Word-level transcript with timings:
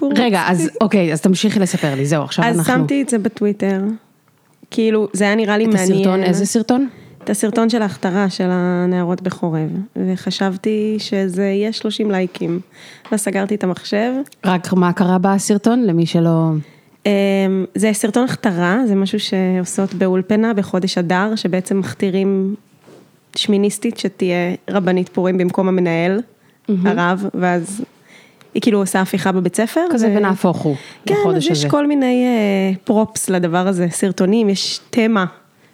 סיפור. 0.00 0.12
רגע, 0.16 0.42
אז 0.46 0.70
אוקיי, 0.80 1.12
אז 1.12 1.20
תמשיכי 1.20 1.60
לספר 1.60 1.94
לי, 1.94 2.06
זהו, 2.06 2.22
עכשיו 2.22 2.44
אז 2.44 2.58
אנחנו... 2.58 2.72
שמתי 2.72 3.02
את 3.02 3.08
זה 3.08 3.18
בטוויטר. 3.18 3.80
כאילו, 4.70 5.08
זה 5.12 5.24
היה 5.24 5.34
נראה 5.34 5.58
לי 5.58 5.64
את 5.64 5.68
מעניין. 5.68 5.92
הסרטון, 5.92 6.22
איזה 6.22 6.46
סרטון? 6.46 6.88
את 7.24 7.30
הסרטון 7.30 7.70
של 7.70 7.82
ההכתרה 7.82 8.30
של 8.30 8.48
הנערות 8.50 9.22
בחורב, 9.22 9.70
וחשבתי 9.96 10.96
שזה 10.98 11.44
יהיה 11.44 11.72
30 11.72 12.10
לייקים. 12.10 12.60
ואז 13.10 13.20
סגרתי 13.20 13.54
את 13.54 13.64
המחשב. 13.64 14.12
רק 14.44 14.72
מה 14.72 14.92
קרה 14.92 15.18
בסרטון, 15.18 15.82
למי 15.82 16.06
שלא... 16.06 16.50
אמ, 17.06 17.10
זה 17.74 17.90
סרטון 17.92 18.24
הכתרה, 18.24 18.78
זה 18.86 18.94
משהו 18.94 19.18
שעושות 19.20 19.94
באולפנה 19.94 20.54
בחודש 20.54 20.98
אדר, 20.98 21.36
שבעצם 21.36 21.78
מכתירים 21.78 22.54
שמיניסטית 23.36 23.98
שתהיה 23.98 24.54
רבנית 24.70 25.08
פורים 25.08 25.38
במקום 25.38 25.68
המנהל, 25.68 26.20
הרב, 26.68 27.24
ואז 27.34 27.84
היא 28.54 28.62
כאילו 28.62 28.78
עושה 28.78 29.00
הפיכה 29.00 29.32
בבית 29.32 29.56
ספר. 29.56 29.80
כזה 29.92 30.08
ו- 30.08 30.16
ונהפוך 30.16 30.56
הוא, 30.56 30.76
כן, 31.06 31.14
אז 31.14 31.20
בחודש 31.20 31.44
יש 31.46 31.50
הזה. 31.58 31.68
כל 31.68 31.86
מיני 31.86 32.24
אה, 32.24 32.76
פרופס 32.84 33.30
לדבר 33.30 33.66
הזה, 33.68 33.86
סרטונים, 33.90 34.48
יש 34.48 34.80
תמה. 34.90 35.24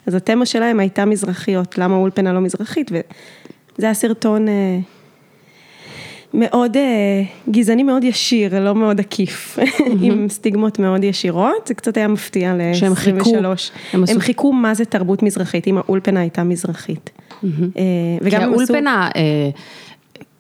אז 0.07 0.15
התמה 0.15 0.47
שלהם 0.47 0.81
הייתה 0.81 1.05
מזרחיות, 1.05 1.79
למה 1.79 1.97
אולפנה 1.97 2.33
לא 2.33 2.41
מזרחית, 2.41 2.91
וזה 2.91 3.03
היה 3.87 3.95
סרטון 3.95 4.49
אה, 4.49 4.79
מאוד 6.35 6.77
אה, 6.77 6.83
גזעני, 7.51 7.83
מאוד 7.83 8.05
ישיר, 8.05 8.61
לא 8.61 8.75
מאוד 8.75 9.01
עקיף, 9.01 9.59
עם 10.03 10.29
סטיגמות 10.29 10.79
מאוד 10.79 11.05
ישירות, 11.05 11.67
זה 11.67 11.75
קצת 11.75 11.97
היה 11.97 12.09
מפתיע 12.09 12.55
ל-23. 12.55 12.75
שהם 12.77 12.95
חיכו, 12.95 13.37
הם 13.37 13.45
הם 13.93 14.03
עשו- 14.03 14.21
חיכו 14.21 14.53
מה 14.53 14.75
זה 14.75 14.85
תרבות 14.85 15.23
מזרחית, 15.23 15.67
אם 15.67 15.79
האולפנה 15.79 16.21
הייתה 16.21 16.43
מזרחית. 16.45 17.11
אה, 17.45 17.49
כי 17.49 17.51
וגם 18.23 18.41
עשו... 18.43 18.53
האולפנה, 18.53 19.09
אה, 19.17 19.51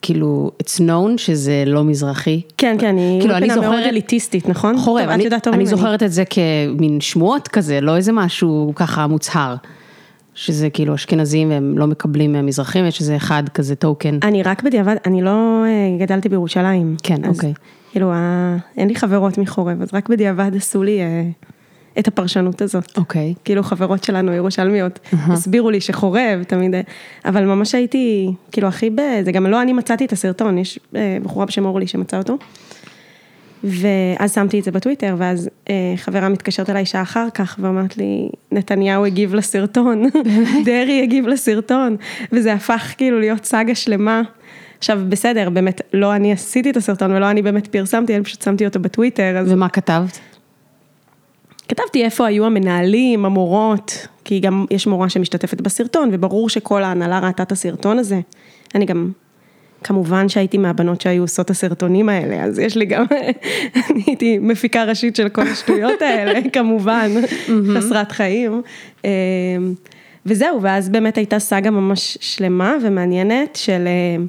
כאילו, 0.06 0.51
it's 0.62 0.78
known 0.80 1.16
שזה 1.19 1.62
לא 1.66 1.84
מזרחי. 1.84 2.41
כן, 2.59 2.77
כן, 2.80 2.97
היא 2.97 3.20
כאילו, 3.20 3.34
אני 3.37 3.47
אולפנה 3.47 3.60
מאוד 3.62 3.74
זוכרת- 3.77 3.91
אליטיסטית, 3.92 4.48
נכון? 4.48 4.78
חורב, 4.78 5.02
טוב, 5.05 5.10
אני, 5.12 5.24
יודעת 5.24 5.45
טוב 5.45 5.55
אני 5.55 5.64
ממני. 5.64 5.77
זוכרת 5.77 6.02
את 6.02 6.12
זה 6.12 6.23
כמין 6.24 7.01
שמועות 7.01 7.48
כזה, 7.48 7.81
לא 7.81 7.97
איזה 7.97 8.12
משהו 8.12 8.72
ככה 8.77 9.06
מוצהר. 9.06 9.55
שזה 10.34 10.70
כאילו 10.70 10.94
אשכנזים 10.94 11.50
והם 11.50 11.78
לא 11.78 11.86
מקבלים 11.86 12.47
מזרחים, 12.47 12.86
יש 12.86 13.00
איזה 13.00 13.16
אחד 13.16 13.42
כזה 13.55 13.75
טוקן. 13.75 14.19
אני 14.22 14.42
רק 14.42 14.62
בדיעבד, 14.62 14.97
אני 15.06 15.22
לא 15.22 15.64
אה, 15.66 15.98
גדלתי 16.06 16.28
בירושלים. 16.28 16.97
כן, 17.03 17.25
אז 17.25 17.36
אוקיי. 17.36 17.53
כאילו, 17.92 18.12
אין 18.77 18.88
לי 18.88 18.94
חברות 18.94 19.38
מחורב, 19.38 19.83
אז 19.83 19.88
רק 19.92 20.09
בדיעבד 20.09 20.50
עשו 20.56 20.83
לי 20.83 21.00
אה, 21.00 21.22
את 21.98 22.08
הפרשנות 22.08 22.62
הזאת. 22.62 22.98
אוקיי. 22.98 23.34
כאילו 23.44 23.62
חברות 23.62 24.05
שלנו, 24.05 24.33
ירושלמיות, 24.33 24.98
הסבירו 25.12 25.70
לי 25.70 25.80
שחורב 25.80 26.42
תמיד, 26.48 26.75
אבל 27.25 27.44
ממש 27.44 27.75
הייתי, 27.75 28.33
כאילו 28.53 28.69
הכי 28.69 28.91
ב... 28.91 29.00
זה 29.25 29.33
גם 29.33 29.47
לא 29.47 29.62
אני 29.62 29.72
מצאתי 29.72 30.05
את 30.05 30.12
הסרטון, 30.12 30.58
יש 30.58 30.78
אה, 30.97 31.19
בחורה 31.22 31.47
בשם 31.47 31.64
אורלי 31.64 31.86
שמצאה 31.86 32.19
אותו. 32.19 32.38
ואז 33.64 34.34
שמתי 34.34 34.58
את 34.58 34.64
זה 34.64 34.70
בטוויטר, 34.70 35.14
ואז 35.19 35.50
אה, 35.70 35.94
חברה 35.97 36.28
מתקשרת 36.28 36.70
אליי 36.70 36.86
שעה 36.86 37.03
אחר 37.03 37.27
כך 37.34 37.56
ואומרת 37.62 37.97
לי, 37.97 38.28
נתניהו 38.53 39.05
הגיב 39.05 39.34
לסרטון, 39.34 40.03
דרעי 40.66 41.03
הגיב 41.03 41.27
לסרטון, 41.27 41.97
וזה 42.33 42.53
הפך 42.53 42.94
כאילו 42.97 43.20
להיות 43.20 43.44
סאגה 43.44 43.75
שלמה. 43.75 44.22
עכשיו 44.78 45.00
בסדר, 45.08 45.50
באמת, 45.50 45.81
לא 45.92 46.16
אני 46.16 46.33
עשיתי 46.33 46.70
את 46.70 46.77
הסרטון 46.77 47.12
ולא 47.12 47.31
אני 47.31 47.42
באמת 47.42 47.66
פרסמתי, 47.66 48.16
אני 48.16 48.25
פשוט 48.25 48.42
שמתי 48.42 48.66
אותו 48.66 48.81
בטוויטר, 48.81 49.36
אז 49.38 49.53
ומה 49.53 49.69
כתבת? 49.69 50.19
כתבתי 51.69 52.05
איפה 52.05 52.27
היו 52.27 52.47
המנהלים, 52.47 53.25
המורות, 53.25 54.06
כי 54.25 54.41
גם 54.41 54.64
יש 54.70 54.86
מורה 54.86 55.09
שמשתתפת 55.09 55.61
בסרטון, 55.61 56.09
וברור 56.12 56.48
שכל 56.48 56.83
ההנהלה 56.83 57.19
ראתה 57.19 57.42
את 57.42 57.53
הסרטון 57.53 57.98
הזה. 57.98 58.20
אני 58.75 58.84
גם, 58.84 59.11
כמובן 59.84 60.28
שהייתי 60.28 60.59
מהבנות 60.59 61.00
שהיו 61.00 61.22
עושות 61.22 61.47
את 61.47 61.50
הסרטונים 61.50 62.09
האלה, 62.09 62.44
אז 62.44 62.59
יש 62.59 62.77
לי 62.77 62.84
גם, 62.84 63.05
אני 63.91 64.03
הייתי 64.06 64.39
מפיקה 64.39 64.84
ראשית 64.84 65.17
של 65.17 65.28
כל 65.28 65.42
השטויות 65.42 66.03
האלה, 66.03 66.41
כמובן, 66.53 67.11
חסרת 67.75 68.12
חיים. 68.12 68.62
אה, 69.05 69.11
וזהו, 70.27 70.62
ואז 70.62 70.89
באמת 70.89 71.17
הייתה 71.17 71.39
סאגה 71.39 71.71
ממש 71.71 72.19
שלמה 72.21 72.75
ומעניינת 72.83 73.56
של... 73.56 73.87
אה, 73.87 74.25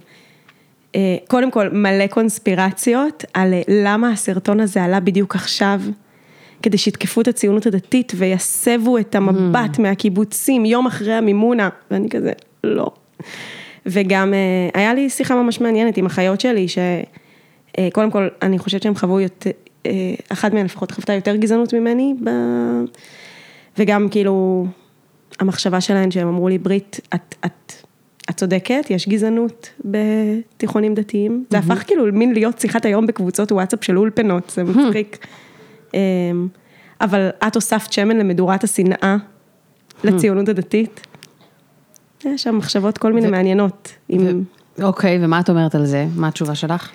אה, 0.95 1.15
קודם 1.27 1.51
כל 1.51 1.69
מלא 1.69 2.07
קונספירציות 2.07 3.25
על 3.33 3.53
למה 3.67 4.11
הסרטון 4.11 4.59
הזה 4.59 4.83
עלה 4.83 4.99
בדיוק 4.99 5.35
עכשיו, 5.35 5.81
כדי 6.63 6.77
שיתקפו 6.77 7.21
את 7.21 7.27
הציונות 7.27 7.65
הדתית 7.65 8.11
ויסבו 8.15 8.97
את 8.97 9.15
המבט 9.15 9.79
מהקיבוצים 9.79 10.65
יום 10.65 10.87
אחרי 10.87 11.13
המימונה, 11.13 11.69
ואני 11.91 12.09
כזה, 12.09 12.31
לא. 12.63 12.91
וגם 13.85 14.33
אה, 14.33 14.79
היה 14.81 14.93
לי 14.93 15.09
שיחה 15.09 15.35
ממש 15.35 15.61
מעניינת 15.61 15.97
עם 15.97 16.05
אחיות 16.05 16.41
שלי, 16.41 16.65
שקודם 16.67 18.11
כל, 18.11 18.27
אני 18.41 18.59
חושבת 18.59 18.81
שהם 18.81 18.95
חוו 18.95 19.19
יותר, 19.19 19.49
אה, 19.85 19.91
אחת 20.29 20.53
מהן 20.53 20.65
לפחות 20.65 20.91
חוותה 20.91 21.13
יותר 21.13 21.35
גזענות 21.35 21.73
ממני, 21.73 22.13
ב... 22.23 22.29
וגם 23.77 24.09
כאילו, 24.09 24.65
המחשבה 25.39 25.81
שלהן 25.81 26.11
שהם 26.11 26.27
אמרו 26.27 26.49
לי, 26.49 26.57
ברית, 26.57 26.99
את, 27.15 27.35
את, 27.45 27.73
את 28.29 28.37
צודקת, 28.37 28.85
יש 28.89 29.09
גזענות 29.09 29.69
בתיכונים 29.85 30.95
דתיים. 30.95 31.45
זה 31.49 31.57
הפך 31.57 31.83
כאילו 31.87 32.05
מין 32.13 32.33
להיות 32.33 32.59
שיחת 32.59 32.85
היום 32.85 33.07
בקבוצות 33.07 33.51
וואטסאפ 33.51 33.83
של 33.83 33.97
אולפנות, 33.97 34.49
זה 34.55 34.63
מצחיק. 34.63 35.17
אמ, 35.21 35.46
אבל 37.01 37.29
את 37.47 37.55
הוספת 37.55 37.93
שמן 37.93 38.17
למדורת 38.17 38.63
השנאה 38.63 39.17
לציונות 40.03 40.49
הדתית. 40.49 41.07
יש 42.25 42.43
שם 42.43 42.57
מחשבות 42.57 42.97
כל 42.97 43.13
מיני 43.13 43.27
מעניינות. 43.27 43.91
עם- 44.09 44.43
אוקיי, 44.81 45.19
ומה 45.25 45.39
את 45.39 45.49
אומרת 45.49 45.75
על 45.75 45.85
זה? 45.85 46.05
מה 46.15 46.27
התשובה 46.27 46.55
שלך? 46.55 46.91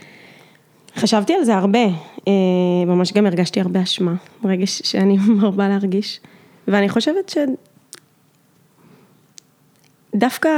חשבתי 0.96 1.34
על 1.34 1.44
זה 1.44 1.54
הרבה, 1.54 1.84
אה, 2.28 2.32
ממש 2.86 3.12
גם 3.12 3.26
הרגשתי 3.26 3.60
הרבה 3.60 3.82
אשמה, 3.82 4.14
רגש 4.44 4.82
שאני 4.84 5.18
מרבה 5.40 5.68
להרגיש, 5.68 6.20
ואני 6.68 6.88
חושבת 6.88 7.28
ש... 7.28 7.38
דווקא, 10.14 10.50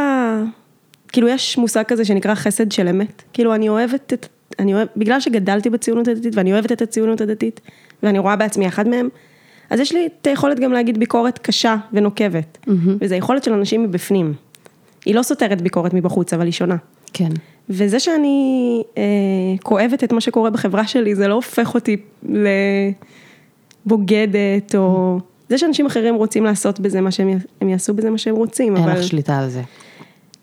כאילו 1.09 1.28
יש 1.28 1.59
מושג 1.59 1.83
כזה 1.83 2.05
שנקרא 2.05 2.34
חסד 2.34 2.72
של 2.72 2.89
אמת, 2.89 3.22
כאילו 3.33 3.55
אני 3.55 3.69
אוהבת 3.69 4.12
את, 4.12 4.27
אני 4.59 4.75
אוהבת, 4.75 4.91
בגלל 4.97 5.21
שגדלתי 5.21 5.71
בציונות 5.71 6.09
הדתית 6.09 6.37
ואני 6.37 6.53
אוהבת 6.53 6.72
את 6.72 6.83
הציונות 6.83 7.21
הדתית, 7.21 7.61
ואני 8.04 8.19
רואה 8.19 8.37
בעצמי 8.37 8.69
אחד 8.69 8.88
מהם, 8.88 9.09
אז 9.70 9.81
יש 9.81 9.92
לי 9.92 10.09
את 10.20 10.26
היכולת 10.26 10.60
גם 10.60 10.72
להגיד 10.72 10.98
ביקורת 10.98 11.38
קשה 11.38 11.76
ונוקבת, 11.92 12.59
וזו 13.00 13.15
יכולת 13.15 13.44
של 13.44 13.53
אנשים 13.53 13.82
מבפנים. 13.82 14.34
היא 15.04 15.15
לא 15.15 15.22
סותרת 15.22 15.62
ביקורת 15.62 15.94
מבחוץ, 15.94 16.32
אבל 16.32 16.44
היא 16.44 16.53
שונה. 16.53 16.76
כן. 17.12 17.28
וזה 17.70 18.00
שאני 18.00 18.82
אה, 18.98 19.03
כואבת 19.62 20.04
את 20.04 20.12
מה 20.12 20.20
שקורה 20.20 20.50
בחברה 20.50 20.87
שלי, 20.87 21.15
זה 21.15 21.28
לא 21.28 21.34
הופך 21.34 21.75
אותי 21.75 21.97
לבוגדת, 23.87 24.75
או... 24.75 25.19
זה 25.48 25.59
שאנשים 25.59 25.86
אחרים 25.86 26.15
רוצים 26.15 26.44
לעשות 26.44 26.81
בזה 26.81 27.00
מה 27.00 27.10
שהם 27.10 27.38
הם 27.60 27.69
יעשו 27.69 27.94
בזה 27.94 28.10
מה 28.10 28.19
שהם 28.19 28.34
רוצים, 28.34 28.76
אין 28.76 28.84
אבל... 28.84 28.92
לך 28.98 29.03
שליטה 29.03 29.38
על 29.38 29.48
זה. 29.48 29.62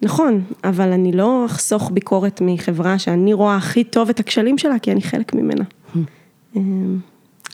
נכון, 0.02 0.42
אבל 0.64 0.92
אני 0.92 1.12
לא 1.12 1.46
אחסוך 1.46 1.92
ביקורת 1.92 2.42
מחברה 2.46 3.00
שאני 3.00 3.34
רואה 3.34 3.56
הכי 3.56 3.84
טוב 3.84 4.10
את 4.10 4.20
הכשלים 4.20 4.58
שלה, 4.58 4.80
כי 4.80 4.92
אני 4.92 5.02
חלק 5.02 5.34
ממנה. 5.34 5.64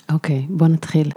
אה, 0.09 0.15
אוקיי, 0.15 0.45
בוא 0.49 0.67
נתחיל. 0.67 1.09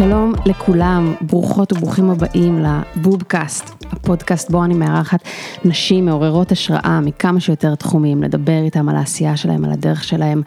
שלום 0.00 0.32
לכולם, 0.46 1.14
ברוכות 1.20 1.72
וברוכים 1.72 2.10
הבאים 2.10 2.64
לבובקאסט, 2.64 3.84
הפודקאסט 3.90 4.50
בו 4.50 4.64
אני 4.64 4.74
מארחת 4.74 5.20
נשים 5.64 6.06
מעוררות 6.06 6.52
השראה 6.52 7.00
מכמה 7.00 7.40
שיותר 7.40 7.74
תחומים, 7.74 8.22
לדבר 8.22 8.62
איתם 8.64 8.88
על 8.88 8.96
העשייה 8.96 9.36
שלהם, 9.36 9.64
על 9.64 9.72
הדרך 9.72 10.04
שלהם, 10.04 10.42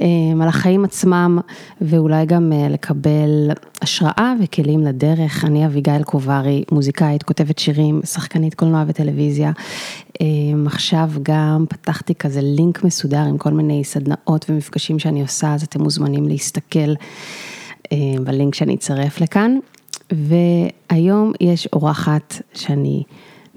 אה, 0.00 0.06
על 0.42 0.48
החיים 0.48 0.84
עצמם, 0.84 1.38
ואולי 1.80 2.26
גם 2.26 2.52
אה, 2.52 2.68
לקבל 2.68 3.50
השראה 3.82 4.34
וכלים 4.42 4.80
לדרך. 4.80 5.44
אני 5.44 5.66
אביגיל 5.66 6.02
קוברי, 6.02 6.64
מוזיקאית, 6.72 7.22
כותבת 7.22 7.58
שירים, 7.58 8.00
שחקנית 8.04 8.54
קולנוע 8.54 8.84
וטלוויזיה. 8.86 9.52
אה, 10.20 10.26
עכשיו 10.66 11.10
גם 11.22 11.64
פתחתי 11.68 12.14
כזה 12.14 12.40
לינק 12.42 12.84
מסודר 12.84 13.22
עם 13.22 13.38
כל 13.38 13.50
מיני 13.50 13.84
סדנאות 13.84 14.46
ומפגשים 14.48 14.98
שאני 14.98 15.22
עושה, 15.22 15.54
אז 15.54 15.62
אתם 15.62 15.82
מוזמנים 15.82 16.28
להסתכל. 16.28 16.92
אה, 17.92 18.20
בלינק 18.24 18.54
שאני 18.54 18.74
אצרף 18.74 19.20
לכאן. 19.20 19.58
והיום 20.12 21.32
יש 21.40 21.68
אורחת 21.72 22.34
שאני 22.54 23.02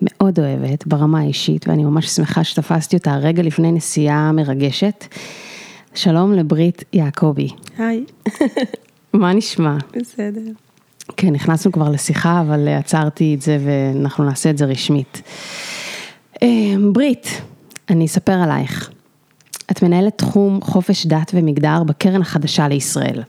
מאוד 0.02 0.40
אוהבת 0.40 0.88
ברמה 0.88 1.20
האישית, 1.20 1.68
ואני 1.68 1.84
ממש 1.84 2.08
שמחה 2.08 2.44
שתפסתי 2.44 2.98
אותה 2.98 3.16
רגע 3.16 3.44
לפני 3.44 3.72
נסיעה 3.72 4.32
מרגשת. 4.32 5.06
שלום 5.96 6.34
לברית 6.34 6.84
יעקבי, 6.94 7.50
היי, 7.78 8.04
מה 9.14 9.34
נשמע? 9.34 9.78
בסדר. 9.96 10.52
כן, 11.18 11.30
נכנסנו 11.30 11.72
כבר 11.72 11.90
לשיחה, 11.90 12.42
אבל 12.42 12.68
עצרתי 12.68 13.36
את 13.36 13.42
זה 13.42 13.58
ואנחנו 13.66 14.24
נעשה 14.24 14.50
את 14.50 14.58
זה 14.58 14.66
רשמית. 14.66 15.22
אה, 16.44 16.48
ברית, 16.94 17.42
אני 17.90 18.06
אספר 18.06 18.32
עלייך. 18.32 18.90
את 19.72 19.84
מנהלת 19.84 20.18
תחום 20.18 20.62
חופש 20.62 21.06
דת 21.06 21.32
ומגדר 21.34 21.84
בקרן 21.84 22.22
החדשה 22.22 22.68
לישראל. 22.68 23.24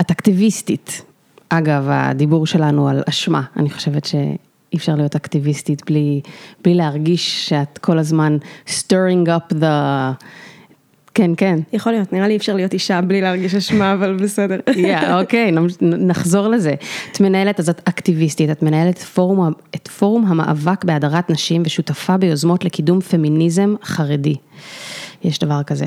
את 0.00 0.10
אקטיביסטית. 0.10 1.02
אגב, 1.48 1.86
הדיבור 1.88 2.46
שלנו 2.46 2.88
על 2.88 3.02
אשמה, 3.08 3.42
אני 3.56 3.70
חושבת 3.70 4.04
שאי 4.04 4.76
אפשר 4.76 4.94
להיות 4.94 5.16
אקטיביסטית 5.16 5.82
בלי, 5.86 6.20
בלי 6.64 6.74
להרגיש 6.74 7.48
שאת 7.48 7.78
כל 7.78 7.98
הזמן 7.98 8.36
stirring 8.66 9.26
up 9.26 9.54
the... 9.54 9.66
כן, 11.14 11.30
כן. 11.36 11.58
יכול 11.72 11.92
להיות, 11.92 12.12
נראה 12.12 12.26
לי 12.26 12.32
אי 12.32 12.36
אפשר 12.36 12.54
להיות 12.54 12.72
אישה 12.72 13.00
בלי 13.00 13.20
להרגיש 13.20 13.54
אשמה, 13.54 13.92
אבל 13.92 14.16
בסדר. 14.16 14.60
אוקיי, 15.20 15.52
נחזור 15.80 16.48
לזה. 16.48 16.74
את 17.12 17.20
מנהלת, 17.20 17.60
אז 17.60 17.68
את 17.68 17.80
אקטיביסטית, 17.88 18.50
את 18.50 18.62
מנהלת 18.62 18.98
פורום, 18.98 19.52
את 19.74 19.88
פורום 19.88 20.26
המאבק 20.26 20.84
בהדרת 20.84 21.30
נשים 21.30 21.62
ושותפה 21.64 22.16
ביוזמות 22.16 22.64
לקידום 22.64 23.00
פמיניזם 23.00 23.74
חרדי. 23.82 24.34
יש 25.24 25.38
דבר 25.38 25.62
כזה. 25.62 25.86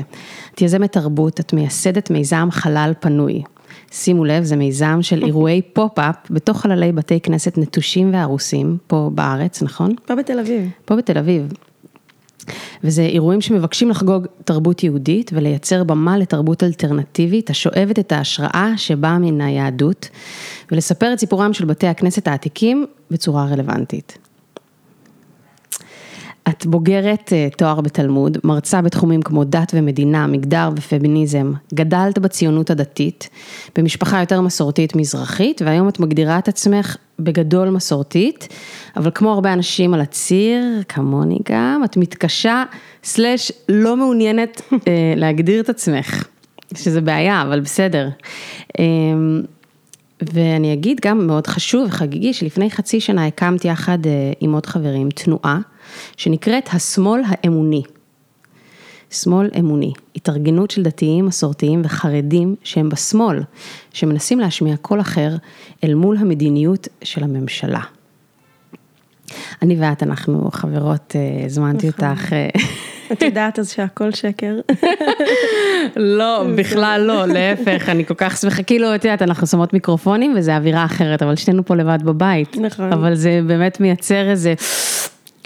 את 0.54 0.62
יזמת 0.62 0.92
תרבות, 0.92 1.40
את 1.40 1.52
מייסדת 1.52 2.10
מיזם 2.10 2.48
חלל 2.50 2.92
פנוי. 3.00 3.42
שימו 3.94 4.24
לב, 4.24 4.44
זה 4.44 4.56
מיזם 4.56 4.98
של 5.02 5.24
אירועי 5.24 5.62
פופ-אפ 5.62 6.16
בתוך 6.30 6.60
חללי 6.60 6.92
בתי 6.92 7.20
כנסת 7.20 7.58
נטושים 7.58 8.14
והרוסים, 8.14 8.76
פה 8.86 9.10
בארץ, 9.14 9.62
נכון? 9.62 9.94
פה 10.06 10.14
בתל 10.14 10.38
אביב. 10.38 10.70
פה 10.84 10.96
בתל 10.96 11.18
אביב. 11.18 11.52
וזה 12.84 13.02
אירועים 13.02 13.40
שמבקשים 13.40 13.90
לחגוג 13.90 14.26
תרבות 14.44 14.84
יהודית 14.84 15.30
ולייצר 15.34 15.84
במה 15.84 16.18
לתרבות 16.18 16.62
אלטרנטיבית 16.62 17.50
השואבת 17.50 17.98
את 17.98 18.12
ההשראה 18.12 18.72
שבאה 18.76 19.18
מן 19.18 19.40
היהדות 19.40 20.08
ולספר 20.72 21.12
את 21.12 21.18
סיפורם 21.18 21.52
של 21.52 21.64
בתי 21.64 21.86
הכנסת 21.86 22.28
העתיקים 22.28 22.86
בצורה 23.10 23.46
רלוונטית. 23.46 24.18
את 26.48 26.66
בוגרת 26.66 27.32
אה, 27.32 27.48
תואר 27.56 27.80
בתלמוד, 27.80 28.38
מרצה 28.44 28.82
בתחומים 28.82 29.22
כמו 29.22 29.44
דת 29.44 29.72
ומדינה, 29.74 30.26
מגדר 30.26 30.70
ופמיניזם, 30.76 31.52
גדלת 31.74 32.18
בציונות 32.18 32.70
הדתית, 32.70 33.28
במשפחה 33.78 34.20
יותר 34.20 34.40
מסורתית 34.40 34.96
מזרחית, 34.96 35.62
והיום 35.64 35.88
את 35.88 36.00
מגדירה 36.00 36.38
את 36.38 36.48
עצמך 36.48 36.96
בגדול 37.18 37.70
מסורתית, 37.70 38.48
אבל 38.96 39.10
כמו 39.14 39.32
הרבה 39.32 39.52
אנשים 39.52 39.94
על 39.94 40.00
הציר, 40.00 40.64
כמוני 40.88 41.38
גם, 41.48 41.82
את 41.84 41.96
מתקשה, 41.96 42.64
סלאש 43.04 43.52
לא 43.68 43.96
מעוניינת 43.96 44.62
אה, 44.72 45.12
להגדיר 45.16 45.60
את 45.60 45.68
עצמך, 45.68 46.28
שזה 46.74 47.00
בעיה, 47.00 47.42
אבל 47.42 47.60
בסדר. 47.60 48.08
אה, 48.78 48.84
ואני 50.32 50.72
אגיד 50.72 51.00
גם 51.04 51.26
מאוד 51.26 51.46
חשוב 51.46 51.86
וחגיגי, 51.88 52.32
שלפני 52.32 52.70
חצי 52.70 53.00
שנה 53.00 53.26
הקמתי 53.26 53.68
יחד 53.68 54.06
אה, 54.06 54.32
עם 54.40 54.52
עוד 54.52 54.66
חברים 54.66 55.10
תנועה. 55.10 55.58
שנקראת 56.16 56.68
השמאל 56.72 57.22
האמוני. 57.26 57.82
שמאל 59.10 59.50
אמוני, 59.58 59.92
התארגנות 60.16 60.70
של 60.70 60.82
דתיים, 60.82 61.26
מסורתיים 61.26 61.82
וחרדים 61.84 62.54
שהם 62.64 62.88
בשמאל, 62.88 63.42
שמנסים 63.92 64.40
להשמיע 64.40 64.76
קול 64.76 65.00
אחר 65.00 65.36
אל 65.84 65.94
מול 65.94 66.16
המדיניות 66.16 66.88
של 67.02 67.24
הממשלה. 67.24 67.80
אני 69.62 69.76
ואת, 69.80 70.02
אנחנו 70.02 70.50
חברות, 70.52 71.16
אה, 71.16 71.44
הזמנתי 71.44 71.88
נכון. 71.88 72.08
אותך. 72.10 72.32
אה, 72.32 72.48
את 73.12 73.22
יודעת 73.22 73.58
אז 73.58 73.72
שהכל 73.72 74.10
שקר. 74.12 74.54
לא, 76.18 76.44
בכלל 76.56 77.04
לא, 77.06 77.26
להפך, 77.26 77.88
אני 77.88 78.06
כל 78.06 78.14
כך 78.14 78.36
שמחה, 78.36 78.62
כאילו, 78.62 78.94
את 78.94 79.04
יודעת, 79.04 79.22
אנחנו 79.22 79.46
שמות 79.46 79.72
מיקרופונים 79.72 80.34
וזה 80.36 80.56
אווירה 80.56 80.84
אחרת, 80.84 81.22
אבל 81.22 81.36
שנינו 81.36 81.64
פה 81.64 81.76
לבד 81.76 81.98
בבית. 82.02 82.56
נכון. 82.56 82.92
אבל 82.92 83.14
זה 83.14 83.40
באמת 83.46 83.80
מייצר 83.80 84.30
איזה... 84.30 84.54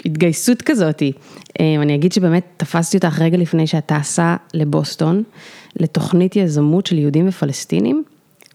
התגייסות 0.05 0.61
כזאתי. 0.61 1.11
אמ, 1.59 1.81
אני 1.81 1.95
אגיד 1.95 2.11
שבאמת 2.11 2.45
תפסתי 2.57 2.97
אותך 2.97 3.19
רגע 3.19 3.37
לפני 3.37 3.67
שאת 3.67 3.85
טסה 3.85 4.35
לבוסטון, 4.53 5.23
לתוכנית 5.79 6.35
יזמות 6.35 6.85
של 6.85 6.97
יהודים 6.97 7.27
ופלסטינים. 7.27 8.03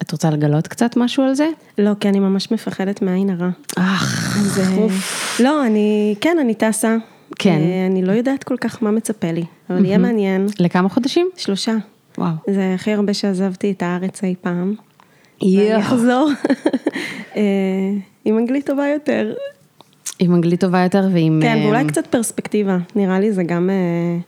את 0.02 0.12
רוצה 0.12 0.30
לגלות 0.30 0.66
קצת 0.68 0.96
משהו 0.96 1.22
על 1.22 1.34
זה? 1.34 1.48
לא, 1.78 1.90
כי 2.00 2.08
אני 2.08 2.18
ממש 2.18 2.50
מפחדת 2.50 3.02
מעין 3.02 3.30
הרע. 3.30 3.50
אך, 3.76 4.36
אוף. 4.76 5.40
לא, 5.40 5.66
אני, 5.66 6.14
כן, 6.20 6.36
אני 6.40 6.54
טסה. 6.54 6.96
כן. 7.38 7.58
אה, 7.60 7.86
אני 7.86 8.02
לא 8.02 8.12
יודעת 8.12 8.44
כל 8.44 8.56
כך 8.56 8.82
מה 8.82 8.90
מצפה 8.90 9.32
לי, 9.32 9.44
אבל 9.70 9.84
יהיה 9.84 9.98
מעניין. 9.98 10.46
לכמה 10.60 10.88
חודשים? 10.88 11.28
שלושה. 11.36 11.72
וואו. 12.18 12.32
זה 12.50 12.72
הכי 12.74 12.92
הרבה 12.92 13.14
שעזבתי 13.14 13.70
את 13.70 13.82
הארץ 13.82 14.24
אי 14.24 14.34
פעם. 14.40 14.74
יואו. 15.42 15.68
ואני 15.68 15.82
אחזור 15.82 16.30
אה, 17.36 17.42
עם 18.24 18.38
אנגלית 18.38 18.66
טובה 18.66 18.88
יותר. 18.88 19.34
עם 20.18 20.34
אנגלית 20.34 20.60
טובה 20.60 20.82
יותר 20.82 21.08
ועם... 21.12 21.40
כן, 21.42 21.60
ואולי 21.64 21.82
אה, 21.82 21.88
קצת 21.88 22.06
פרספקטיבה, 22.06 22.78
נראה 22.96 23.20
לי 23.20 23.32
זה 23.32 23.42
גם 23.42 23.70
אה, 23.70 24.18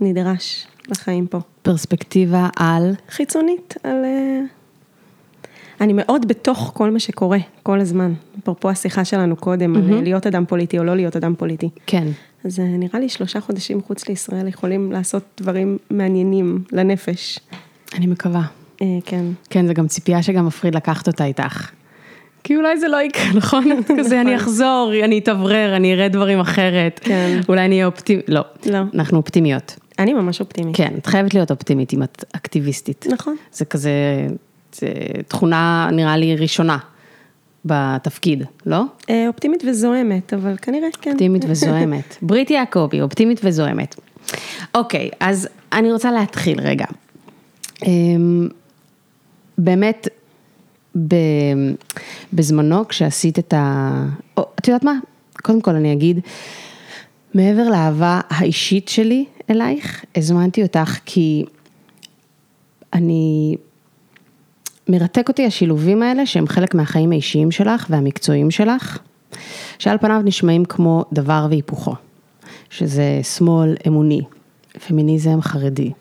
נדרש 0.00 0.66
לחיים 0.88 1.26
פה. 1.26 1.38
פרספקטיבה 1.62 2.48
על? 2.56 2.94
חיצונית, 3.08 3.74
על... 3.82 4.04
אה, 4.04 4.40
אני 5.80 5.92
מאוד 5.92 6.28
בתוך 6.28 6.70
כל 6.74 6.90
מה 6.90 6.98
שקורה, 6.98 7.38
כל 7.62 7.80
הזמן. 7.80 8.12
אפרופו 8.38 8.70
השיחה 8.70 9.04
שלנו 9.04 9.36
קודם, 9.36 9.76
mm-hmm. 9.76 9.94
על 9.94 10.02
להיות 10.02 10.26
אדם 10.26 10.46
פוליטי 10.46 10.78
או 10.78 10.84
לא 10.84 10.96
להיות 10.96 11.16
אדם 11.16 11.34
פוליטי. 11.34 11.68
כן. 11.86 12.08
אז 12.44 12.58
נראה 12.58 13.00
לי 13.00 13.08
שלושה 13.08 13.40
חודשים 13.40 13.78
מחוץ 13.78 14.08
לישראל 14.08 14.48
יכולים 14.48 14.92
לעשות 14.92 15.22
דברים 15.40 15.78
מעניינים 15.90 16.64
לנפש. 16.72 17.38
אני 17.94 18.06
מקווה. 18.06 18.42
כן. 19.04 19.24
כן, 19.50 19.66
זה 19.66 19.74
גם 19.74 19.86
ציפייה 19.86 20.22
שגם 20.22 20.46
מפחיד 20.46 20.74
לקחת 20.74 21.06
אותה 21.06 21.24
איתך. 21.24 21.70
כי 22.46 22.56
אולי 22.56 22.78
זה 22.78 22.88
לא 22.88 23.02
יקרה, 23.02 23.32
נכון? 23.40 23.64
כזה 23.98 24.20
אני 24.20 24.34
נכון. 24.34 24.44
אחזור, 24.44 24.92
אני 25.04 25.18
אתאוורר, 25.18 25.76
אני 25.76 25.94
אראה 25.94 26.08
דברים 26.08 26.40
אחרת. 26.40 27.00
כן. 27.02 27.40
אולי 27.48 27.64
אני 27.64 27.74
אהיה 27.74 27.86
אופטימית, 27.86 28.24
לא. 28.28 28.40
לא. 28.66 28.78
אנחנו 28.94 29.16
אופטימיות. 29.16 29.76
אני 29.98 30.12
ממש 30.12 30.40
אופטימית. 30.40 30.76
כן, 30.76 30.94
את 30.98 31.06
חייבת 31.06 31.34
להיות 31.34 31.50
אופטימית 31.50 31.94
אם 31.94 32.02
את 32.02 32.24
אקטיביסטית. 32.32 33.06
נכון. 33.10 33.36
זה 33.52 33.64
כזה, 33.64 33.90
זה 34.72 34.88
תכונה 35.28 35.88
נראה 35.92 36.16
לי 36.16 36.36
ראשונה 36.36 36.78
בתפקיד, 37.64 38.42
לא? 38.66 38.82
אה, 39.10 39.28
אופטימית 39.28 39.62
וזוהמת, 39.66 40.34
אבל 40.34 40.56
כנראה 40.62 40.88
כן. 41.00 41.10
אופטימית 41.10 41.44
וזוהמת. 41.48 42.16
ברית 42.22 42.50
יעקבי, 42.50 43.00
אופטימית 43.00 43.40
וזוהמת. 43.44 43.94
אוקיי, 44.74 45.10
אז 45.20 45.48
אני 45.72 45.92
רוצה 45.92 46.12
להתחיל 46.12 46.60
רגע. 46.60 46.86
אמ, 47.86 48.48
באמת, 49.58 50.08
בזמנו 52.32 52.88
כשעשית 52.88 53.38
את 53.38 53.54
ה... 53.54 53.90
או, 54.36 54.44
את 54.60 54.68
יודעת 54.68 54.84
מה? 54.84 54.94
קודם 55.42 55.60
כל 55.60 55.74
אני 55.74 55.92
אגיד, 55.92 56.20
מעבר 57.34 57.68
לאהבה 57.70 58.20
האישית 58.28 58.88
שלי 58.88 59.24
אלייך, 59.50 60.04
הזמנתי 60.16 60.62
אותך 60.62 60.98
כי 61.04 61.44
אני... 62.92 63.56
מרתק 64.88 65.28
אותי 65.28 65.46
השילובים 65.46 66.02
האלה 66.02 66.26
שהם 66.26 66.46
חלק 66.46 66.74
מהחיים 66.74 67.12
האישיים 67.12 67.50
שלך 67.50 67.86
והמקצועיים 67.90 68.50
שלך, 68.50 68.98
שעל 69.78 69.98
פניו 69.98 70.20
נשמעים 70.24 70.64
כמו 70.64 71.04
דבר 71.12 71.46
והיפוכו, 71.50 71.94
שזה 72.70 73.20
שמאל 73.22 73.76
אמוני, 73.86 74.20
פמיניזם 74.86 75.42
חרדי. 75.42 75.92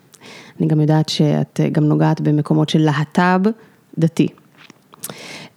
אני 0.59 0.67
גם 0.67 0.81
יודעת 0.81 1.09
שאת 1.09 1.59
גם 1.71 1.83
נוגעת 1.83 2.21
במקומות 2.21 2.69
של 2.69 2.79
להט"ב 2.79 3.49
דתי. 3.97 4.27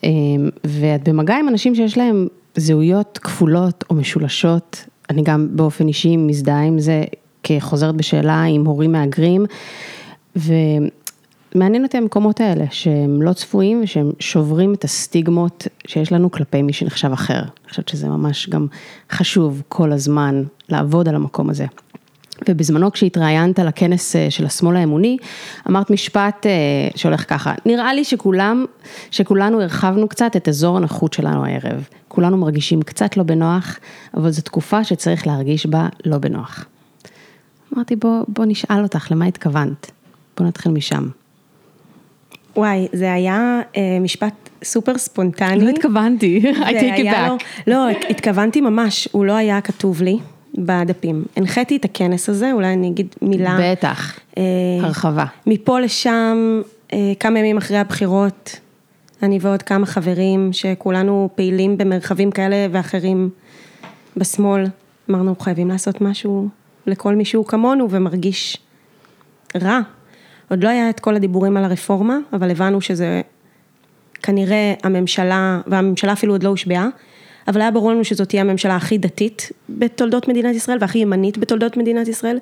אמ, 0.05 0.49
ואת 0.65 1.09
במגע 1.09 1.37
עם 1.37 1.49
אנשים 1.49 1.75
שיש 1.75 1.99
להם 1.99 2.29
זהויות 2.57 3.19
כפולות 3.23 3.85
או 3.91 3.95
משולשות, 3.95 4.85
אני 5.11 5.23
גם 5.23 5.49
באופן 5.51 5.89
אישי 5.89 6.17
מזדהה 6.17 6.65
עם 6.65 6.79
זה 6.79 7.05
כחוזרת 7.43 7.95
בשאלה 7.95 8.43
עם 8.43 8.65
הורים 8.67 8.93
מהגרים, 8.93 9.47
ומעניין 10.37 11.85
אותי 11.85 11.97
המקומות 11.97 12.41
האלה, 12.41 12.65
שהם 12.71 13.23
לא 13.23 13.33
צפויים 13.33 13.81
ושהם 13.83 14.11
שוברים 14.19 14.75
את 14.75 14.85
הסטיגמות 14.85 15.67
שיש 15.87 16.13
לנו 16.13 16.31
כלפי 16.31 16.63
מי 16.63 16.73
שנחשב 16.73 17.13
אחר. 17.13 17.41
אני 17.41 17.71
חושבת 17.71 17.89
שזה 17.89 18.09
ממש 18.09 18.49
גם 18.49 18.67
חשוב 19.11 19.63
כל 19.69 19.93
הזמן 19.93 20.43
לעבוד 20.69 21.09
על 21.09 21.15
המקום 21.15 21.51
הזה. 21.51 21.67
ובזמנו 22.49 22.93
כשהתראיינת 22.93 23.59
לכנס 23.59 24.17
אה, 24.17 24.31
של 24.31 24.47
השמאל 24.47 24.77
האמוני, 24.77 25.17
אמרת 25.69 25.91
משפט 25.91 26.47
אה, 26.47 26.51
שהולך 26.97 27.25
ככה, 27.29 27.55
נראה 27.67 27.95
לי 27.95 28.05
שכולם, 28.05 28.65
שכולנו 29.11 29.63
הרחבנו 29.63 30.09
קצת 30.09 30.37
את 30.37 30.49
אזור 30.49 30.77
הנוחות 30.77 31.13
שלנו 31.13 31.45
הערב. 31.45 31.89
כולנו 32.09 32.37
מרגישים 32.37 32.83
קצת 32.83 33.17
לא 33.17 33.23
בנוח, 33.23 33.79
אבל 34.15 34.31
זו 34.31 34.43
תקופה 34.43 34.85
שצריך 34.85 35.27
להרגיש 35.27 35.67
בה 35.67 35.89
לא 36.05 36.19
בנוח. 36.19 36.65
אמרתי 37.75 37.97
בוא, 37.97 38.25
בוא 38.29 38.45
נשאל 38.45 38.83
אותך 38.83 39.11
למה 39.11 39.25
התכוונת, 39.25 39.91
בוא 40.37 40.47
נתחיל 40.47 40.73
משם. 40.73 41.09
וואי, 42.57 42.89
זה 42.93 43.13
היה 43.13 43.61
אה, 43.77 43.99
משפט 44.01 44.49
סופר 44.65 44.99
ספונטני. 44.99 45.65
לא 45.65 45.69
התכוונתי, 45.69 46.43
I 46.55 46.67
take 46.67 46.99
it 46.99 47.05
back. 47.05 47.45
לא, 47.67 47.75
לא, 47.75 47.89
התכוונתי 48.11 48.61
ממש, 48.61 49.09
הוא 49.13 49.25
לא 49.25 49.33
היה 49.33 49.61
כתוב 49.61 50.03
לי. 50.03 50.19
בדפים. 50.55 51.25
הנחיתי 51.37 51.77
את 51.77 51.85
הכנס 51.85 52.29
הזה, 52.29 52.53
אולי 52.53 52.73
אני 52.73 52.89
אגיד 52.89 53.15
מילה. 53.23 53.59
בטח, 53.63 54.19
אה, 54.39 54.43
הרחבה. 54.81 55.25
מפה 55.47 55.81
לשם, 55.81 56.61
אה, 56.93 57.13
כמה 57.21 57.39
ימים 57.39 57.57
אחרי 57.57 57.79
הבחירות, 57.79 58.61
אני 59.23 59.39
ועוד 59.43 59.63
כמה 59.63 59.87
חברים 59.87 60.53
שכולנו 60.53 61.29
פעילים 61.35 61.79
במרחבים 61.79 62.31
כאלה 62.31 62.67
ואחרים 62.73 63.31
בשמאל, 64.17 64.65
אמרנו 65.11 65.37
חייבים 65.41 65.69
לעשות 65.69 66.01
משהו 66.01 66.49
לכל 66.87 67.15
מישהו 67.15 67.45
כמונו 67.45 67.91
ומרגיש 67.91 68.59
רע. 69.63 69.81
עוד 70.51 70.65
לא 70.65 70.69
היה 70.69 70.91
את 70.91 71.01
כל 71.01 71.17
הדיבורים 71.17 71.57
על 71.57 71.65
הרפורמה, 71.65 72.19
אבל 72.33 72.51
הבנו 72.51 72.81
שזה 72.81 73.21
כנראה 74.23 74.75
הממשלה, 74.83 75.61
והממשלה 75.67 76.13
אפילו 76.13 76.35
עוד 76.35 76.43
לא 76.43 76.49
הושבעה, 76.49 76.89
אבל 77.49 77.61
היה 77.61 77.71
ברור 77.71 77.93
לנו 77.93 78.05
שזאת 78.05 78.29
תהיה 78.29 78.43
הממשלה 78.43 78.77
הכי 78.77 78.99
דתית 78.99 79.53
בתולדות 79.69 80.29
מדינת 80.29 80.55
ישראל 80.55 80.79
והכי 80.81 80.99
ימנית 80.99 81.39
בתולדות 81.39 81.77
מדינת 81.77 82.09
ישראל, 82.09 82.39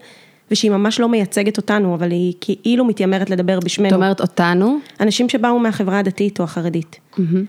ושהיא 0.50 0.70
ממש 0.70 1.00
לא 1.00 1.08
מייצגת 1.08 1.56
אותנו, 1.56 1.94
אבל 1.94 2.10
היא 2.10 2.34
כאילו 2.40 2.84
מתיימרת 2.84 3.30
לדבר 3.30 3.60
בשמנו. 3.60 3.88
את 3.88 3.92
אומרת 3.92 4.20
אותנו? 4.20 4.78
אנשים 5.00 5.28
שבאו 5.28 5.58
מהחברה 5.58 5.98
הדתית 5.98 6.38
או 6.38 6.44
החרדית. 6.44 7.00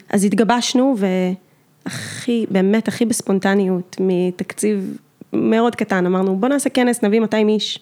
אז 0.09 0.23
התגבשנו 0.23 0.95
והכי, 0.97 2.45
באמת 2.51 2.87
הכי 2.87 3.05
בספונטניות, 3.05 3.97
מתקציב 3.99 4.97
מאוד 5.33 5.75
קטן, 5.75 6.05
אמרנו 6.05 6.35
בוא 6.35 6.49
נעשה 6.49 6.69
כנס, 6.69 7.03
נביא 7.03 7.19
200 7.19 7.49
איש. 7.49 7.79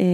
אה, 0.00 0.06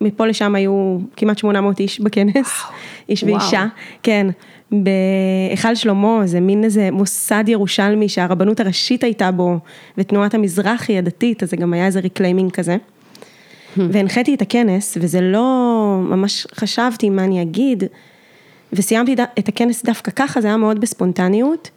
מפה 0.00 0.26
לשם 0.26 0.54
היו 0.54 0.98
כמעט 1.16 1.38
800 1.38 1.80
איש 1.80 2.00
בכנס, 2.00 2.62
איש 3.08 3.22
וואו. 3.22 3.34
ואישה, 3.34 3.66
כן, 4.02 4.26
בהיכל 4.72 5.74
שלמה, 5.74 6.22
זה 6.24 6.40
מין 6.40 6.64
איזה 6.64 6.90
מוסד 6.90 7.44
ירושלמי 7.46 8.08
שהרבנות 8.08 8.60
הראשית 8.60 9.04
הייתה 9.04 9.30
בו, 9.30 9.58
ותנועת 9.98 10.34
המזרחי 10.34 10.98
הדתית, 10.98 11.42
אז 11.42 11.50
זה 11.50 11.56
גם 11.56 11.72
היה 11.72 11.86
איזה 11.86 12.00
reclaiming 12.00 12.50
כזה. 12.50 12.76
והנחיתי 13.76 14.34
את 14.34 14.42
הכנס, 14.42 14.98
וזה 15.00 15.20
לא, 15.20 15.98
ממש 16.02 16.46
חשבתי 16.54 17.10
מה 17.10 17.24
אני 17.24 17.42
אגיד, 17.42 17.84
וסיימתי 18.72 19.14
את 19.38 19.48
הכנס 19.48 19.84
דווקא 19.84 20.10
ככה, 20.10 20.40
זה 20.40 20.46
היה 20.46 20.56
מאוד 20.56 20.80
בספונטניות, 20.80 21.70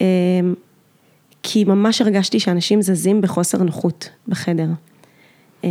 אה, 0.00 0.06
כי 1.42 1.64
ממש 1.64 2.00
הרגשתי 2.00 2.40
שאנשים 2.40 2.82
זזים 2.82 3.20
בחוסר 3.20 3.62
נוחות 3.62 4.08
בחדר, 4.28 4.68
אה, 5.64 5.70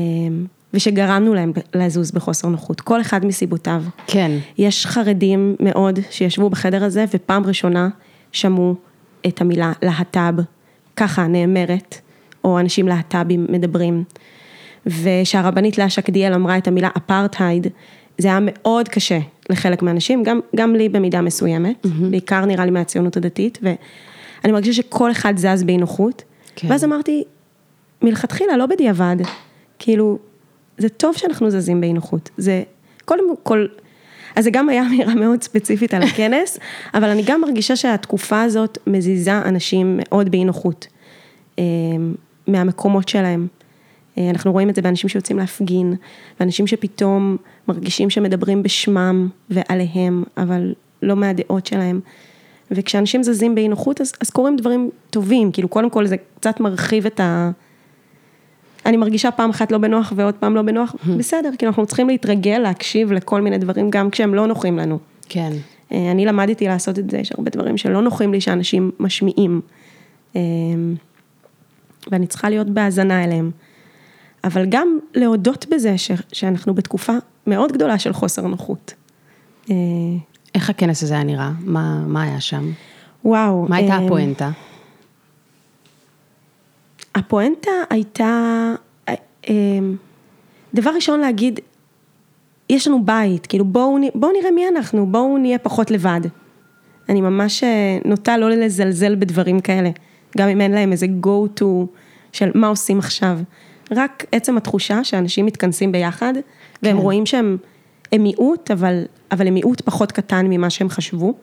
ושגרמנו 0.74 1.34
להם 1.34 1.52
לזוז 1.74 2.12
בחוסר 2.12 2.48
נוחות, 2.48 2.82
כל 2.82 3.02
אחד 3.02 3.26
מסיבותיו. 3.26 3.84
כן. 4.08 4.32
יש 4.58 4.86
חרדים 4.86 5.56
מאוד 5.60 6.00
שישבו 6.10 6.50
בחדר 6.50 6.84
הזה 6.84 7.06
ופעם 7.14 7.46
ראשונה 7.46 7.90
שמעו 8.32 8.76
את 9.28 9.42
המילה 9.42 9.72
להט"ב, 9.82 10.42
ככה 10.96 11.28
נאמרת, 11.28 11.96
או 12.44 12.60
אנשים 12.60 12.88
להט"בים 12.88 13.46
מדברים. 13.50 14.04
ושהרבנית 14.86 15.78
לאה 15.78 15.90
שקדיאל 15.90 16.34
אמרה 16.34 16.58
את 16.58 16.68
המילה 16.68 16.90
אפרטהייד, 16.98 17.68
זה 18.18 18.28
היה 18.28 18.40
מאוד 18.42 18.90
קשה 18.90 19.20
לחלק 19.50 19.82
מהאנשים, 19.82 20.24
גם, 20.24 20.40
גם 20.56 20.76
לי 20.76 20.90
במידה 20.90 21.22
מסוימת, 21.22 21.86
mm-hmm. 21.86 22.06
בעיקר 22.10 22.46
נראה 22.46 22.66
לי 22.66 22.72
מהציונות 22.72 23.18
הדתית, 23.18 23.60
ואני 23.62 24.54
מרגישה 24.54 24.74
שכל 24.74 25.12
אחד 25.12 25.38
זז 25.38 25.64
באי 25.64 25.78
נוחות, 25.78 26.24
כן. 26.56 26.68
ואז 26.72 26.84
אמרתי, 26.84 27.24
מלכתחילה, 28.02 28.58
לא 28.58 28.66
בדיעבד, 28.66 29.16
כאילו, 29.80 30.20
זה 30.82 30.90
טוב 30.90 31.18
שאנחנו 31.18 31.52
זזים 31.52 31.82
באי 31.82 31.94
נוחות, 31.94 32.30
זה 32.38 32.64
קודם 33.06 33.24
כל, 33.44 33.66
אז 34.36 34.44
זה 34.44 34.50
גם 34.50 34.70
היה 34.70 34.86
אמירה 34.88 35.16
מאוד 35.16 35.44
ספציפית 35.44 35.94
על 35.94 36.04
הכנס, 36.04 36.58
אבל 36.94 37.10
אני 37.10 37.24
גם 37.26 37.42
מרגישה 37.42 37.76
שהתקופה 37.76 38.42
הזאת 38.42 38.78
מזיזה 38.88 39.38
אנשים 39.38 40.00
מאוד 40.00 40.32
באי 40.32 40.44
נוחות, 40.44 40.88
אה, 41.60 41.64
מהמקומות 42.48 43.10
שלהם. 43.10 43.48
אה, 44.18 44.30
אנחנו 44.30 44.52
רואים 44.52 44.70
את 44.70 44.76
זה 44.76 44.82
באנשים 44.82 45.10
שיוצאים 45.10 45.38
להפגין, 45.38 45.96
ואנשים 46.40 46.68
שפתאום 46.68 47.38
מרגישים 47.68 48.10
שמדברים 48.10 48.64
בשמם 48.64 49.30
ועליהם, 49.50 50.24
אבל 50.38 50.74
לא 51.02 51.16
מהדעות 51.16 51.66
שלהם. 51.66 52.00
וכשאנשים 52.72 53.24
זזים 53.24 53.56
באי 53.56 53.68
נוחות, 53.68 54.02
אז, 54.02 54.14
אז 54.22 54.30
קורים 54.30 54.56
דברים 54.56 54.90
טובים, 55.10 55.52
כאילו 55.52 55.68
קודם 55.68 55.90
כל 55.90 56.06
זה 56.06 56.16
קצת 56.40 56.60
מרחיב 56.60 57.06
את 57.06 57.20
ה... 57.20 57.52
אני 58.86 58.98
מרגישה 58.98 59.32
פעם 59.32 59.50
אחת 59.50 59.72
לא 59.72 59.78
בנוח 59.78 60.14
ועוד 60.16 60.36
פעם 60.36 60.56
לא 60.56 60.62
בנוח, 60.62 60.96
בסדר, 61.18 61.50
כאילו 61.58 61.70
אנחנו 61.70 61.86
צריכים 61.86 62.08
להתרגל, 62.08 62.58
להקשיב 62.58 63.12
לכל 63.12 63.42
מיני 63.42 63.58
דברים, 63.58 63.90
גם 63.90 64.10
כשהם 64.10 64.36
לא 64.36 64.48
נוחים 64.48 64.78
לנו. 64.78 65.00
כן. 65.30 65.52
אה, 65.92 66.12
אני 66.12 66.26
למדתי 66.26 66.68
לעשות 66.68 67.00
את 67.00 67.10
זה, 67.10 67.18
יש 67.18 67.32
הרבה 67.32 67.52
דברים 67.52 67.78
שלא 67.78 68.02
נוחים 68.02 68.34
לי 68.34 68.42
שאנשים 68.42 68.92
משמיעים. 69.00 69.62
אה, 70.36 70.42
ואני 72.12 72.28
צריכה 72.28 72.50
להיות 72.50 72.70
בהאזנה 72.70 73.24
אליהם. 73.24 73.52
אבל 74.44 74.66
גם 74.70 75.00
להודות 75.16 75.66
בזה 75.72 75.98
ש, 75.98 76.12
שאנחנו 76.32 76.74
בתקופה 76.74 77.14
מאוד 77.48 77.72
גדולה 77.72 78.00
של 78.00 78.14
חוסר 78.14 78.48
נוחות. 78.48 78.94
אה, 79.70 79.76
איך 80.56 80.70
הכנס 80.70 81.04
הזה 81.04 81.14
היה 81.14 81.24
נראה? 81.24 81.52
מה, 81.60 82.04
מה 82.08 82.24
היה 82.24 82.40
שם? 82.40 82.72
וואו. 83.26 83.66
מה 83.70 83.76
הייתה 83.76 83.96
הפואנטה? 83.96 84.52
הפואנטה 87.16 87.72
הייתה, 87.90 88.74
אה, 89.10 89.14
אה, 89.50 89.54
דבר 90.74 90.92
ראשון 90.96 91.20
להגיד, 91.20 91.60
יש 92.70 92.88
לנו 92.88 93.06
בית, 93.06 93.48
כאילו 93.48 93.66
בואו, 93.66 93.98
בואו 94.16 94.32
נראה 94.40 94.52
מי 94.52 94.68
אנחנו, 94.68 95.06
בואו 95.06 95.38
נהיה 95.38 95.58
פחות 95.58 95.92
לבד. 95.92 96.22
אני 97.10 97.22
ממש 97.22 97.64
אה, 97.64 97.98
נוטה 98.06 98.38
לא 98.38 98.50
לזלזל 98.50 99.16
בדברים 99.16 99.60
כאלה, 99.60 99.90
גם 100.38 100.50
אם 100.50 100.62
אין 100.62 100.72
להם 100.72 100.92
איזה 100.92 101.06
go 101.26 101.60
to 101.60 101.66
של 102.32 102.52
מה 102.56 102.68
עושים 102.68 103.00
עכשיו. 103.00 103.40
רק 103.92 104.26
עצם 104.32 104.58
התחושה 104.58 105.04
שאנשים 105.04 105.46
מתכנסים 105.46 105.92
ביחד, 105.92 106.34
והם 106.84 106.98
כן. 106.98 107.02
רואים 107.02 107.26
שהם 107.26 107.58
הם 108.12 108.24
מיעוט, 108.24 108.72
אבל, 108.72 109.04
אבל 109.32 109.48
הם 109.48 109.54
מיעוט 109.54 109.82
פחות 109.82 110.12
קטן 110.12 110.46
ממה 110.50 110.70
שהם 110.70 110.90
חשבו. 110.90 111.34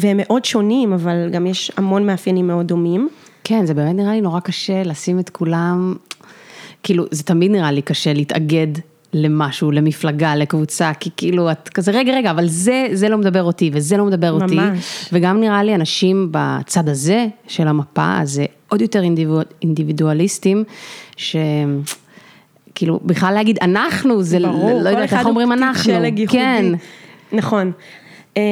והם 0.00 0.16
מאוד 0.16 0.44
שונים, 0.44 0.92
אבל 0.92 1.28
גם 1.32 1.46
יש 1.46 1.72
המון 1.76 2.06
מאפיינים 2.06 2.46
מאוד 2.46 2.66
דומים. 2.66 3.08
כן, 3.44 3.66
זה 3.66 3.74
באמת 3.74 3.94
נראה 3.94 4.12
לי 4.12 4.20
נורא 4.20 4.40
קשה 4.40 4.82
לשים 4.82 5.18
את 5.18 5.30
כולם, 5.30 5.94
כאילו, 6.82 7.04
זה 7.10 7.22
תמיד 7.22 7.50
נראה 7.50 7.72
לי 7.72 7.82
קשה 7.82 8.12
להתאגד 8.12 8.66
למשהו, 9.12 9.70
למפלגה, 9.70 10.36
לקבוצה, 10.36 10.92
כי 11.00 11.10
כאילו, 11.16 11.50
את 11.50 11.68
כזה, 11.68 11.92
רגע, 11.92 12.12
רגע, 12.12 12.30
אבל 12.30 12.48
זה, 12.48 12.86
זה 12.92 13.08
לא 13.08 13.18
מדבר 13.18 13.42
אותי, 13.42 13.70
וזה 13.72 13.96
לא 13.96 14.04
מדבר 14.04 14.32
אותי. 14.32 14.54
ממש. 14.54 15.08
וגם 15.12 15.40
נראה 15.40 15.62
לי 15.62 15.74
אנשים 15.74 16.28
בצד 16.30 16.88
הזה 16.88 17.26
של 17.48 17.68
המפה, 17.68 18.18
אז 18.20 18.30
זה 18.30 18.46
עוד 18.68 18.80
יותר 18.80 19.02
אינדיבידואל, 19.02 19.44
אינדיבידואליסטים, 19.62 20.64
ש... 21.16 21.36
כאילו, 22.74 23.00
בכלל 23.02 23.34
להגיד 23.34 23.58
אנחנו, 23.62 24.22
זה 24.22 24.38
ברור, 24.38 24.78
לא 24.78 24.82
כל 24.82 24.88
יודעת, 24.88 25.04
אחד 25.04 25.16
איך 25.16 25.26
הוא 25.26 25.30
אומרים 25.30 25.52
אנחנו, 25.52 25.84
שלג 25.84 26.18
ייחודי. 26.18 26.38
כן, 26.38 26.64
נכון. 27.32 27.72
אמ, 28.36 28.42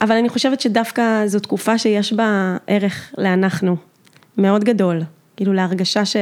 אבל 0.00 0.16
אני 0.16 0.28
חושבת 0.28 0.60
שדווקא 0.60 1.26
זו 1.26 1.40
תקופה 1.40 1.78
שיש 1.78 2.12
בה 2.12 2.56
ערך 2.66 3.14
לאנחנו, 3.18 3.76
מאוד 4.38 4.64
גדול. 4.64 5.02
כאילו 5.36 5.52
להרגשה 5.52 6.04
ש... 6.04 6.16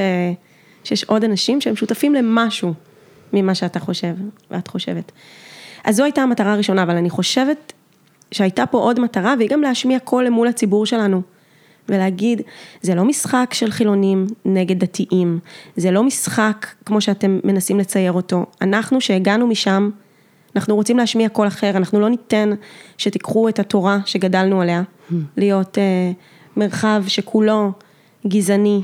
שיש 0.85 1.05
עוד 1.05 1.25
אנשים 1.25 1.61
שהם 1.61 1.77
שותפים 1.77 2.15
למשהו 2.15 2.75
ממה 3.33 3.55
שאתה 3.55 3.81
חושב 3.81 4.15
ואת 4.51 4.69
חושבת. 4.69 5.13
אז 5.85 5.97
זו 5.97 6.05
הייתה 6.05 6.23
המטרה 6.23 6.53
הראשונה, 6.53 6.83
אבל 6.83 6.97
אני 6.97 7.11
חושבת 7.11 7.73
שהייתה 8.33 8.67
פה 8.67 8.79
עוד 8.79 9.01
מטרה, 9.01 9.35
והיא 9.39 9.51
גם 9.51 9.63
להשמיע 9.63 9.99
קול 9.99 10.25
למול 10.25 10.49
הציבור 10.49 10.87
שלנו. 10.87 11.23
ולהגיד, 11.89 12.43
זה 12.83 12.95
לא 12.95 13.05
משחק 13.05 13.51
של 13.55 13.71
חילונים 13.71 14.27
נגד 14.45 14.79
דתיים, 14.79 15.39
זה 15.77 15.91
לא 15.91 16.03
משחק 16.03 16.67
כמו 16.85 17.01
שאתם 17.01 17.41
מנסים 17.45 17.79
לצייר 17.79 18.13
אותו. 18.13 18.47
אנחנו 18.63 19.01
שהגענו 19.01 19.47
משם, 19.47 19.91
אנחנו 20.57 20.75
רוצים 20.75 20.99
להשמיע 20.99 21.29
קול 21.29 21.47
אחר, 21.47 21.71
אנחנו 21.71 22.01
לא 22.01 22.09
ניתן 22.09 22.51
שתיקחו 22.99 23.49
את 23.49 23.59
התורה 23.59 23.99
שגדלנו 24.05 24.61
עליה, 24.61 24.83
להיות 25.37 25.79
אה, 25.79 26.13
מרחב 26.57 27.05
שכולו 27.07 27.73
גזעני 28.29 28.83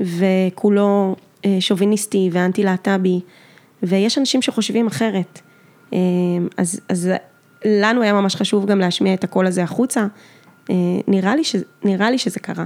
וכולו 0.00 1.16
אה, 1.44 1.56
שוביניסטי 1.60 2.30
ואנטי 2.32 2.62
להט"בי, 2.62 3.20
ויש 3.82 4.18
אנשים 4.18 4.42
שחושבים 4.42 4.86
אחרת. 4.86 5.40
אה, 5.92 5.98
אז, 6.56 6.80
אז 6.88 7.10
לנו 7.64 8.02
היה 8.02 8.12
ממש 8.12 8.36
חשוב 8.36 8.66
גם 8.66 8.78
להשמיע 8.78 9.14
את 9.14 9.24
הקול 9.24 9.46
הזה 9.46 9.62
החוצה. 9.62 10.06
אה, 10.70 10.74
נראה 11.08 11.36
לי, 11.36 11.44
ש, 11.44 11.56
נראה 11.84 12.10
לי 12.10 12.18
שזה 12.18 12.40
קרה. 12.40 12.64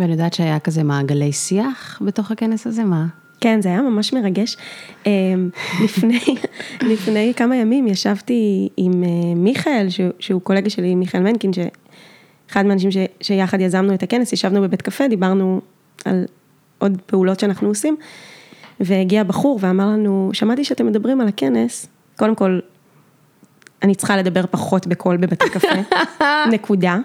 ואני 0.00 0.12
יודעת 0.12 0.34
שהיה 0.34 0.58
כזה 0.58 0.82
מעגלי 0.82 1.32
שיח 1.32 2.02
בתוך 2.04 2.30
הכנס 2.30 2.66
הזה, 2.66 2.84
מה? 2.84 3.06
כן, 3.40 3.62
זה 3.62 3.68
היה 3.68 3.82
ממש 3.82 4.12
מרגש. 4.12 4.56
לפני, 5.84 6.20
לפני 6.82 7.32
כמה 7.36 7.56
ימים 7.56 7.86
ישבתי 7.86 8.68
עם 8.76 9.04
מיכאל, 9.36 9.86
שהוא, 9.88 10.10
שהוא 10.18 10.40
קולגה 10.40 10.70
שלי, 10.70 10.94
מיכאל 10.94 11.20
מנקין, 11.20 11.50
שאחד 12.48 12.66
מהאנשים 12.66 12.90
ש, 12.90 12.96
שיחד 13.20 13.60
יזמנו 13.60 13.94
את 13.94 14.02
הכנס, 14.02 14.32
ישבנו 14.32 14.62
בבית 14.62 14.82
קפה, 14.82 15.08
דיברנו 15.08 15.60
על 16.04 16.24
עוד 16.78 16.98
פעולות 17.06 17.40
שאנחנו 17.40 17.68
עושים, 17.68 17.96
והגיע 18.80 19.24
בחור 19.24 19.58
ואמר 19.62 19.86
לנו, 19.86 20.30
שמעתי 20.32 20.64
שאתם 20.64 20.86
מדברים 20.86 21.20
על 21.20 21.28
הכנס, 21.28 21.86
קודם 22.16 22.34
כל, 22.34 22.60
אני 23.82 23.94
צריכה 23.94 24.16
לדבר 24.16 24.44
פחות 24.50 24.86
בקול 24.86 25.16
בבתי 25.16 25.50
קפה, 25.50 25.68
נקודה. 26.52 26.98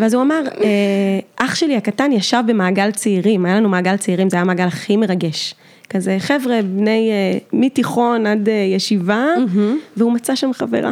ואז 0.00 0.14
הוא 0.14 0.22
אמר, 0.22 0.42
"אה, 0.60 1.46
אח 1.46 1.54
שלי 1.54 1.76
הקטן 1.76 2.12
ישב 2.12 2.42
במעגל 2.46 2.90
צעירים, 2.90 3.44
היה 3.46 3.56
לנו 3.56 3.68
מעגל 3.68 3.96
צעירים, 3.96 4.30
זה 4.30 4.36
היה 4.36 4.42
המעגל 4.42 4.66
הכי 4.66 4.96
מרגש. 4.96 5.54
כזה 5.94 6.16
חבר'ה, 6.18 6.62
בני, 6.62 7.10
אה, 7.10 7.38
מתיכון 7.52 8.26
עד 8.26 8.48
אה, 8.48 8.54
ישיבה, 8.54 9.26
והוא 9.96 10.12
מצא 10.12 10.34
שם 10.34 10.52
חברה. 10.52 10.90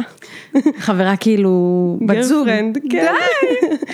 חברה 0.77 1.15
כאילו, 1.15 1.97
בת 2.05 2.23
זוג. 2.23 2.47
Girlfriend, 2.47 2.79
כן. 2.89 3.13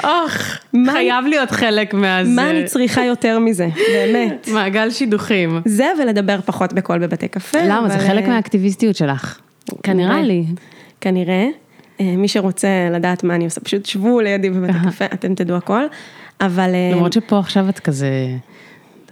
אוח, 0.04 0.60
מה- 0.74 0.92
חייב 0.92 1.26
להיות 1.26 1.52
חלק 1.52 1.94
מהזה. 1.94 2.32
מה 2.32 2.50
אני 2.50 2.66
צריכה 2.66 3.06
יותר 3.06 3.40
מזה, 3.40 3.68
באמת. 3.94 4.48
מעגל 4.54 4.90
שידוכים. 4.90 5.62
זה 5.66 5.86
ולדבר 6.02 6.40
פחות 6.46 6.74
בקול 6.74 7.00
בבתי 7.00 7.28
קפה. 7.28 7.58
למה? 7.64 7.90
זה 7.90 7.96
אבל, 7.96 8.08
חלק 8.08 8.24
אה, 8.24 8.30
מהאקטיביסטיות 8.30 8.96
שלך. 8.96 9.40
כנראה. 9.84 10.10
נראה 10.10 10.24
לי. 10.24 10.44
כנראה. 11.02 11.48
אה, 12.02 12.14
מי 12.18 12.28
שרוצה 12.28 12.68
לדעת 12.92 13.24
מה 13.24 13.36
אני 13.36 13.46
עושה, 13.46 13.62
פשוט 13.62 13.86
שבו 13.86 14.22
לידי 14.22 14.50
בבית 14.50 14.76
הקפה, 14.82 15.06
אתם 15.06 15.36
תדעו 15.36 15.58
הכל. 15.58 15.84
אבל... 16.42 16.70
למרות 16.94 17.14
שפה 17.14 17.40
עכשיו 17.40 17.70
את 17.70 17.80
כזה, 17.80 18.10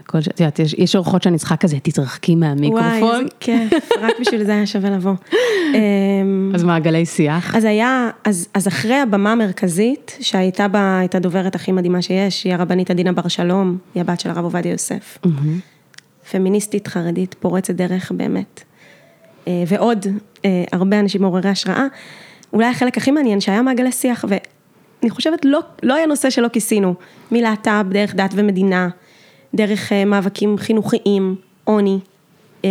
הכל 0.05 0.21
ש- 0.21 0.27
את 0.27 0.39
יודעת, 0.39 0.59
יש- 0.59 0.73
יש 0.73 0.95
אורחות 0.95 1.23
שאני 1.23 1.37
צריכה 1.37 1.55
כזה, 1.57 1.77
תתרחקי 1.83 2.31
וואי, 2.31 2.39
מהמיקרופון, 2.49 3.15
איזה 3.19 3.29
כיף, 3.39 3.89
רק 4.01 4.13
בשביל 4.21 4.43
זה 4.43 4.51
היה 4.51 4.65
שווה 4.65 4.89
לבוא. 4.89 5.13
אמ, 5.73 6.51
אז 6.55 6.63
מעגלי 6.63 7.05
שיח. 7.05 7.55
אז 7.55 7.63
היה, 7.63 8.09
אז, 8.23 8.47
אז 8.53 8.67
אחרי 8.67 8.95
הבמה 8.95 9.31
המרכזית, 9.31 10.17
שהייתה 10.21 10.67
בה 10.67 11.01
את 11.05 11.15
הדוברת 11.15 11.55
הכי 11.55 11.71
מדהימה 11.71 12.01
שיש, 12.01 12.43
היא 12.43 12.53
הרבנית 12.53 12.91
עדינה 12.91 13.11
בר 13.11 13.27
שלום, 13.27 13.77
היא 13.95 14.01
הבת 14.01 14.19
של 14.19 14.29
הרב 14.29 14.43
עובדיה 14.43 14.71
יוסף. 14.71 15.17
פמיניסטית, 16.31 16.87
חרדית, 16.87 17.35
פורצת 17.39 17.73
דרך 17.75 18.11
באמת. 18.11 18.63
אה, 19.47 19.63
ועוד 19.67 20.05
אה, 20.45 20.63
הרבה 20.71 20.99
אנשים 20.99 21.21
מעוררי 21.21 21.49
השראה. 21.49 21.85
אולי 22.53 22.65
החלק 22.67 22.97
הכי 22.97 23.11
מעניין 23.11 23.41
שהיה 23.41 23.61
מעגלי 23.61 23.91
שיח, 23.91 24.25
ואני 24.27 25.09
חושבת 25.09 25.45
לא, 25.45 25.59
לא 25.83 25.93
היה 25.95 26.05
נושא 26.05 26.29
שלא 26.29 26.47
כיסינו, 26.47 26.93
מלהט"ב, 27.31 27.85
דרך 27.89 28.15
דת 28.15 28.31
ומדינה, 28.33 28.89
דרך 29.55 29.91
אה, 29.91 30.05
מאבקים 30.05 30.57
חינוכיים, 30.57 31.35
עוני, 31.63 31.99
אה, 32.65 32.69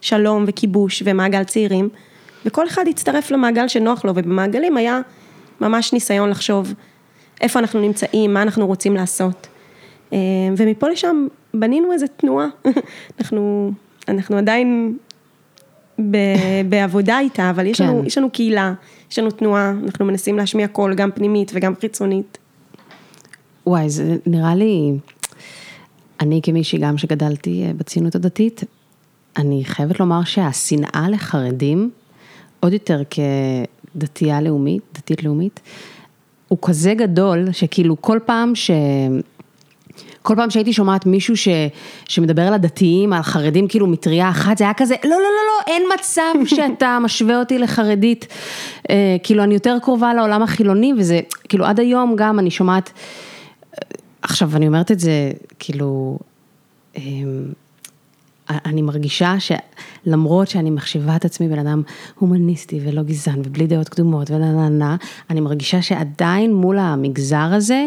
שלום 0.00 0.44
וכיבוש 0.46 1.02
ומעגל 1.06 1.44
צעירים, 1.44 1.88
וכל 2.44 2.66
אחד 2.66 2.84
הצטרף 2.88 3.30
למעגל 3.30 3.68
שנוח 3.68 4.04
לו, 4.04 4.12
ובמעגלים 4.16 4.76
היה 4.76 5.00
ממש 5.60 5.92
ניסיון 5.92 6.30
לחשוב 6.30 6.74
איפה 7.40 7.58
אנחנו 7.58 7.80
נמצאים, 7.80 8.34
מה 8.34 8.42
אנחנו 8.42 8.66
רוצים 8.66 8.94
לעשות. 8.94 9.46
אה, 10.12 10.18
ומפה 10.56 10.88
לשם 10.88 11.26
בנינו 11.54 11.92
איזה 11.92 12.06
תנועה, 12.08 12.46
אנחנו, 13.20 13.72
אנחנו 14.08 14.36
עדיין 14.36 14.96
ב- 16.10 16.62
בעבודה 16.68 17.18
איתה, 17.18 17.50
אבל 17.50 17.66
יש 17.66 17.80
לנו, 17.80 18.00
כן. 18.00 18.06
יש 18.06 18.18
לנו 18.18 18.30
קהילה, 18.30 18.72
יש 19.10 19.18
לנו 19.18 19.30
תנועה, 19.30 19.74
אנחנו 19.84 20.04
מנסים 20.04 20.36
להשמיע 20.36 20.68
קול 20.68 20.94
גם 20.94 21.10
פנימית 21.10 21.50
וגם 21.54 21.74
חיצונית. 21.80 22.38
וואי, 23.66 23.90
זה 23.90 24.16
נראה 24.26 24.54
לי, 24.54 24.92
אני 26.20 26.40
כמישהי 26.42 26.78
גם 26.78 26.98
שגדלתי 26.98 27.64
אה, 27.66 27.72
בציונות 27.72 28.14
הדתית, 28.14 28.64
אני 29.36 29.64
חייבת 29.64 30.00
לומר 30.00 30.24
שהשנאה 30.24 31.06
לחרדים, 31.10 31.90
עוד 32.60 32.72
יותר 32.72 33.02
כדתייה 33.94 34.40
לאומית, 34.40 34.82
דתית 34.94 35.24
לאומית, 35.24 35.60
הוא 36.48 36.58
כזה 36.62 36.94
גדול, 36.94 37.52
שכאילו 37.52 37.96
כל 38.00 38.18
פעם 38.26 38.54
ש... 38.54 38.70
כל 40.22 40.34
פעם 40.36 40.50
שהייתי 40.50 40.72
שומעת 40.72 41.06
מישהו 41.06 41.36
ש, 41.36 41.48
שמדבר 42.08 42.42
על 42.42 42.54
הדתיים, 42.54 43.12
על 43.12 43.22
חרדים, 43.22 43.68
כאילו 43.68 43.86
מטריה 43.86 44.30
אחת, 44.30 44.58
זה 44.58 44.64
היה 44.64 44.74
כזה, 44.74 44.94
לא, 45.04 45.10
לא, 45.10 45.16
לא, 45.16 45.20
לא, 45.20 45.72
אין 45.72 45.82
מצב 45.94 46.34
שאתה 46.56 46.98
משווה 47.00 47.38
אותי 47.38 47.58
לחרדית. 47.58 48.26
אה, 48.90 49.16
כאילו, 49.22 49.42
אני 49.42 49.54
יותר 49.54 49.76
קרובה 49.82 50.14
לעולם 50.14 50.42
החילוני, 50.42 50.92
וזה, 50.98 51.20
כאילו, 51.48 51.64
עד 51.64 51.80
היום 51.80 52.14
גם 52.16 52.38
אני 52.38 52.50
שומעת, 52.50 52.92
עכשיו, 54.28 54.56
אני 54.56 54.66
אומרת 54.66 54.90
את 54.92 55.00
זה, 55.00 55.32
כאילו, 55.58 56.18
אמ, 56.96 57.52
אני 58.50 58.82
מרגישה 58.82 59.34
שלמרות 59.38 60.48
שאני 60.48 60.70
מחשיבה 60.70 61.16
את 61.16 61.24
עצמי 61.24 61.48
בן 61.48 61.58
אדם 61.58 61.82
הומניסטי 62.18 62.80
ולא 62.84 63.02
גזען 63.02 63.40
ובלי 63.44 63.66
דעות 63.66 63.88
קדומות 63.88 64.30
ונה 64.30 64.52
נה 64.52 64.68
נה, 64.68 64.96
אני 65.30 65.40
מרגישה 65.40 65.82
שעדיין 65.82 66.54
מול 66.54 66.78
המגזר 66.78 67.48
הזה, 67.52 67.86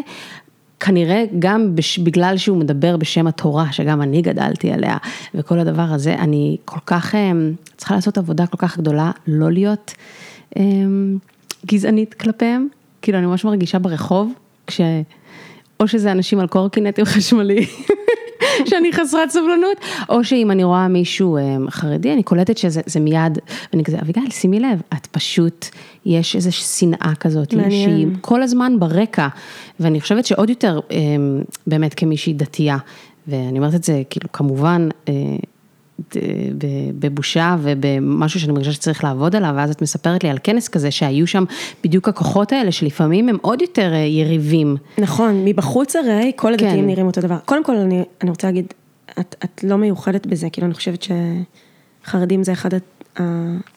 כנראה 0.79 1.25
גם 1.39 1.75
בש, 1.75 2.00
בגלל 2.00 2.38
שהוא 2.38 2.58
מדבר 2.58 2.98
בשם 2.98 3.27
התורה, 3.27 3.72
שגם 3.72 4.01
אני 4.01 4.22
גדלתי 4.22 4.72
עליה, 4.72 4.98
וכל 5.36 5.60
הדבר 5.60 5.81
הזה, 5.81 6.13
אני 6.13 6.58
כל 6.65 6.79
כך 6.86 7.15
אמ, 7.15 7.53
צריכה 7.77 7.96
לעשות 7.96 8.17
עבודה 8.17 8.48
כל 8.48 8.58
כך 8.58 8.77
גדולה, 8.77 9.12
לא 9.27 9.51
להיות 9.51 9.93
אמ, 10.58 11.17
גזענית 11.65 12.13
כלפיהם, 12.13 12.67
כאילו 13.01 13.17
אני 13.17 13.25
ממש 13.25 13.46
מרגישה 13.46 13.80
ברחוב, 13.80 14.32
כש... 14.67 14.82
או 15.80 15.88
שזה 15.88 16.12
אנשים 16.12 16.39
על 16.39 16.48
קורקינטים 16.48 17.06
חשמליים, 17.06 17.68
שאני 18.70 18.94
חסרת 18.94 19.30
סבלנות, 19.30 19.78
או 20.10 20.24
שאם 20.24 20.52
אני 20.52 20.63
רואה 20.63 20.88
מישהו 20.88 21.38
אמ, 21.38 21.70
חרדי, 21.70 22.13
אני 22.13 22.24
קולטת 22.24 22.58
שזה 22.58 22.82
זה 22.86 23.00
מיד, 23.00 23.39
ואני 23.74 23.84
כזה, 23.84 24.00
אביגיל, 24.02 24.30
שימי 24.30 24.60
לב, 24.60 24.82
את 24.94 25.08
פשוט, 25.08 25.65
יש 26.06 26.36
איזו 26.36 26.52
שנאה 26.52 27.13
כזאת. 27.20 27.54
שהיא 27.70 28.08
כל 28.22 28.44
הזמן 28.44 28.80
ברקע, 28.80 29.28
ואני 29.80 30.02
חושבת 30.02 30.26
שעוד 30.26 30.50
יותר, 30.50 30.80
אמ, 30.92 31.42
באמת 31.68 31.94
כמישהי 31.94 32.34
דתייה, 32.34 32.78
ואני 33.28 33.60
אומרת 33.60 33.76
את 33.76 33.84
זה, 33.84 34.02
כאילו, 34.10 34.32
כמובן, 34.32 34.89
אה, 35.10 35.13
בבושה 37.00 37.56
ובמשהו 37.62 38.40
שאני 38.40 38.54
מרגישה 38.54 38.72
שצריך 38.72 39.04
לעבוד 39.04 39.36
עליו, 39.36 39.54
ואז 39.58 39.72
את 39.72 39.82
מספרת 39.82 40.24
לי 40.24 40.30
על 40.30 40.38
כנס 40.44 40.68
כזה 40.68 40.92
שהיו 40.92 41.28
שם 41.28 41.44
בדיוק 41.84 42.08
הכוחות 42.08 42.52
האלה 42.52 42.72
שלפעמים 42.72 43.30
הם 43.30 43.38
עוד 43.42 43.62
יותר 43.62 43.94
אה, 43.94 43.98
יריבים. 43.98 44.78
נכון, 44.98 45.46
מבחוץ 45.46 45.96
הרי 45.96 46.32
כל 46.36 46.54
הדתיים 46.54 46.82
כן. 46.82 46.88
נראים 46.88 47.06
אותו 47.08 47.22
דבר. 47.22 47.38
קודם 47.46 47.64
כל, 47.64 47.76
אני, 47.76 48.04
אני 48.22 48.30
רוצה 48.30 48.48
להגיד, 48.48 48.74
את, 49.20 49.36
את 49.44 49.64
לא 49.64 49.76
מיוחדת 49.76 50.26
בזה, 50.26 50.50
כאילו, 50.50 50.68
אני 50.68 50.74
חושבת 50.74 51.06
שחרדים 52.04 52.44
זה 52.44 52.54
אחד 52.54 52.70
ה- 52.74 53.22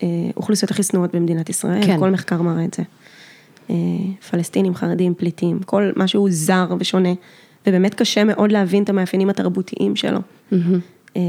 האוכלוסיות 0.00 0.70
הכי 0.70 0.82
שנואות 0.82 1.14
במדינת 1.14 1.50
ישראל, 1.50 1.86
כן. 1.86 1.98
כל 1.98 2.10
מחקר 2.10 2.42
מראה 2.42 2.64
את 2.64 2.74
זה. 2.74 2.82
אה, 3.70 3.76
פלסטינים, 4.30 4.74
חרדים, 4.74 5.14
פליטים, 5.14 5.60
כל 5.62 5.90
מה 5.96 6.08
שהוא 6.08 6.28
זר 6.30 6.66
ושונה, 6.78 7.12
ובאמת 7.66 7.94
קשה 7.94 8.24
מאוד 8.24 8.52
להבין 8.52 8.82
את 8.82 8.88
המאפיינים 8.88 9.30
התרבותיים 9.30 9.96
שלו. 9.96 10.18
אה, 11.16 11.20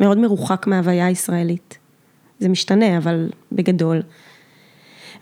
מאוד 0.00 0.18
מרוחק 0.18 0.66
מההוויה 0.66 1.06
הישראלית. 1.06 1.78
זה 2.38 2.48
משתנה, 2.48 2.98
אבל 2.98 3.30
בגדול. 3.52 4.02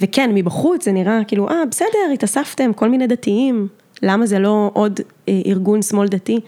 וכן, 0.01 0.31
מבחוץ 0.35 0.85
זה 0.85 0.93
נראה 0.93 1.21
כאילו, 1.29 1.49
אה, 1.49 1.63
בסדר, 1.71 2.13
התאספתם, 2.15 2.73
כל 2.73 2.89
מיני 2.89 3.07
דתיים, 3.07 3.69
למה 4.03 4.27
זה 4.27 4.39
לא 4.39 4.71
עוד 4.73 5.01
אה, 5.29 5.41
ארגון 5.47 5.83
שמאל 5.83 6.09
דתי? 6.09 6.41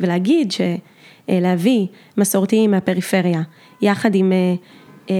ולהגיד 0.00 0.52
שלהביא 0.52 1.86
מסורתיים 2.16 2.70
מהפריפריה, 2.70 3.42
יחד 3.80 4.14
עם 4.14 4.32
אה, 4.32 4.54
אה, 5.10 5.14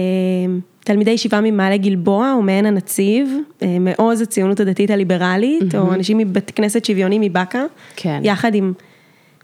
תלמידי 0.79 1.11
ישיבה 1.11 1.41
ממעלה 1.41 1.77
גלבוע 1.77 2.33
או 2.35 2.41
מעין 2.41 2.65
הנציב, 2.65 3.37
אה, 3.61 3.77
מעוז 3.79 4.21
הציונות 4.21 4.59
הדתית 4.59 4.89
הליברלית, 4.89 5.75
או 5.75 5.93
אנשים 5.93 6.17
מבית 6.17 6.51
כנסת 6.55 6.85
שוויוני 6.85 7.29
מבאקה, 7.29 7.63
כן. 7.95 8.19
יחד 8.23 8.55
עם 8.55 8.73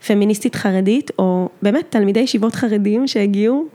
פמיניסטית 0.08 0.56
חרדית, 0.56 1.12
או 1.20 1.50
באמת 1.62 1.86
תלמידי 1.90 2.20
ישיבות 2.20 2.56
חרדים 2.56 3.08
שהגיעו 3.08 3.66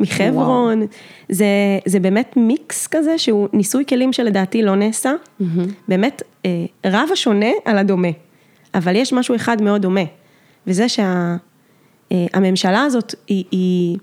מחברון, 0.00 0.82
זה, 1.28 1.46
זה 1.86 2.00
באמת 2.00 2.34
מיקס 2.36 2.86
כזה 2.86 3.18
שהוא 3.18 3.48
ניסוי 3.52 3.84
כלים 3.88 4.12
שלדעתי 4.12 4.62
לא 4.62 4.74
נעשה, 4.76 5.12
באמת 5.88 6.22
אה, 6.46 6.50
רב 6.86 7.08
השונה 7.12 7.50
על 7.64 7.78
הדומה, 7.78 8.08
אבל 8.74 8.96
יש 8.96 9.12
משהו 9.12 9.36
אחד 9.36 9.62
מאוד 9.62 9.82
דומה, 9.82 10.04
וזה 10.66 10.86
שהממשלה 10.88 12.82
הזאת 12.82 13.14
היא, 13.26 13.44
היא, 13.50 13.96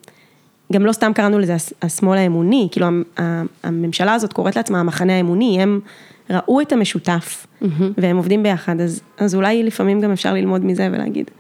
גם 0.74 0.86
לא 0.86 0.91
סתם 0.91 1.13
קראנו 1.13 1.39
לזה 1.39 1.56
השמאל 1.82 2.17
האמוני, 2.17 2.67
כאילו 2.72 2.88
הממשלה 3.63 4.13
הזאת 4.13 4.34
קוראת 4.34 4.56
לעצמה 4.56 4.80
המחנה 4.80 5.13
האמוני, 5.17 5.62
הם 5.62 5.80
ראו 6.30 6.62
את 6.62 6.72
המשותף, 6.72 7.48
והם 7.98 8.17
עובדים 8.17 8.44
ביחד, 8.44 8.82
אז, 8.82 9.02
אז 9.17 9.36
אולי 9.36 9.63
לפעמים 9.63 10.02
גם 10.02 10.12
אפשר 10.12 10.34
ללמוד 10.34 10.65
מזה 10.65 10.89
ולהגיד, 10.91 11.32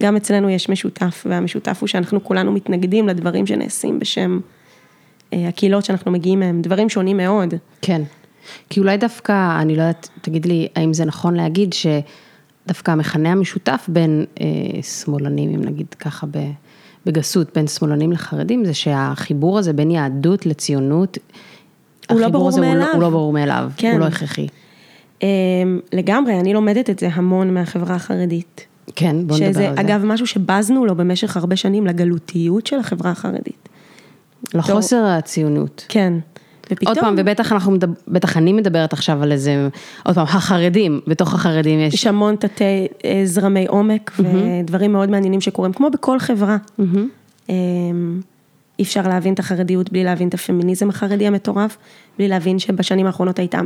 גם 0.00 0.16
אצלנו 0.16 0.48
יש 0.48 0.68
משותף, 0.68 1.26
והמשותף 1.28 1.78
הוא 1.80 1.86
שאנחנו 1.86 2.24
כולנו 2.24 2.52
מתנגדים 2.52 3.08
לדברים 3.08 3.46
שנעשים 3.46 3.98
בשם 3.98 4.40
אה, 5.32 5.48
הקהילות 5.48 5.84
שאנחנו 5.84 6.10
מגיעים 6.10 6.40
מהם, 6.40 6.62
דברים 6.62 6.88
שונים 6.88 7.16
מאוד. 7.16 7.54
כן. 7.82 8.02
כי 8.70 8.80
אולי 8.80 8.96
דווקא, 8.96 9.60
אני 9.60 9.76
לא 9.76 9.82
יודעת, 9.82 10.08
תגיד 10.20 10.46
לי, 10.46 10.68
האם 10.76 10.92
זה 10.92 11.04
נכון 11.04 11.34
להגיד 11.34 11.72
שדווקא 11.72 12.90
המכנה 12.90 13.32
המשותף 13.32 13.86
בין 13.88 14.24
אה, 14.40 14.82
שמאלנים, 14.82 15.54
אם 15.54 15.64
נגיד 15.64 15.86
ככה 15.98 16.26
בגסות, 17.06 17.54
בין 17.54 17.66
שמאלנים 17.66 18.12
לחרדים, 18.12 18.64
זה 18.64 18.74
שהחיבור 18.74 19.58
הזה 19.58 19.72
בין 19.72 19.90
יהדות 19.90 20.46
לציונות, 20.46 21.18
הוא 22.10 22.20
לא 22.20 22.28
ברור 22.28 22.48
הזה 22.48 22.60
הוא 22.60 22.66
מאליו. 22.66 22.86
לא, 22.86 22.92
הוא 22.92 23.02
לא 23.02 23.10
ברור 23.10 23.32
מאליו, 23.32 23.70
כן. 23.76 23.92
הוא 23.92 24.00
לא 24.00 24.04
הכרחי. 24.04 24.46
אה, 25.22 25.28
לגמרי, 25.92 26.40
אני 26.40 26.54
לומדת 26.54 26.90
את 26.90 26.98
זה 26.98 27.08
המון 27.12 27.54
מהחברה 27.54 27.94
החרדית. 27.94 28.66
כן, 28.96 29.16
בוא 29.26 29.36
נדבר 29.36 29.52
שזה 29.52 29.68
על 29.68 29.74
זה. 29.74 29.80
אגב 29.80 30.04
משהו 30.04 30.26
שבזנו 30.26 30.86
לו 30.86 30.94
במשך 30.94 31.36
הרבה 31.36 31.56
שנים, 31.56 31.86
לגלותיות 31.86 32.66
של 32.66 32.78
החברה 32.78 33.10
החרדית. 33.10 33.68
לחוסר 34.54 35.04
הציונות. 35.04 35.86
כן. 35.88 36.12
ופתאום, 36.66 36.88
עוד 36.88 36.98
פעם, 36.98 37.14
ובטח 37.18 37.52
אנחנו, 37.52 37.72
מדבר, 37.72 37.92
בטח 38.08 38.36
אני 38.36 38.52
מדברת 38.52 38.92
עכשיו 38.92 39.22
על 39.22 39.32
איזה, 39.32 39.68
עוד 40.04 40.14
פעם, 40.14 40.26
החרדים, 40.26 41.00
בתוך 41.06 41.34
החרדים 41.34 41.80
יש, 41.80 41.94
יש 41.94 42.06
המון 42.06 42.36
תתי 42.36 42.86
אה, 43.04 43.22
זרמי 43.24 43.66
עומק 43.66 44.12
ודברים 44.18 44.92
מאוד 44.92 45.10
מעניינים 45.10 45.40
שקורים, 45.40 45.72
כמו 45.72 45.90
בכל 45.90 46.18
חברה. 46.18 46.56
אה, 47.50 47.54
אי 48.78 48.84
אפשר 48.84 49.08
להבין 49.08 49.34
את 49.34 49.38
החרדיות 49.38 49.92
בלי 49.92 50.04
להבין 50.04 50.28
את 50.28 50.34
הפמיניזם 50.34 50.88
החרדי 50.88 51.26
המטורף, 51.26 51.76
בלי 52.18 52.28
להבין 52.28 52.58
שבשנים 52.58 53.06
האחרונות 53.06 53.38
הייתה 53.38 53.60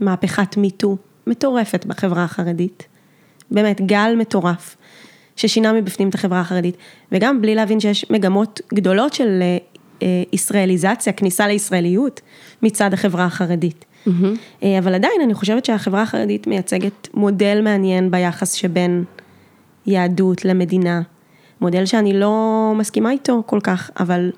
מהפכת 0.00 0.56
מיטו 0.56 0.96
מטורפת 1.26 1.86
בחברה 1.86 2.24
החרדית. 2.24 2.86
באמת, 3.50 3.80
גל 3.80 4.14
מטורף, 4.18 4.76
ששינה 5.36 5.72
מבפנים 5.72 6.08
את 6.08 6.14
החברה 6.14 6.40
החרדית, 6.40 6.76
וגם 7.12 7.42
בלי 7.42 7.54
להבין 7.54 7.80
שיש 7.80 8.10
מגמות 8.10 8.60
גדולות 8.74 9.14
של 9.14 9.38
אה, 9.42 9.58
אה, 10.02 10.22
ישראליזציה, 10.32 11.12
כניסה 11.12 11.46
לישראליות 11.46 12.20
מצד 12.62 12.92
החברה 12.94 13.24
החרדית. 13.24 13.84
אה, 14.62 14.78
אבל 14.78 14.94
עדיין 14.94 15.20
אני 15.24 15.34
חושבת 15.34 15.64
שהחברה 15.64 16.02
החרדית 16.02 16.46
מייצגת 16.46 17.08
מודל 17.14 17.60
מעניין 17.62 18.10
ביחס 18.10 18.52
שבין 18.52 19.04
יהדות 19.86 20.44
למדינה. 20.44 21.02
מודל 21.60 21.86
שאני 21.86 22.18
לא 22.18 22.72
מסכימה 22.76 23.10
איתו 23.10 23.42
כל 23.46 23.60
כך, 23.62 23.90
אבל 24.00 24.30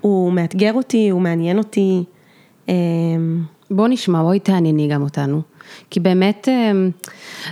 הוא 0.00 0.32
מאתגר 0.32 0.72
אותי, 0.72 1.08
הוא 1.08 1.20
מעניין 1.20 1.58
אותי. 1.58 2.04
בוא 3.70 3.88
נשמע, 3.88 4.22
בואי 4.22 4.38
תענייני 4.38 4.88
גם 4.88 5.02
אותנו. 5.02 5.42
כי 5.90 6.00
באמת, 6.00 6.48
אה, 6.48 6.72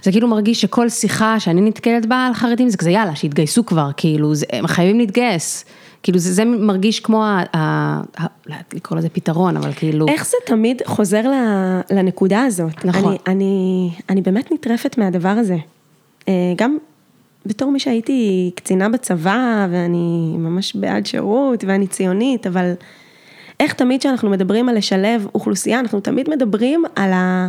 זה 0.02 0.12
כאילו 0.12 0.29
מרגיש 0.29 0.61
שכל 0.61 0.88
שיחה 0.88 1.40
שאני 1.40 1.61
נתקלת 1.61 2.07
בה 2.07 2.26
על 2.26 2.35
חרדים, 2.35 2.68
זה 2.68 2.76
כזה 2.76 2.90
יאללה, 2.90 3.16
שיתגייסו 3.16 3.66
כבר, 3.66 3.90
כאילו, 3.96 4.35
זה, 4.35 4.46
הם 4.52 4.66
חייבים 4.66 4.98
להתגייס. 4.98 5.64
כאילו 6.02 6.18
זה, 6.18 6.33
זה 6.33 6.44
מרגיש 6.44 7.00
כמו, 7.00 7.24
ה, 7.24 7.42
ה, 7.52 7.59
ה, 8.18 8.26
לקרוא 8.72 8.98
לזה 8.98 9.09
פתרון, 9.09 9.57
אבל 9.57 9.72
כאילו... 9.72 10.07
איך 10.09 10.26
זה 10.26 10.37
תמיד 10.46 10.83
חוזר 10.87 11.22
לנקודה 11.90 12.42
הזאת? 12.42 12.85
נכון. 12.85 13.05
אני, 13.11 13.18
אני, 13.26 13.90
אני 14.11 14.22
באמת 14.22 14.52
נטרפת 14.52 14.98
מהדבר 14.98 15.29
הזה. 15.29 15.57
אה, 16.29 16.33
גם 16.57 16.76
בתור 17.46 17.70
מי 17.70 17.81
שהייתי 17.81 18.50
קצינה 18.55 18.88
בצבא, 18.88 19.66
ואני 19.70 20.35
ממש 20.38 20.76
בעד 20.76 21.07
שירות, 21.07 21.64
ואני 21.66 21.87
ציונית, 21.87 22.46
אבל 22.46 22.72
איך 23.60 23.72
תמיד 23.72 24.00
כשאנחנו 24.00 24.30
מדברים 24.30 24.68
על 24.68 24.76
לשלב 24.76 25.26
אוכלוסייה, 25.34 25.80
אנחנו 25.80 26.00
תמיד 26.00 26.30
מדברים 26.30 26.84
על 26.96 27.12
ה... 27.12 27.48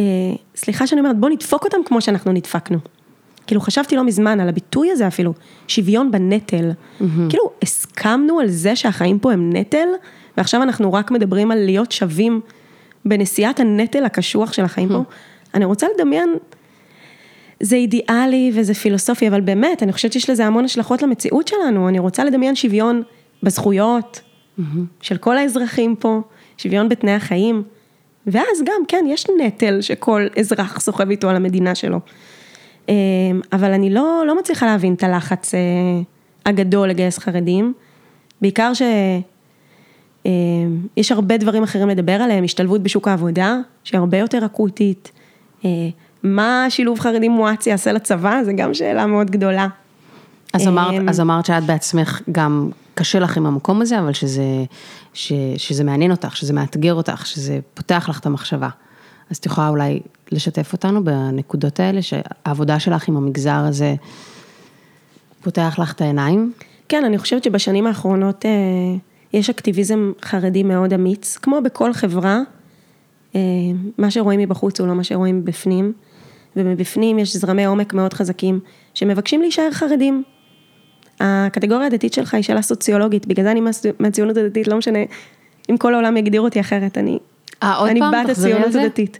אה, 0.00 0.04
סליחה 0.56 0.86
שאני 0.86 1.00
אומרת, 1.00 1.18
בוא 1.18 1.28
נדפוק 1.28 1.64
אותם 1.64 1.78
כמו 1.84 2.00
שאנחנו 2.00 2.32
נדפקנו. 2.32 2.78
כאילו 3.46 3.60
חשבתי 3.60 3.96
לא 3.96 4.04
מזמן 4.04 4.40
על 4.40 4.48
הביטוי 4.48 4.90
הזה 4.90 5.06
אפילו, 5.06 5.32
שוויון 5.68 6.10
בנטל. 6.10 6.70
Mm-hmm. 6.70 7.04
כאילו 7.28 7.50
הסכמנו 7.62 8.40
על 8.40 8.48
זה 8.48 8.76
שהחיים 8.76 9.18
פה 9.18 9.32
הם 9.32 9.52
נטל, 9.52 9.88
ועכשיו 10.36 10.62
אנחנו 10.62 10.92
רק 10.92 11.10
מדברים 11.10 11.50
על 11.50 11.58
להיות 11.64 11.92
שווים 11.92 12.40
בנשיאת 13.04 13.60
הנטל 13.60 14.04
הקשוח 14.04 14.52
של 14.52 14.64
החיים 14.64 14.88
mm-hmm. 14.88 14.92
פה. 14.92 15.54
אני 15.54 15.64
רוצה 15.64 15.86
לדמיין, 15.94 16.34
זה 17.60 17.76
אידיאלי 17.76 18.52
וזה 18.54 18.74
פילוסופי, 18.74 19.28
אבל 19.28 19.40
באמת, 19.40 19.82
אני 19.82 19.92
חושבת 19.92 20.12
שיש 20.12 20.30
לזה 20.30 20.46
המון 20.46 20.64
השלכות 20.64 21.02
למציאות 21.02 21.48
שלנו. 21.48 21.88
אני 21.88 21.98
רוצה 21.98 22.24
לדמיין 22.24 22.54
שוויון 22.54 23.02
בזכויות. 23.42 24.20
של 25.00 25.16
כל 25.16 25.38
האזרחים 25.38 25.96
פה, 25.96 26.20
שוויון 26.58 26.88
בתנאי 26.88 27.12
החיים. 27.12 27.62
ואז 28.26 28.62
גם, 28.64 28.82
כן, 28.88 29.04
יש 29.08 29.26
נטל 29.40 29.80
שכל 29.80 30.26
אזרח 30.38 30.80
סוחב 30.80 31.10
איתו 31.10 31.30
על 31.30 31.36
המדינה 31.36 31.74
שלו. 31.74 32.00
אמ, 32.88 32.94
אבל 33.52 33.72
אני 33.72 33.90
לא, 33.90 34.24
לא 34.26 34.38
מצליחה 34.38 34.66
להבין 34.66 34.94
את 34.94 35.02
הלחץ 35.02 35.54
אה, 35.54 35.60
הגדול 36.46 36.88
לגייס 36.88 37.18
חרדים, 37.18 37.72
בעיקר 38.40 38.72
שיש 38.74 41.12
הרבה 41.12 41.36
דברים 41.36 41.62
אחרים 41.62 41.88
לדבר 41.88 42.12
עליהם, 42.12 42.44
השתלבות 42.44 42.82
בשוק 42.82 43.08
העבודה, 43.08 43.56
שהיא 43.84 43.98
הרבה 43.98 44.18
יותר 44.18 44.46
אקוטית, 44.46 45.12
אה, 45.64 45.70
מה 46.22 46.66
שילוב 46.68 47.00
חרדים 47.00 47.32
מואץ 47.32 47.66
יעשה 47.66 47.92
לצבא, 47.92 48.40
זו 48.44 48.52
גם 48.56 48.74
שאלה 48.74 49.06
מאוד 49.06 49.30
גדולה. 49.30 49.68
אז 50.52 50.68
אמרת, 50.68 50.94
אז 51.08 51.20
אמרת 51.20 51.46
שאת 51.46 51.64
בעצמך 51.64 52.22
גם 52.32 52.70
קשה 52.98 53.18
לך 53.18 53.36
עם 53.36 53.46
המקום 53.46 53.82
הזה, 53.82 53.98
אבל 53.98 54.12
שזה, 54.12 54.44
ש, 55.14 55.32
שזה 55.56 55.84
מעניין 55.84 56.10
אותך, 56.10 56.36
שזה 56.36 56.52
מאתגר 56.52 56.94
אותך, 56.94 57.26
שזה 57.26 57.58
פותח 57.74 58.06
לך 58.08 58.20
את 58.20 58.26
המחשבה. 58.26 58.68
אז 59.30 59.36
את 59.36 59.46
יכולה 59.46 59.68
אולי 59.68 60.00
לשתף 60.32 60.72
אותנו 60.72 61.04
בנקודות 61.04 61.80
האלה, 61.80 62.02
שהעבודה 62.02 62.80
שלך 62.80 63.08
עם 63.08 63.16
המגזר 63.16 63.64
הזה 63.68 63.94
פותח 65.42 65.76
לך 65.78 65.92
את 65.92 66.00
העיניים? 66.00 66.52
כן, 66.88 67.04
אני 67.04 67.18
חושבת 67.18 67.44
שבשנים 67.44 67.86
האחרונות 67.86 68.46
אה, 68.46 68.50
יש 69.32 69.50
אקטיביזם 69.50 70.12
חרדי 70.22 70.62
מאוד 70.62 70.92
אמיץ, 70.92 71.36
כמו 71.36 71.58
בכל 71.64 71.92
חברה, 71.92 72.40
אה, 73.34 73.40
מה 73.98 74.10
שרואים 74.10 74.40
מבחוץ 74.40 74.80
הוא 74.80 74.88
לא 74.88 74.94
מה 74.94 75.04
שרואים 75.04 75.38
מבפנים, 75.38 75.92
ומבפנים 76.56 77.18
יש 77.18 77.36
זרמי 77.36 77.64
עומק 77.64 77.94
מאוד 77.94 78.12
חזקים 78.12 78.60
שמבקשים 78.94 79.40
להישאר 79.40 79.70
חרדים. 79.72 80.22
הקטגוריה 81.20 81.86
הדתית 81.86 82.12
שלך 82.12 82.34
היא 82.34 82.42
שאלה 82.42 82.62
סוציולוגית, 82.62 83.26
בגלל 83.26 83.44
זה 83.44 83.50
אני 83.50 83.60
מהציונות 84.00 84.36
הדתית, 84.36 84.68
לא 84.68 84.76
משנה 84.76 84.98
אם 85.70 85.76
כל 85.76 85.94
העולם 85.94 86.16
יגדיר 86.16 86.40
אותי 86.40 86.60
אחרת, 86.60 86.98
אני, 86.98 87.18
아, 87.64 87.66
עוד 87.78 87.90
אני 87.90 88.00
בת 88.00 88.30
הציונות. 88.30 88.74
הדתית. 88.74 89.18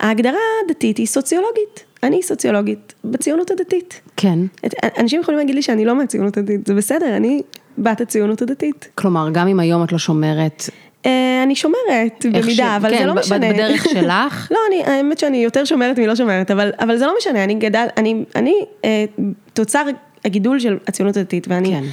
ההגדרה 0.00 0.38
הדתית 0.64 0.96
היא 0.96 1.06
סוציולוגית, 1.06 1.84
אני 2.02 2.22
סוציולוגית 2.22 2.94
בציונות 3.04 3.50
הדתית. 3.50 4.00
כן. 4.16 4.38
את- 4.66 4.74
אנשים 4.98 5.20
יכולים 5.20 5.38
להגיד 5.38 5.54
לי 5.54 5.62
שאני 5.62 5.84
לא 5.84 5.94
מהציונות 5.94 6.36
הדתית, 6.36 6.66
זה 6.66 6.74
בסדר, 6.74 7.16
אני 7.16 7.42
בת 7.78 8.00
הציונות 8.00 8.42
הדתית. 8.42 8.88
כלומר, 8.94 9.28
גם 9.32 9.48
אם 9.48 9.60
היום 9.60 9.84
את 9.84 9.92
לא 9.92 9.98
שומרת, 9.98 10.62
אה, 11.06 11.40
אני 11.42 11.54
שומרת 11.54 12.26
איך 12.34 12.44
ש- 12.44 12.46
במידה, 12.46 12.76
אבל 12.76 12.90
כן, 12.90 12.98
זה 12.98 13.06
לא 13.06 13.14
משנה. 13.14 13.52
בדרך 13.52 13.84
שלך. 13.94 14.48
לא, 14.50 14.58
אני, 14.68 14.84
האמת 14.84 15.18
שאני 15.18 15.36
יותר 15.44 15.64
שומרת 15.64 15.98
מלא 15.98 16.14
שומרת, 16.14 16.50
אבל, 16.50 16.70
אבל 16.80 16.96
זה 16.96 17.06
לא 17.06 17.14
משנה, 17.18 17.44
אני 17.44 17.54
גדל, 17.54 17.86
אני, 17.96 18.24
אני 18.36 18.54
אה, 18.84 19.04
תוצר 19.52 19.84
הגידול 20.26 20.58
של 20.58 20.78
הציונות 20.86 21.16
הדתית, 21.16 21.48
ואני... 21.48 21.70
כן. 21.70 21.84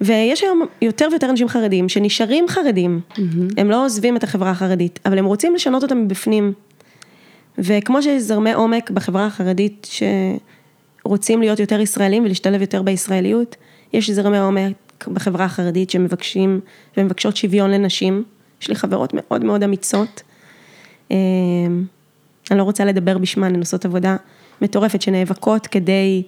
ויש 0.00 0.42
היום 0.42 0.62
יותר 0.82 1.08
ויותר 1.10 1.30
אנשים 1.30 1.48
חרדים 1.48 1.88
שנשארים 1.88 2.48
חרדים, 2.48 3.00
הם 3.56 3.70
לא 3.70 3.84
עוזבים 3.84 4.16
את 4.16 4.24
החברה 4.24 4.50
החרדית, 4.50 5.00
אבל 5.06 5.18
הם 5.18 5.24
רוצים 5.24 5.54
לשנות 5.54 5.82
אותם 5.82 5.98
מבפנים. 5.98 6.52
וכמו 7.58 8.02
שיש 8.02 8.22
זרמי 8.22 8.52
עומק 8.52 8.90
בחברה 8.90 9.26
החרדית 9.26 9.88
שרוצים 11.02 11.40
להיות 11.40 11.60
יותר 11.60 11.80
ישראלים 11.80 12.24
ולהשתלב 12.24 12.60
יותר 12.60 12.82
בישראליות, 12.82 13.56
יש 13.92 14.10
זרמי 14.10 14.38
עומק 14.38 15.08
בחברה 15.08 15.44
החרדית 15.44 15.90
שמבקשים 15.90 16.60
ומבקשות 16.96 17.36
שוויון 17.36 17.70
לנשים. 17.70 18.24
יש 18.62 18.68
לי 18.68 18.74
חברות 18.74 19.12
מאוד 19.14 19.44
מאוד 19.44 19.62
אמיצות. 19.62 20.22
אה, 21.10 21.16
אני 22.50 22.58
לא 22.58 22.62
רוצה 22.62 22.84
לדבר 22.84 23.18
בשמן, 23.18 23.54
הן 23.54 23.60
עושות 23.60 23.84
עבודה 23.84 24.16
מטורפת 24.62 25.02
שנאבקות 25.02 25.66
כדי 25.66 26.22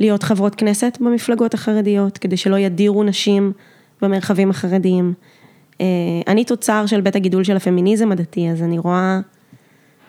להיות 0.00 0.22
חברות 0.22 0.54
כנסת 0.54 0.98
במפלגות 1.00 1.54
החרדיות, 1.54 2.18
כדי 2.18 2.36
שלא 2.36 2.58
ידירו 2.58 3.04
נשים 3.04 3.52
במרחבים 4.02 4.50
החרדיים. 4.50 5.14
אה, 5.80 5.86
אני 6.26 6.44
תוצר 6.44 6.86
של 6.86 7.00
בית 7.00 7.16
הגידול 7.16 7.44
של 7.44 7.56
הפמיניזם 7.56 8.12
הדתי, 8.12 8.50
אז 8.50 8.62
אני 8.62 8.78
רואה 8.78 9.20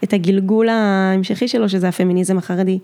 את 0.04 0.13
הגלגול 0.13 0.69
ההמשכי 0.69 1.47
שלו, 1.47 1.69
שזה 1.69 1.89
הפמיניזם 1.89 2.38
החרדי. 2.38 2.80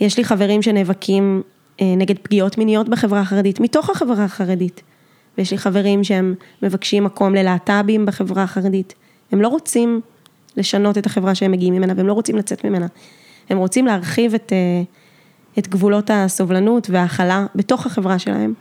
יש 0.00 0.18
לי 0.18 0.24
חברים 0.24 0.62
שנאבקים 0.62 1.42
אה, 1.80 1.94
נגד 1.96 2.18
פגיעות 2.18 2.58
מיניות 2.58 2.88
בחברה 2.88 3.20
החרדית, 3.20 3.60
מתוך 3.60 3.90
החברה 3.90 4.24
החרדית. 4.24 4.82
ויש 5.38 5.50
לי 5.50 5.58
חברים 5.58 6.04
שהם 6.04 6.34
מבקשים 6.62 7.04
מקום 7.04 7.34
ללהט"בים 7.34 8.06
בחברה 8.06 8.42
החרדית. 8.42 8.94
הם 9.32 9.40
לא 9.42 9.48
רוצים 9.48 10.00
לשנות 10.56 10.98
את 10.98 11.06
החברה 11.06 11.34
שהם 11.34 11.52
מגיעים 11.52 11.74
ממנה, 11.74 11.92
והם 11.96 12.06
לא 12.06 12.12
רוצים 12.12 12.36
לצאת 12.36 12.64
ממנה. 12.64 12.86
הם 13.50 13.58
רוצים 13.58 13.86
להרחיב 13.86 14.34
את, 14.34 14.52
אה, 14.52 14.82
את 15.58 15.68
גבולות 15.68 16.10
הסובלנות 16.14 16.90
וההכלה 16.90 17.46
בתוך 17.54 17.86
החברה 17.86 18.18
שלהם, 18.18 18.54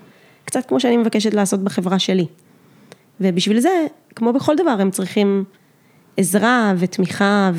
קצת 0.45 0.65
כמו 0.65 0.80
שאני 0.80 0.97
מבקשת 0.97 1.34
לעשות 1.34 1.60
בחברה 1.60 1.99
שלי. 1.99 2.25
ובשביל 3.21 3.60
זה, 3.60 3.69
כמו 4.15 4.34
בכל 4.34 4.56
דבר, 4.56 4.75
הם 4.80 4.91
צריכים 4.91 5.43
עזרה 6.17 6.73
ותמיכה 6.77 7.51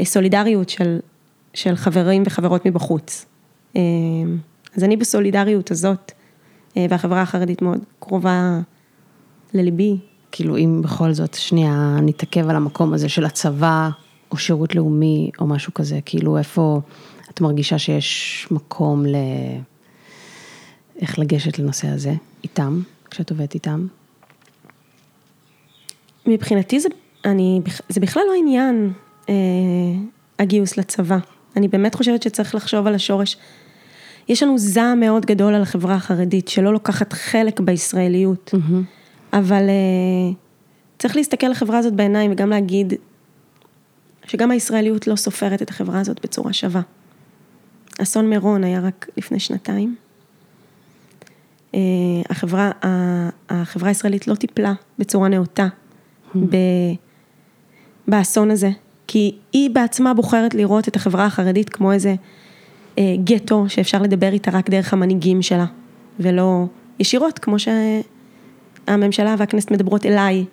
וסולידריות 0.00 0.68
של, 0.68 0.98
של 1.54 1.76
חברים 1.76 2.22
וחברות 2.26 2.66
מבחוץ. 2.66 3.26
אה, 3.76 3.82
אז 4.76 4.84
אני 4.84 4.96
בסולידריות 4.96 5.70
הזאת, 5.70 6.12
אה, 6.76 6.86
והחברה 6.90 7.22
החרדית 7.22 7.62
מאוד 7.62 7.78
קרובה 7.98 8.60
לליבי. 9.54 9.96
כאילו 10.32 10.56
אם 10.56 10.80
בכל 10.84 11.12
זאת, 11.12 11.34
שנייה, 11.34 11.96
נתעכב 12.02 12.48
על 12.48 12.56
המקום 12.56 12.92
הזה 12.92 13.08
של 13.08 13.24
הצבא, 13.24 13.88
או 14.30 14.36
שירות 14.36 14.74
לאומי, 14.74 15.30
או 15.38 15.46
משהו 15.46 15.74
כזה, 15.74 15.98
כאילו 16.04 16.38
איפה 16.38 16.80
את 17.36 17.40
מרגישה 17.40 17.78
שיש 17.78 18.48
מקום 18.50 19.06
ל... 19.06 19.16
איך 21.00 21.18
לגשת 21.18 21.58
לנושא 21.58 21.88
הזה, 21.88 22.12
איתם, 22.44 22.80
כשאת 23.10 23.30
עובדת 23.30 23.54
איתם? 23.54 23.86
מבחינתי 26.26 26.80
זה, 26.80 26.88
אני, 27.24 27.60
זה 27.88 28.00
בכלל 28.00 28.22
לא 28.28 28.32
עניין 28.38 28.92
אה, 29.28 29.34
הגיוס 30.38 30.76
לצבא. 30.76 31.18
אני 31.56 31.68
באמת 31.68 31.94
חושבת 31.94 32.22
שצריך 32.22 32.54
לחשוב 32.54 32.86
על 32.86 32.94
השורש. 32.94 33.36
יש 34.28 34.42
לנו 34.42 34.58
זעם 34.58 35.00
מאוד 35.00 35.26
גדול 35.26 35.54
על 35.54 35.62
החברה 35.62 35.94
החרדית, 35.94 36.48
שלא 36.48 36.72
לוקחת 36.72 37.12
חלק 37.12 37.60
בישראליות, 37.60 38.54
אבל 39.32 39.68
אה, 39.68 40.34
צריך 40.98 41.16
להסתכל 41.16 41.46
לחברה 41.46 41.78
הזאת 41.78 41.92
בעיניים 41.92 42.32
וגם 42.32 42.50
להגיד 42.50 42.94
שגם 44.26 44.50
הישראליות 44.50 45.06
לא 45.06 45.16
סופרת 45.16 45.62
את 45.62 45.70
החברה 45.70 46.00
הזאת 46.00 46.20
בצורה 46.22 46.52
שווה. 46.52 46.80
אסון 48.02 48.30
מירון 48.30 48.64
היה 48.64 48.80
רק 48.80 49.08
לפני 49.16 49.40
שנתיים. 49.40 49.94
אה, 51.74 51.80
החברה, 52.30 52.70
החברה 53.48 53.88
הישראלית 53.88 54.28
לא 54.28 54.34
טיפלה 54.34 54.72
בצורה 54.98 55.28
נאותה 55.28 55.66
ב- 56.36 56.94
באסון 58.08 58.50
הזה, 58.50 58.70
כי 59.06 59.36
היא 59.52 59.70
בעצמה 59.70 60.14
בוחרת 60.14 60.54
לראות 60.54 60.88
את 60.88 60.96
החברה 60.96 61.26
החרדית 61.26 61.68
כמו 61.68 61.92
איזה 61.92 62.14
אה, 62.98 63.14
גטו 63.24 63.64
שאפשר 63.68 64.02
לדבר 64.02 64.32
איתה 64.32 64.50
רק 64.50 64.70
דרך 64.70 64.92
המנהיגים 64.92 65.42
שלה, 65.42 65.66
ולא 66.20 66.64
ישירות, 66.98 67.38
כמו 67.38 67.56
הממשלה 68.86 69.34
והכנסת 69.38 69.70
מדברות 69.70 70.06
אליי 70.06 70.44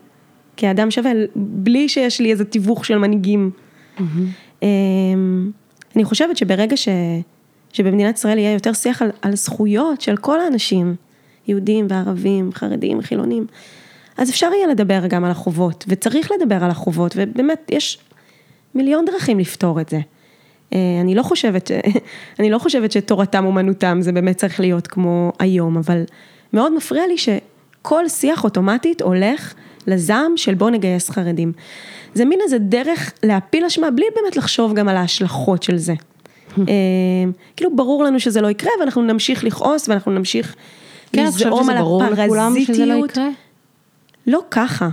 כאדם 0.57 0.91
שווה, 0.91 1.11
בלי 1.35 1.89
שיש 1.89 2.21
לי 2.21 2.31
איזה 2.31 2.45
תיווך 2.45 2.85
של 2.85 2.97
מנהיגים. 2.97 3.51
Mm-hmm. 3.97 4.63
אני 5.95 6.03
חושבת 6.03 6.37
שברגע 6.37 6.77
ש, 6.77 6.87
שבמדינת 7.73 8.17
ישראל 8.17 8.37
יהיה 8.37 8.53
יותר 8.53 8.73
שיח 8.73 9.01
על, 9.01 9.11
על 9.21 9.35
זכויות 9.35 10.01
של 10.01 10.17
כל 10.17 10.39
האנשים, 10.39 10.95
יהודים 11.47 11.87
וערבים, 11.89 12.49
חרדים, 12.53 13.01
חילונים, 13.01 13.45
אז 14.17 14.29
אפשר 14.29 14.49
יהיה 14.53 14.67
לדבר 14.67 15.07
גם 15.07 15.25
על 15.25 15.31
החובות, 15.31 15.85
וצריך 15.87 16.31
לדבר 16.31 16.63
על 16.63 16.69
החובות, 16.71 17.13
ובאמת 17.15 17.71
יש 17.71 17.99
מיליון 18.75 19.05
דרכים 19.05 19.39
לפתור 19.39 19.81
את 19.81 19.89
זה. 19.89 19.99
אה, 20.73 20.79
אני 21.01 21.15
לא 21.15 21.23
חושבת, 21.23 21.71
אני 22.39 22.49
לא 22.49 22.57
חושבת 22.57 22.91
שתורתם 22.91 23.45
אומנותם 23.45 23.97
זה 24.01 24.11
באמת 24.11 24.37
צריך 24.37 24.59
להיות 24.59 24.87
כמו 24.87 25.31
היום, 25.39 25.77
אבל 25.77 26.03
מאוד 26.53 26.75
מפריע 26.75 27.07
לי 27.07 27.15
שכל 27.17 28.07
שיח 28.07 28.43
אוטומטית 28.43 29.01
הולך 29.01 29.53
לזעם 29.87 30.37
של 30.37 30.53
בוא 30.53 30.69
נגייס 30.69 31.09
חרדים. 31.09 31.51
זה 32.13 32.25
מין 32.25 32.39
איזה 32.43 32.57
דרך 32.57 33.13
להפיל 33.23 33.65
אשמה 33.65 33.91
בלי 33.91 34.05
באמת 34.15 34.35
לחשוב 34.35 34.73
גם 34.73 34.87
על 34.87 34.97
ההשלכות 34.97 35.63
של 35.63 35.77
זה. 35.77 35.93
אה, 36.59 36.63
כאילו 37.55 37.75
ברור 37.75 38.03
לנו 38.03 38.19
שזה 38.19 38.41
לא 38.41 38.47
יקרה 38.47 38.71
ואנחנו 38.79 39.01
נמשיך 39.01 39.43
לכעוס 39.43 39.89
ואנחנו 39.89 40.11
נמשיך 40.11 40.55
כן, 41.13 41.25
לזעום 41.25 41.69
על 41.69 41.77
הפרזיטיות. 41.77 43.17
לא 44.27 44.39
ככה, 44.51 44.89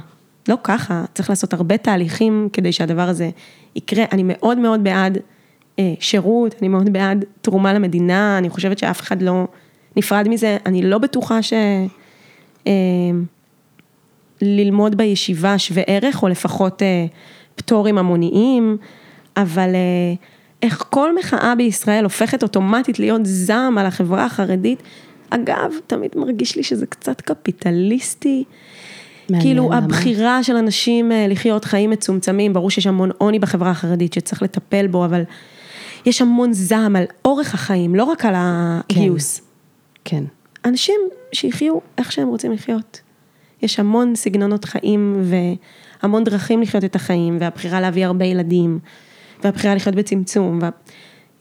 לא 0.49 0.57
ככה, 0.63 1.05
צריך 1.15 1.31
לעשות 1.31 1.53
הרבה 1.53 1.77
תהליכים 1.77 2.49
כדי 2.53 2.73
שהדבר 2.73 3.09
הזה 3.09 3.31
יקרה. 3.77 4.05
אני 4.13 4.23
מאוד 4.27 4.59
מאוד 4.59 4.85
בעד 4.85 5.19
אה, 5.79 5.93
שירות, 6.01 6.55
אני 6.61 6.69
מאוד 6.69 6.93
בעד 6.93 7.25
תרומה 7.41 7.73
למדינה, 7.73 8.39
אני 8.39 8.51
חושבת 8.51 8.79
שאף 8.79 9.01
אחד 9.01 9.23
לא 9.23 9.47
נפרד 9.97 10.29
מזה, 10.29 10.57
אני 10.67 10.83
לא 10.83 10.99
בטוחה 10.99 11.43
ש... 11.43 11.53
אה, 12.67 12.73
ללמוד 14.43 14.97
בישיבה 14.97 15.59
שווה 15.59 15.83
ערך, 15.87 16.23
או 16.23 16.29
לפחות 16.29 16.83
אה, 16.83 17.07
פטורים 17.55 17.99
המוניים, 17.99 18.77
אבל 19.37 19.75
אה, 19.75 20.15
איך 20.63 20.85
כל 20.91 21.19
מחאה 21.19 21.55
בישראל 21.55 22.05
הופכת 22.05 22.43
אוטומטית 22.43 22.99
להיות 22.99 23.21
זעם 23.25 23.79
על 23.79 23.87
החברה 23.87 24.25
החרדית, 24.25 24.83
אגב, 25.31 25.73
תמיד 25.87 26.11
מרגיש 26.17 26.57
לי 26.57 26.63
שזה 26.63 26.87
קצת 26.87 27.21
קפיטליסטי. 27.21 28.45
מעניין, 29.31 29.43
כאילו 29.43 29.73
הבחירה 29.75 30.43
של 30.43 30.57
אנשים 30.57 31.13
אה, 31.13 31.27
לחיות 31.29 31.65
חיים 31.65 31.91
מצומצמים, 31.91 32.53
ברור 32.53 32.71
שיש 32.71 32.87
המון 32.87 33.11
עוני 33.19 33.39
בחברה 33.39 33.71
החרדית 33.71 34.13
שצריך 34.13 34.43
לטפל 34.43 34.87
בו, 34.87 35.05
אבל 35.05 35.23
יש 36.07 36.23
המון 36.23 36.53
זעם 36.53 36.97
על 36.97 37.05
אורך 37.25 37.55
החיים, 37.55 37.95
לא 37.95 38.05
רק 38.05 38.25
על 38.25 38.35
הגיוס. 38.37 39.39
כן. 39.39 39.45
כן. 40.05 40.25
אנשים 40.65 41.01
שיחיו 41.33 41.79
איך 41.99 42.13
שהם 42.13 42.29
רוצים 42.29 42.53
לחיות. 42.53 43.01
יש 43.63 43.81
המון 43.81 44.15
סגנונות 44.15 44.65
חיים 44.65 45.23
והמון 46.03 46.25
דרכים 46.25 46.63
לחיות 46.63 46.85
את 46.85 46.97
החיים, 46.97 47.37
והבחירה 47.41 47.81
להביא 47.81 48.07
הרבה 48.07 48.25
ילדים, 48.25 48.79
והבחירה 49.45 49.75
לחיות 49.75 49.95
בצמצום. 49.95 50.59
וה... 50.63 50.71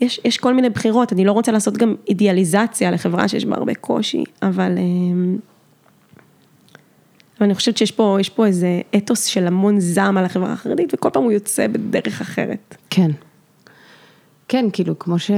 יש, 0.01 0.21
יש 0.25 0.37
כל 0.37 0.53
מיני 0.53 0.69
בחירות, 0.69 1.13
אני 1.13 1.25
לא 1.25 1.31
רוצה 1.31 1.51
לעשות 1.51 1.77
גם 1.77 1.95
אידיאליזציה 2.07 2.91
לחברה 2.91 3.27
שיש 3.27 3.45
בה 3.45 3.55
הרבה 3.55 3.75
קושי, 3.75 4.23
אבל... 4.41 4.77
אמ, 4.77 5.37
אבל 7.37 7.45
אני 7.45 7.55
חושבת 7.55 7.77
שיש 7.77 7.91
פה, 7.91 8.17
פה 8.35 8.45
איזה 8.45 8.81
אתוס 8.97 9.25
של 9.25 9.47
המון 9.47 9.79
זעם 9.79 10.17
על 10.17 10.25
החברה 10.25 10.53
החרדית, 10.53 10.93
וכל 10.93 11.09
פעם 11.09 11.23
הוא 11.23 11.31
יוצא 11.31 11.67
בדרך 11.67 12.21
אחרת. 12.21 12.75
כן. 12.89 13.11
כן, 14.47 14.65
כאילו, 14.73 14.99
כמו 14.99 15.19
ש... 15.19 15.31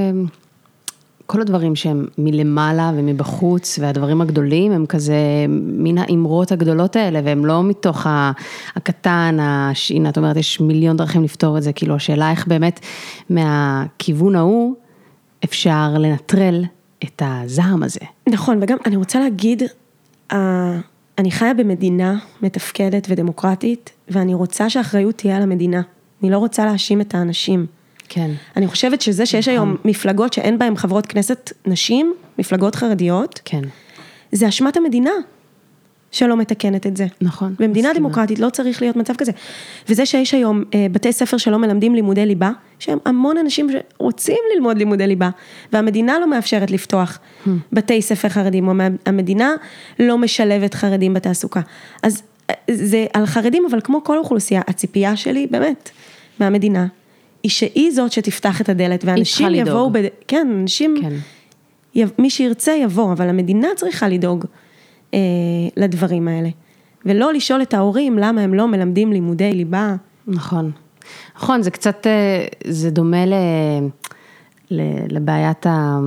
כל 1.32 1.42
הדברים 1.42 1.76
שהם 1.76 2.06
מלמעלה 2.18 2.92
ומבחוץ, 2.96 3.80
והדברים 3.82 4.22
הגדולים 4.22 4.72
הם 4.72 4.86
כזה 4.86 5.16
מן 5.50 5.98
האמרות 5.98 6.52
הגדולות 6.52 6.96
האלה, 6.96 7.20
והם 7.24 7.46
לא 7.46 7.64
מתוך 7.64 8.08
הקטן, 8.76 9.38
הנה, 9.90 10.10
את 10.10 10.18
אומרת, 10.18 10.38
יש 10.38 10.60
מיליון 10.60 10.98
דרכים 10.98 11.24
לפתור 11.24 11.58
את 11.58 11.64
זה, 11.64 11.74
כאילו, 11.74 11.96
השאלה 11.96 12.32
איך 12.32 12.48
באמת 12.48 12.80
מהכיוון 13.30 14.36
ההוא 14.36 14.76
אפשר 15.44 15.94
לנטרל 16.00 16.66
את 17.04 17.22
הזעם 17.26 17.84
הזה. 17.84 18.00
נכון, 18.30 18.60
וגם 18.62 18.78
אני 18.86 18.96
רוצה 18.96 19.20
להגיד, 19.20 19.64
אני 21.18 21.32
חיה 21.32 21.54
במדינה 21.54 22.18
מתפקדת 22.42 23.08
ודמוקרטית, 23.10 23.90
ואני 24.10 24.34
רוצה 24.34 24.70
שהאחריות 24.70 25.16
תהיה 25.18 25.38
על 25.38 25.44
המדינה. 25.44 25.82
אני 26.22 26.32
לא 26.32 26.38
רוצה 26.38 26.66
להאשים 26.66 27.02
את 27.02 27.16
האנשים. 27.16 27.66
כן. 28.14 28.32
אני 28.56 28.68
חושבת 28.68 29.02
שזה 29.02 29.26
שיש 29.26 29.48
נכון. 29.48 29.60
היום 29.60 29.78
מפלגות 29.86 30.34
שאין 30.34 30.60
בהן 30.60 30.76
חברות 30.76 31.06
כנסת 31.06 31.52
נשים, 31.66 32.14
מפלגות 32.40 32.76
חרדיות, 32.76 33.40
כן. 33.46 33.62
זה 34.32 34.48
אשמת 34.48 34.78
המדינה. 34.78 35.12
שלא 36.12 36.38
מתקנת 36.38 36.88
את 36.88 36.98
זה. 36.98 37.08
נכון. 37.22 37.56
במדינה 37.60 37.90
מסכימה. 37.90 37.94
דמוקרטית 37.94 38.40
לא 38.40 38.50
צריך 38.50 38.82
להיות 38.82 38.96
מצב 38.96 39.16
כזה. 39.16 39.32
וזה 39.90 40.06
שיש 40.06 40.34
היום 40.34 40.64
אה, 40.74 40.88
בתי 40.92 41.14
ספר 41.14 41.38
שלא 41.38 41.60
מלמדים 41.60 41.96
לימודי 41.96 42.26
ליבה, 42.26 42.52
שהם 42.80 42.98
המון 43.06 43.38
אנשים 43.38 43.70
שרוצים 43.70 44.38
ללמוד 44.56 44.78
לימודי 44.78 45.08
ליבה, 45.08 45.30
והמדינה 45.74 46.20
לא 46.20 46.30
מאפשרת 46.30 46.72
לפתוח 46.72 47.20
hmm. 47.20 47.50
בתי 47.74 48.02
ספר 48.02 48.30
חרדים, 48.30 48.68
או 48.68 48.74
המדינה 49.06 49.54
לא 50.00 50.18
משלבת 50.18 50.74
חרדים 50.74 51.14
בתעסוקה. 51.14 51.62
אז 52.04 52.22
אה, 52.50 52.56
זה 52.72 53.06
על 53.14 53.26
חרדים, 53.26 53.64
אבל 53.70 53.82
כמו 53.84 54.04
כל 54.04 54.18
אוכלוסייה, 54.18 54.62
הציפייה 54.68 55.16
שלי, 55.16 55.48
באמת, 55.52 55.90
מהמדינה, 56.40 56.88
היא 57.44 57.52
שהיא 57.52 57.92
זאת 57.92 58.12
שתפתח 58.12 58.62
את 58.62 58.70
הדלת, 58.70 59.06
ואנשים 59.06 59.56
יבואו, 59.56 59.90
ב... 59.92 59.98
כן, 60.28 60.48
אנשים, 60.62 60.96
כן. 61.02 61.14
י... 61.96 62.04
מי 62.20 62.30
שירצה 62.30 62.72
יבוא, 62.74 63.14
אבל 63.14 63.30
המדינה 63.30 63.68
צריכה 63.76 64.08
לדאוג 64.08 64.46
אה, 65.14 65.20
לדברים 65.78 66.28
האלה. 66.28 66.50
ולא 67.06 67.34
לשאול 67.34 67.62
את 67.62 67.74
ההורים 67.74 68.18
למה 68.18 68.42
הם 68.42 68.54
לא 68.54 68.68
מלמדים 68.68 69.14
לימודי 69.14 69.54
ליבה. 69.54 69.96
נכון. 70.28 70.72
נכון, 71.36 71.62
זה 71.62 71.72
קצת, 71.72 72.08
אה, 72.08 72.46
זה 72.68 72.90
דומה 72.90 73.26
ל... 73.26 73.34
לבעיית 75.10 75.66
ה... 75.66 76.00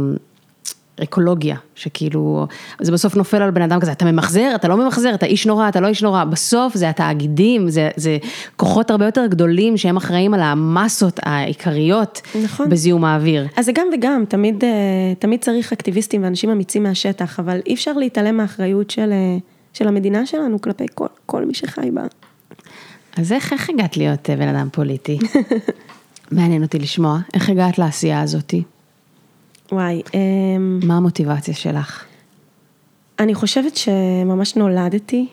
אקולוגיה, 1.03 1.57
שכאילו, 1.75 2.47
זה 2.81 2.93
בסוף 2.93 3.17
נופל 3.17 3.43
על 3.43 3.51
בן 3.51 3.63
אדם 3.63 3.81
כזה, 3.81 3.93
אתה 3.93 4.05
ממחזר, 4.05 4.53
אתה 4.55 4.69
לא 4.69 4.77
ממחזר, 4.77 5.15
אתה 5.15 5.27
איש 5.27 5.47
נורא, 5.47 5.69
אתה 5.69 5.81
לא 5.81 5.87
איש 5.87 6.03
נורא, 6.03 6.25
בסוף 6.25 6.75
זה 6.75 6.89
התאגידים, 6.89 7.71
זה, 7.71 7.91
זה 7.97 8.19
כוחות 8.57 8.91
הרבה 8.91 9.05
יותר 9.05 9.27
גדולים 9.27 9.77
שהם 9.77 9.97
אחראים 9.97 10.35
על 10.35 10.41
המסות 10.41 11.21
העיקריות 11.23 12.21
נכון. 12.45 12.71
בזיהום 12.71 13.05
האוויר. 13.05 13.47
אז 13.57 13.65
זה 13.65 13.73
גם 13.75 13.87
וגם, 13.95 14.25
תמיד, 14.29 14.65
אה, 14.65 14.71
תמיד 15.19 15.41
צריך 15.41 15.73
אקטיביסטים 15.73 16.25
ואנשים 16.25 16.51
אמיצים 16.51 16.83
מהשטח, 16.83 17.41
אבל 17.41 17.61
אי 17.67 17.75
אפשר 17.75 17.93
להתעלם 17.93 18.37
מהאחריות 18.37 18.91
של, 18.91 19.13
אה, 19.13 19.37
של 19.73 19.89
המדינה 19.89 20.27
שלנו 20.27 20.61
כלפי 20.61 20.87
כל, 20.95 21.07
כל 21.27 21.45
מי 21.45 21.55
שחי 21.55 21.91
בה. 21.91 22.03
אז 23.17 23.33
איך, 23.33 23.53
איך 23.53 23.71
הגעת 23.71 23.97
להיות 23.97 24.31
אה, 24.31 24.37
בן 24.37 24.49
אדם 24.49 24.69
פוליטי? 24.73 25.19
מעניין 26.33 26.63
אותי 26.63 26.79
לשמוע, 26.79 27.19
איך 27.35 27.51
הגעת 27.51 27.79
לעשייה 27.79 28.21
הזאתי? 28.21 28.63
וואי. 29.73 30.03
אמ, 30.15 30.81
מה 30.87 30.97
המוטיבציה 30.97 31.55
שלך? 31.55 32.05
אני 33.19 33.35
חושבת 33.35 33.77
שממש 33.77 34.57
נולדתי 34.57 35.27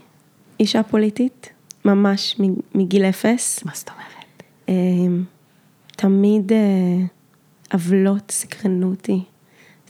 אישה 0.60 0.84
פוליטית, 0.84 1.50
ממש 1.86 2.40
מגיל 2.76 3.04
אפס. 3.06 3.66
מה 3.66 3.72
זאת 3.76 3.90
אומרת? 3.90 4.44
אמ, 4.70 5.24
תמיד 5.96 6.52
אה, 6.52 6.58
עוולות 7.74 8.32
סקרנו 8.32 8.90
אותי, 8.90 9.24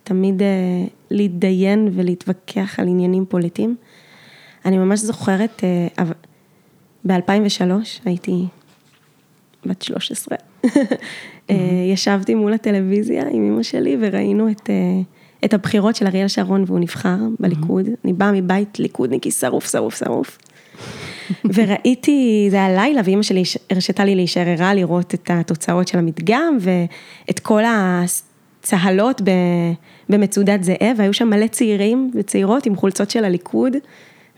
תמיד 0.04 0.42
אה, 0.42 0.48
להתדיין 1.12 1.90
ולהתווכח 1.94 2.80
על 2.80 2.88
עניינים 2.88 3.26
פוליטיים. 3.26 3.76
אני 4.66 4.78
ממש 4.78 5.00
זוכרת, 5.00 5.64
אה, 5.64 6.04
ב-2003 7.08 7.62
הייתי 8.06 8.46
בת 9.66 9.82
13. 9.82 10.38
אה, 11.50 11.56
ישבתי 11.94 12.36
מול 12.36 12.54
הטלוויזיה 12.54 13.24
עם 13.32 13.44
אמא 13.44 13.64
שלי 13.64 13.98
וראינו 14.00 14.52
את, 14.52 14.70
אה, 14.70 14.76
את 15.46 15.54
הבחירות 15.54 15.96
של 15.96 16.08
אריאל 16.08 16.28
שרון 16.28 16.64
והוא 16.68 16.80
נבחר 16.80 17.18
בליכוד. 17.40 17.90
אני 18.06 18.14
באה 18.14 18.32
מבית 18.32 18.80
ליכודניקי 18.80 19.32
שרוף, 19.32 19.72
שרוף, 19.72 19.96
שרוף. 19.96 20.38
וראיתי, 21.54 22.48
זה 22.52 22.56
היה 22.56 22.76
לילה, 22.76 23.02
ואימא 23.06 23.24
שלי 23.24 23.44
הרשתה 23.70 24.06
לי 24.06 24.16
להישאר 24.16 24.48
ערה 24.48 24.74
לראות 24.74 25.14
את 25.14 25.32
התוצאות 25.34 25.88
של 25.88 25.98
המדגם 25.98 26.58
ואת 26.60 27.40
כל 27.40 27.64
הצהלות 27.66 29.22
במצודת 30.10 30.64
זאב, 30.64 30.96
והיו 30.98 31.14
שם 31.14 31.30
מלא 31.30 31.48
צעירים 31.48 32.12
וצעירות 32.16 32.66
עם 32.66 32.76
חולצות 32.76 33.12
של 33.12 33.26
הליכוד 33.26 33.74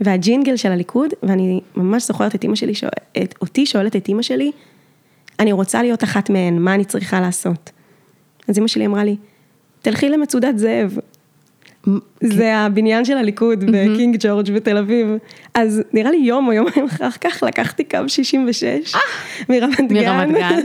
והג'ינגל 0.01 0.55
של 0.55 0.71
הליכוד, 0.71 1.09
ואני 1.23 1.61
ממש 1.75 2.07
זוכרת 2.07 2.35
את 2.35 2.43
אימא 2.43 2.55
שלי, 2.55 2.73
את, 3.23 3.35
אותי 3.41 3.65
שואלת 3.65 3.95
את 3.95 4.07
אימא 4.07 4.21
שלי, 4.21 4.51
אני 5.39 5.51
רוצה 5.51 5.81
להיות 5.81 6.03
אחת 6.03 6.29
מהן, 6.29 6.57
מה 6.57 6.73
אני 6.73 6.85
צריכה 6.85 7.21
לעשות? 7.21 7.71
אז 8.47 8.59
אמא 8.59 8.67
שלי 8.67 8.85
אמרה 8.85 9.03
לי, 9.03 9.15
תלכי 9.81 10.09
למצודת 10.09 10.57
זאב. 10.57 10.97
זה 12.21 12.57
הבניין 12.57 13.05
של 13.05 13.17
הליכוד 13.17 13.63
בקינג 13.63 14.17
ג'ורג' 14.19 14.51
בתל 14.51 14.77
אביב. 14.77 15.07
אז 15.53 15.83
נראה 15.93 16.11
לי 16.11 16.17
יום 16.17 16.47
או 16.47 16.53
יומיים 16.53 16.85
אחר 16.85 17.11
כך 17.21 17.43
לקחתי 17.43 17.83
קו 17.83 17.97
66 18.07 18.95
מרמת 19.49 19.91
גן. 19.91 19.95
מרמת 19.95 20.35
גן. 20.35 20.59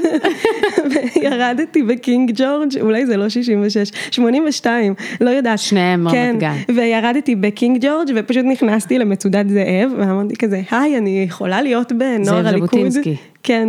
וירדתי 1.17 1.83
בקינג 1.83 2.33
ג'ורג', 2.35 2.79
אולי 2.81 3.07
זה 3.07 3.17
לא 3.17 3.29
66, 3.29 3.91
82, 4.11 4.95
לא 5.21 5.31
יודעת. 5.31 5.59
שניהם 5.59 6.05
מרמת 6.05 6.15
כן, 6.15 6.37
גן. 6.39 6.57
וירדתי 6.75 7.35
בקינג 7.35 7.79
ג'ורג' 7.81 8.09
ופשוט 8.17 8.45
נכנסתי 8.45 8.99
למצודת 8.99 9.49
זאב, 9.49 9.93
ואמרתי 9.99 10.37
כזה, 10.37 10.63
היי, 10.71 10.99
אני 10.99 11.25
יכולה 11.29 11.63
להיות 11.63 11.93
בנוער 11.93 12.25
זאב 12.25 12.47
הליכוד. 12.47 12.69
ז'בוטינסקי. 12.69 13.17
כן. 13.43 13.69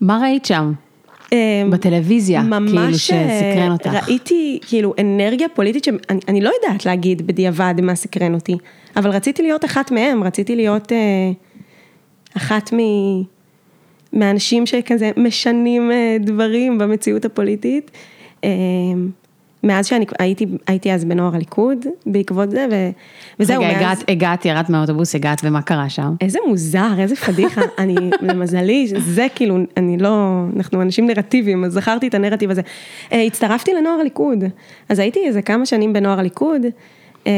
מה 0.00 0.18
ראית 0.22 0.44
שם? 0.44 0.72
אמ, 1.34 1.70
בטלוויזיה, 1.70 2.42
כאילו 2.42 2.60
ממש 2.60 2.96
שסקרן 2.96 3.72
אותך. 3.72 3.90
ראיתי 4.06 4.58
כאילו 4.68 4.94
אנרגיה 5.00 5.48
פוליטית 5.48 5.84
שאני 5.84 5.98
אני 6.28 6.40
לא 6.40 6.50
יודעת 6.62 6.86
להגיד 6.86 7.26
בדיעבד 7.26 7.74
מה 7.82 7.94
סקרן 7.94 8.34
אותי, 8.34 8.56
אבל 8.96 9.10
רציתי 9.10 9.42
להיות 9.42 9.64
אחת 9.64 9.90
מהם, 9.90 10.24
רציתי 10.24 10.56
להיות 10.56 10.92
אה, 10.92 11.32
אחת 12.36 12.72
מ... 12.74 12.78
מהאנשים 14.12 14.66
שכזה 14.66 15.10
משנים 15.16 15.90
אה, 15.92 16.16
דברים 16.20 16.78
במציאות 16.78 17.24
הפוליטית. 17.24 17.90
אה, 18.44 18.50
מאז 19.64 19.86
שאני 19.86 20.04
הייתי, 20.18 20.46
הייתי 20.66 20.92
אז 20.92 21.04
בנוער 21.04 21.34
הליכוד, 21.34 21.78
בעקבות 22.06 22.50
זה, 22.50 22.66
ו, 22.70 22.90
וזהו, 23.40 23.62
רגע, 23.62 23.68
מאז... 23.68 23.80
הגעת, 23.80 24.04
הגעת, 24.08 24.44
ירדת 24.44 24.68
מהאוטובוס, 24.68 25.14
הגעת, 25.14 25.40
ומה 25.44 25.62
קרה 25.62 25.88
שם? 25.88 26.14
איזה 26.20 26.38
מוזר, 26.46 26.92
איזה 26.98 27.16
פדיחה, 27.16 27.60
אני, 27.78 27.94
למזלי, 28.20 28.92
זה 28.98 29.26
כאילו, 29.34 29.58
אני 29.76 29.98
לא, 29.98 30.44
אנחנו 30.56 30.82
אנשים 30.82 31.06
נרטיביים, 31.06 31.64
אז 31.64 31.72
זכרתי 31.72 32.08
את 32.08 32.14
הנרטיב 32.14 32.50
הזה. 32.50 32.62
אה, 33.12 33.22
הצטרפתי 33.22 33.74
לנוער 33.74 34.00
הליכוד, 34.00 34.44
אז 34.88 34.98
הייתי 34.98 35.20
איזה 35.26 35.42
כמה 35.42 35.66
שנים 35.66 35.92
בנוער 35.92 36.20
הליכוד, 36.20 36.62
אה, 37.26 37.32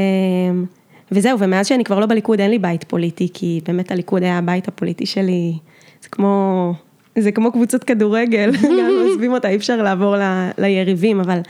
וזהו, 1.13 1.39
ומאז 1.39 1.67
שאני 1.67 1.85
כבר 1.85 2.01
לא 2.01 2.07
בליכוד 2.07 2.41
אין 2.41 2.51
לי 2.51 2.59
בית 2.59 2.85
פוליטי, 2.85 3.29
כי 3.35 3.61
באמת 3.67 3.91
הליכוד 3.91 4.23
היה 4.23 4.39
הבית 4.39 4.69
הפוליטי 4.69 5.07
שלי, 5.07 5.59
זה 6.03 6.09
כמו, 6.09 6.73
זה 7.19 7.33
כמו 7.33 7.53
קבוצת 7.53 7.85
כדורגל, 7.85 8.51
גם 8.81 8.91
עוזבים 9.07 9.33
אותה, 9.33 9.49
אי 9.49 9.57
אפשר 9.57 9.83
לעבור 9.83 10.17
ל, 10.17 10.51
ליריבים, 10.59 11.21
אבל, 11.21 11.41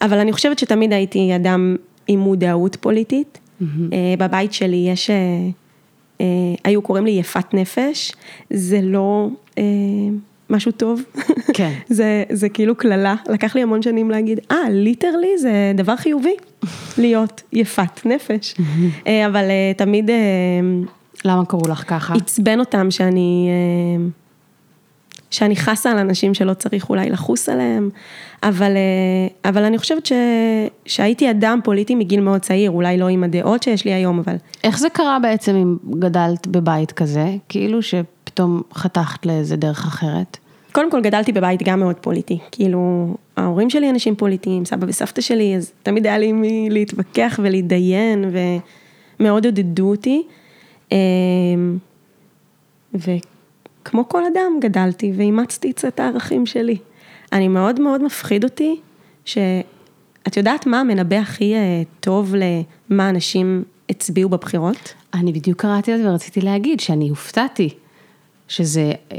אבל 0.00 0.18
אני 0.18 0.32
חושבת 0.32 0.58
שתמיד 0.58 0.92
הייתי 0.92 1.36
אדם 1.36 1.76
עם 2.08 2.18
מודעות 2.20 2.76
פוליטית. 2.76 3.38
אה, 3.92 4.14
בבית 4.18 4.52
שלי 4.52 4.86
יש, 4.88 5.10
אה, 5.10 5.16
אה, 6.20 6.26
היו 6.64 6.82
קוראים 6.82 7.04
לי 7.04 7.10
יפת 7.10 7.54
נפש, 7.54 8.12
זה 8.50 8.80
לא 8.82 9.28
משהו 10.50 10.72
טוב. 10.72 11.02
כן. 11.54 11.72
זה, 11.88 12.24
זה 12.30 12.48
כאילו 12.48 12.74
קללה, 12.74 13.14
לקח 13.28 13.54
לי 13.54 13.62
המון 13.62 13.82
שנים 13.82 14.10
להגיד, 14.10 14.40
אה, 14.50 14.56
ליטרלי 14.70 15.38
זה 15.38 15.72
דבר 15.74 15.96
חיובי, 15.96 16.36
להיות 16.98 17.42
יפת 17.52 18.06
נפש. 18.06 18.54
אבל 19.26 19.44
תמיד 19.76 20.10
למה 21.24 21.44
קראו 21.44 21.68
לך 21.68 21.84
ככה? 21.86 22.14
עצבן 22.14 22.60
אותם 22.60 22.90
שאני, 22.90 23.48
שאני 25.30 25.56
חסה 25.56 25.90
על 25.90 25.98
אנשים 25.98 26.34
שלא 26.34 26.54
צריך 26.54 26.90
אולי 26.90 27.10
לחוס 27.10 27.48
עליהם, 27.48 27.90
אבל, 28.42 28.72
אה, 28.76 29.50
אבל 29.50 29.64
אני 29.64 29.78
חושבת 29.78 30.06
ש, 30.06 30.12
שהייתי 30.86 31.30
אדם 31.30 31.60
פוליטי 31.64 31.94
מגיל 31.94 32.20
מאוד 32.20 32.40
צעיר, 32.40 32.70
אולי 32.70 32.98
לא 32.98 33.08
עם 33.08 33.24
הדעות 33.24 33.62
שיש 33.62 33.84
לי 33.84 33.92
היום, 33.92 34.18
אבל 34.18 34.36
איך 34.64 34.78
זה 34.78 34.88
קרה 34.88 35.18
בעצם 35.22 35.56
אם 35.56 35.76
גדלת 35.98 36.46
בבית 36.46 36.92
כזה? 36.92 37.26
כאילו 37.48 37.82
שפתאום 37.82 38.62
חתכת 38.74 39.26
לאיזה 39.26 39.56
דרך 39.56 39.86
אחרת? 39.86 40.36
קודם 40.72 40.90
כל 40.90 41.00
גדלתי 41.00 41.32
בבית 41.32 41.62
גם 41.62 41.80
מאוד 41.80 41.96
פוליטי, 41.96 42.38
כאילו 42.52 43.14
ההורים 43.36 43.70
שלי 43.70 43.90
אנשים 43.90 44.16
פוליטיים, 44.16 44.64
סבא 44.64 44.86
וסבתא 44.88 45.20
שלי, 45.20 45.56
אז 45.56 45.72
תמיד 45.82 46.06
היה 46.06 46.18
לי 46.18 46.32
מי 46.32 46.68
להתווכח 46.70 47.40
ולהתדיין 47.42 48.24
ומאוד 49.20 49.44
עודדו 49.44 49.90
אותי. 49.90 50.22
אמ, 50.92 51.78
וכמו 53.88 54.08
כל 54.08 54.22
אדם 54.24 54.52
גדלתי 54.60 55.12
ואימצתי 55.16 55.70
את 55.88 56.00
הערכים 56.00 56.46
שלי. 56.46 56.76
אני 57.32 57.48
מאוד 57.48 57.80
מאוד 57.80 58.02
מפחיד 58.02 58.44
אותי 58.44 58.76
שאת 59.24 60.36
יודעת 60.36 60.66
מה 60.66 60.80
המנבא 60.80 61.16
הכי 61.16 61.54
אה, 61.54 61.82
טוב 62.00 62.34
למה 62.90 63.08
אנשים 63.08 63.64
הצביעו 63.90 64.28
בבחירות? 64.28 64.94
אני 65.14 65.32
בדיוק 65.32 65.60
קראתי 65.60 65.92
על 65.92 66.02
זה 66.02 66.10
ורציתי 66.10 66.40
להגיד 66.40 66.80
שאני 66.80 67.08
הופתעתי, 67.08 67.68
שזה 68.48 68.92
אה, 69.12 69.18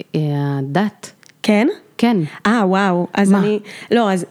הדת. 0.59 1.11
כן? 1.43 1.67
כן. 1.97 2.17
אה, 2.45 2.61
וואו, 2.65 3.07
אז 3.13 3.31
מה? 3.31 3.39
אני, 3.39 3.59
לא, 3.91 4.11
אז 4.11 4.25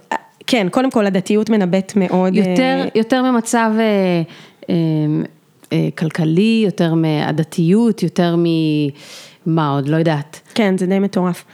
כן, 0.47 0.67
קודם 0.71 0.91
כל 0.91 1.07
הדתיות 1.07 1.51
מנבאת 1.51 1.93
מאוד. 1.97 2.35
יותר, 2.35 2.81
אה, 2.85 2.89
יותר 2.95 3.23
ממצב 3.23 3.71
אה, 3.79 4.23
אה, 4.71 4.75
אה, 5.73 5.89
כלכלי, 5.99 6.63
יותר 6.65 6.95
מהדתיות, 6.95 8.03
יותר 8.03 8.37
ממה 9.47 9.69
עוד, 9.69 9.89
לא 9.89 9.97
יודעת. 9.97 10.41
כן, 10.55 10.79
זה 10.79 10.87
די 10.87 10.99
מטורף. 10.99 11.45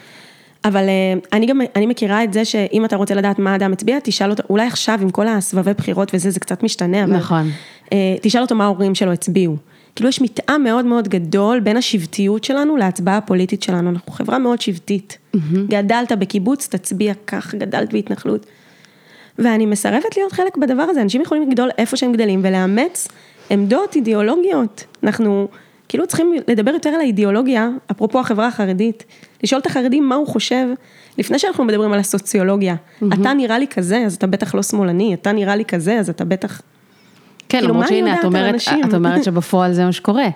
אבל 0.65 0.89
אה, 0.89 1.15
אני 1.33 1.47
גם, 1.47 1.61
אני 1.77 1.87
מכירה 1.87 2.25
את 2.25 2.33
זה 2.33 2.45
שאם 2.45 2.85
אתה 2.85 2.97
רוצה 2.97 3.15
לדעת 3.15 3.39
מה 3.39 3.57
אדם 3.57 3.73
הצביע, 3.73 3.99
תשאל 4.03 4.31
אותו, 4.31 4.43
אולי 4.51 4.67
עכשיו 4.67 4.99
עם 5.03 5.11
כל 5.11 5.29
הסבבי 5.29 5.75
בחירות 5.75 6.11
וזה, 6.15 6.31
זה 6.31 6.41
קצת 6.41 6.63
משתנה, 6.63 7.05
אבל... 7.05 7.17
נכון. 7.17 7.51
אה, 7.93 8.17
תשאל 8.23 8.43
אותו 8.43 8.55
מה 8.55 8.65
ההורים 8.65 8.95
שלו 8.95 9.13
הצביעו. 9.13 9.57
כאילו 9.97 10.09
יש 10.09 10.21
מתאם 10.21 10.63
מאוד 10.65 10.85
מאוד 10.85 11.09
גדול 11.09 11.61
בין 11.61 11.77
השבטיות 11.77 12.45
שלנו 12.45 12.77
להצבעה 12.77 13.17
הפוליטית 13.17 13.63
שלנו, 13.63 13.91
אנחנו 13.91 14.13
חברה 14.13 14.39
מאוד 14.39 14.61
שבטית. 14.61 15.19
גדלת 15.69 16.13
בקיבוץ, 16.13 16.69
תצביע 16.69 17.15
כך, 17.27 17.55
גדלת 17.55 17.93
בהתנחלות. 17.93 18.47
ואני 19.39 19.67
מסרבת 19.67 20.17
להיות 20.17 20.33
חלק 20.33 20.57
בדבר 20.57 20.83
הזה, 20.83 21.03
אנשים 21.03 21.23
יכולים 21.23 21.51
לגדול 21.51 21.71
איפה 21.79 21.97
שהם 21.97 22.13
גדלים 22.13 22.41
ולאמץ 22.43 23.09
עמדות 23.51 23.97
אידיאולוגיות. 23.97 24.85
אנחנו 25.03 25.49
כאילו 25.89 26.07
צריכים 26.07 26.33
לדבר 26.49 26.71
יותר 26.71 26.91
על 26.91 27.01
האידיאולוגיה, 27.01 27.69
אפרופו 27.91 28.21
החברה 28.21 28.47
החרדית, 28.47 29.05
לשאול 29.43 29.61
את 29.61 29.67
החרדים 29.67 30.09
מה 30.09 30.15
הוא 30.15 30.27
חושב, 30.27 30.67
לפני 31.19 31.39
שאנחנו 31.39 31.65
מדברים 31.65 31.93
על 31.93 31.99
הסוציולוגיה. 31.99 32.75
אתה 33.13 33.33
נראה 33.33 33.59
לי 33.59 33.67
כזה, 33.67 33.99
אז 33.99 34.15
אתה 34.15 34.27
בטח 34.27 34.55
לא 34.55 34.63
שמאלני, 34.63 35.15
אתה 35.15 35.33
נראה 35.33 35.57
לי 35.57 35.65
כזה, 35.65 35.99
אז 35.99 36.09
אתה 36.09 36.25
בטח... 36.25 36.61
כן, 37.49 37.59
כאילו, 37.59 37.73
למרות 37.73 37.87
אני 37.89 37.97
שהנה, 37.97 38.21
את 38.21 38.25
אומרת? 38.25 38.55
את 38.89 38.95
אומרת 38.95 39.25
שבפועל 39.25 39.73
זה 39.73 39.85
מה 39.85 39.93
שקורה. 39.93 40.29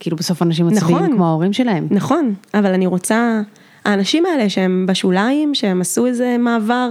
כאילו 0.00 0.16
בסוף 0.16 0.42
אנשים 0.42 0.66
מצביעים 0.66 0.96
נכון. 0.96 1.12
כמו 1.12 1.26
ההורים 1.26 1.52
שלהם. 1.52 1.88
נכון, 1.90 2.34
אבל 2.54 2.72
אני 2.72 2.86
רוצה, 2.86 3.40
האנשים 3.84 4.26
האלה 4.26 4.48
שהם 4.48 4.86
בשוליים, 4.88 5.54
שהם 5.54 5.80
עשו 5.80 6.06
איזה 6.06 6.36
מעבר, 6.38 6.90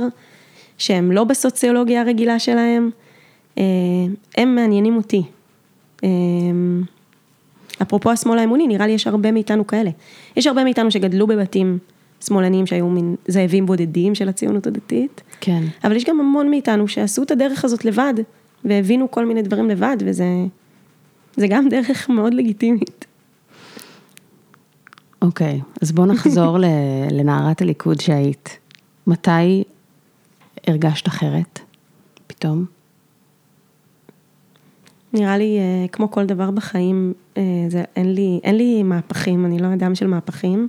שהם 0.78 1.12
לא 1.12 1.24
בסוציולוגיה 1.24 2.02
הרגילה 2.02 2.40
שלהם, 2.40 2.90
אה, 3.58 3.64
הם 4.38 4.56
מעניינים 4.56 4.96
אותי. 4.96 5.24
אפרופו 7.82 8.12
השמאל 8.12 8.40
האמוני, 8.40 8.68
נראה 8.68 8.88
לי 8.88 8.94
יש 8.94 9.08
הרבה 9.08 9.32
מאיתנו 9.32 9.68
כאלה. 9.68 9.90
יש 10.36 10.48
הרבה 10.48 10.64
מאיתנו 10.64 10.92
שגדלו 10.92 11.28
בבתים 11.28 11.78
שמאלניים 12.22 12.66
שהיו 12.66 12.90
מין 12.90 13.16
זאבים 13.28 13.66
בודדים 13.66 14.16
של 14.16 14.30
הציונות 14.30 14.68
הדתית, 14.68 15.22
כן. 15.42 15.64
אבל 15.84 15.96
יש 15.96 16.06
גם 16.06 16.20
המון 16.20 16.50
מאיתנו 16.50 16.88
שעשו 16.88 17.24
את 17.24 17.32
הדרך 17.32 17.66
הזאת 17.66 17.86
לבד, 17.86 18.14
והבינו 18.66 19.12
כל 19.12 19.26
מיני 19.26 19.42
דברים 19.42 19.70
לבד, 19.70 19.98
וזה 20.06 20.26
זה 21.36 21.48
גם 21.48 21.70
דרך 21.74 22.10
מאוד 22.10 22.34
לגיטימית. 22.34 23.06
אוקיי, 25.22 25.62
אז 25.82 25.92
בוא 25.92 26.06
נחזור 26.06 26.58
ל- 26.64 26.66
לנערת 27.12 27.62
הליכוד 27.62 28.00
שהיית. 28.02 28.58
מתי 29.08 29.64
הרגשת 30.68 31.08
אחרת? 31.08 31.60
פתאום? 32.28 32.66
נראה 35.14 35.38
לי, 35.38 35.58
אה, 35.58 35.88
כמו 35.88 36.12
כל 36.12 36.26
דבר 36.26 36.52
בחיים, 36.52 37.14
אה, 37.38 37.42
זה, 37.70 37.84
אין, 37.96 38.14
לי, 38.14 38.40
אין 38.44 38.58
לי 38.58 38.84
מהפכים, 38.84 39.46
אני 39.46 39.60
לא 39.60 39.74
אדם 39.74 39.96
של 39.96 40.08
מהפכים. 40.08 40.68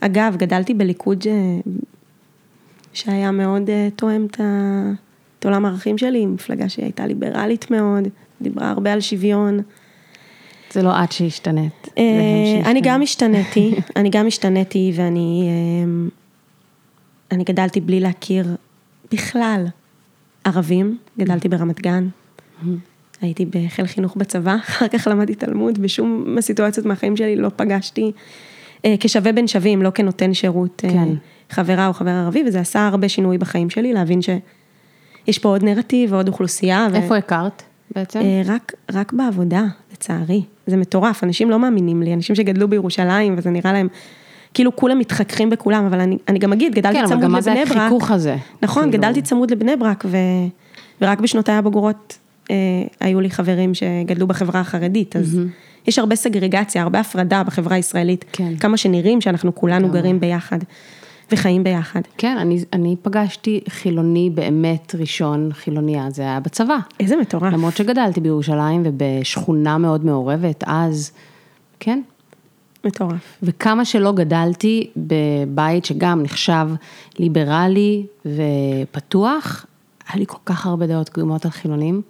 אגב, 0.00 0.36
גדלתי 0.36 0.74
בליכוד 0.74 1.22
ש... 1.22 1.26
שהיה 2.92 3.30
מאוד 3.30 3.70
אה, 3.70 3.88
תואם 3.96 4.26
את, 4.30 4.40
ה... 4.40 4.90
את 5.38 5.44
עולם 5.44 5.64
הערכים 5.64 5.98
שלי, 5.98 6.26
מפלגה 6.26 6.68
שהייתה 6.68 7.06
ליברלית 7.06 7.70
מאוד, 7.70 8.08
דיברה 8.40 8.70
הרבה 8.70 8.92
על 8.92 9.00
שוויון. 9.00 9.60
זה 10.72 10.82
לא 10.82 11.04
את 11.04 11.12
שהשתנית. 11.12 11.82
זה 11.82 11.90
אה, 11.98 12.04
הם 12.04 12.46
שהשתנו. 12.46 12.70
אני 12.70 12.80
גם 12.80 13.02
השתניתי, 13.06 13.74
אני 13.96 14.10
גם 14.10 14.26
השתניתי 14.26 14.92
ואני 14.94 15.48
אה, 15.48 16.08
אני 17.32 17.44
גדלתי 17.44 17.80
בלי 17.80 18.00
להכיר 18.00 18.56
בכלל 19.12 19.66
ערבים, 20.44 20.98
גדלתי 21.18 21.48
ברמת 21.48 21.80
גן, 21.80 22.08
הייתי 23.22 23.44
בחיל 23.44 23.86
חינוך 23.86 24.16
בצבא, 24.16 24.56
אחר 24.68 24.88
כך 24.88 25.08
למדתי 25.10 25.34
תלמוד, 25.34 25.78
בשום 25.78 26.24
מהסיטואציות 26.26 26.86
מהחיים 26.86 27.16
שלי 27.16 27.36
לא 27.36 27.50
פגשתי 27.56 28.12
אה, 28.84 28.94
כשווה 29.00 29.32
בין 29.32 29.48
שווים, 29.48 29.82
לא 29.82 29.90
כנותן 29.90 30.34
שירות, 30.34 30.82
אה, 30.84 30.90
כן. 30.90 31.08
חברה 31.50 31.86
או 31.86 31.92
חבר 31.92 32.10
ערבי, 32.10 32.44
וזה 32.46 32.60
עשה 32.60 32.86
הרבה 32.86 33.08
שינוי 33.08 33.38
בחיים 33.38 33.70
שלי, 33.70 33.92
להבין 33.92 34.20
שיש 34.22 35.38
פה 35.38 35.48
עוד 35.48 35.64
נרטיב 35.64 36.12
ועוד 36.12 36.28
אוכלוסייה. 36.28 36.88
ו- 36.92 36.96
איפה 36.96 37.16
הכרת 37.16 37.62
בעצם? 37.94 38.20
אה, 38.20 38.42
רק, 38.46 38.72
רק 38.92 39.12
בעבודה, 39.12 39.64
לצערי. 39.92 40.42
זה 40.66 40.76
מטורף, 40.76 41.24
אנשים 41.24 41.50
לא 41.50 41.58
מאמינים 41.58 42.02
לי, 42.02 42.14
אנשים 42.14 42.36
שגדלו 42.36 42.68
בירושלים 42.68 43.34
וזה 43.38 43.50
נראה 43.50 43.72
להם, 43.72 43.88
כאילו 44.54 44.76
כולם 44.76 44.98
מתחככים 44.98 45.50
בכולם, 45.50 45.84
אבל 45.84 46.00
אני, 46.00 46.18
אני 46.28 46.38
גם 46.38 46.52
אגיד, 46.52 46.74
גדלתי 46.74 46.96
כן, 46.96 47.04
אבל 47.04 47.08
צמוד 47.08 47.22
גם 47.22 47.36
לבני 47.36 47.54
מה 47.54 47.64
ברק. 47.64 47.68
זה 47.68 47.82
החיכוך 47.82 48.10
הזה? 48.10 48.36
נכון, 48.62 48.82
כאילו- 48.82 48.98
גדלתי 48.98 49.22
צמוד 49.22 49.50
לבני 49.50 49.76
ברק, 49.76 50.04
ורק 51.00 51.20
בשנותיי 51.20 51.54
הבוגרות 51.54 52.18
היו 53.00 53.20
לי 53.20 53.30
חברים 53.30 53.74
שגדלו 53.74 54.26
בחברה 54.26 54.60
החרדית, 54.60 55.16
אז 55.16 55.34
mm-hmm. 55.34 55.88
יש 55.88 55.98
הרבה 55.98 56.16
סגרגציה, 56.16 56.82
הרבה 56.82 57.00
הפרדה 57.00 57.42
בחברה 57.42 57.76
הישראלית. 57.76 58.24
כן. 58.32 58.56
כמה 58.56 58.76
שנראים 58.76 59.20
שאנחנו 59.20 59.54
כולנו 59.54 59.86
לגמרי. 59.86 60.00
גרים 60.00 60.20
ביחד 60.20 60.58
וחיים 61.32 61.64
ביחד. 61.64 62.00
כן, 62.16 62.36
אני, 62.38 62.64
אני 62.72 62.96
פגשתי 63.02 63.60
חילוני 63.68 64.30
באמת 64.30 64.94
ראשון, 64.98 65.52
חילוניה, 65.52 66.10
זה 66.10 66.22
היה 66.22 66.40
בצבא. 66.40 66.76
איזה 67.00 67.16
מטורף. 67.16 67.52
למרות 67.52 67.76
שגדלתי 67.76 68.20
בירושלים 68.20 68.82
ובשכונה 68.84 69.78
מאוד 69.78 70.04
מעורבת, 70.04 70.64
אז, 70.66 71.12
כן. 71.80 72.02
מטורף. 72.84 73.38
וכמה 73.42 73.84
שלא 73.84 74.12
גדלתי 74.12 74.90
בבית 74.96 75.84
שגם 75.84 76.22
נחשב 76.22 76.68
ליברלי 77.18 78.06
ופתוח, 78.26 79.66
היה 80.08 80.18
לי 80.18 80.24
כל 80.28 80.38
כך 80.46 80.66
הרבה 80.66 80.86
דעות 80.86 81.08
קדומות 81.08 81.44
על 81.44 81.50
חילונים, 81.50 82.02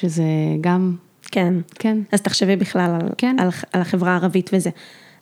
שזה 0.00 0.24
גם, 0.60 0.96
כן. 1.22 1.54
כן. 1.74 1.98
אז 2.12 2.20
תחשבי 2.22 2.56
בכלל 2.56 2.98
על, 3.00 3.08
כן. 3.18 3.36
על, 3.38 3.48
על 3.72 3.80
החברה 3.80 4.12
הערבית 4.12 4.50
וזה. 4.52 4.70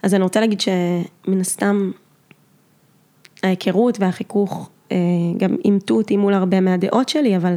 אז 0.02 0.14
אני 0.14 0.22
רוצה 0.22 0.40
להגיד 0.40 0.60
שמן 0.60 1.40
הסתם 1.40 1.90
ההיכרות 3.42 4.00
והחיכוך 4.00 4.70
אה, 4.92 4.96
גם 5.36 5.56
אימתו 5.64 5.94
אותי 5.94 6.16
מול 6.16 6.34
הרבה 6.34 6.60
מהדעות 6.60 7.08
שלי, 7.08 7.36
אבל, 7.36 7.56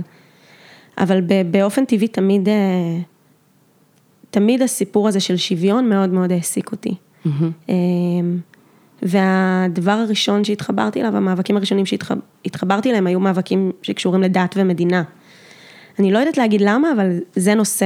אבל 0.97 1.21
באופן 1.51 1.85
טבעי 1.85 2.07
תמיד, 2.07 2.49
אה, 2.49 2.99
תמיד 4.29 4.61
הסיפור 4.61 5.07
הזה 5.07 5.19
של 5.19 5.37
שוויון 5.37 5.89
מאוד 5.89 6.09
מאוד 6.09 6.31
העסיק 6.31 6.71
אותי. 6.71 6.95
אה, 7.69 7.75
והדבר 9.01 9.91
הראשון 9.91 10.43
שהתחברתי 10.43 11.01
אליו, 11.01 11.17
המאבקים 11.17 11.57
הראשונים 11.57 11.85
שהתחברתי 11.85 12.89
אליהם 12.89 13.07
היו 13.07 13.19
מאבקים 13.19 13.71
שקשורים 13.81 14.21
לדת 14.21 14.55
ומדינה. 14.57 15.03
אני 15.99 16.11
לא 16.11 16.19
יודעת 16.19 16.37
להגיד 16.37 16.61
למה, 16.61 16.91
אבל 16.91 17.19
זה 17.35 17.53
נושא, 17.55 17.85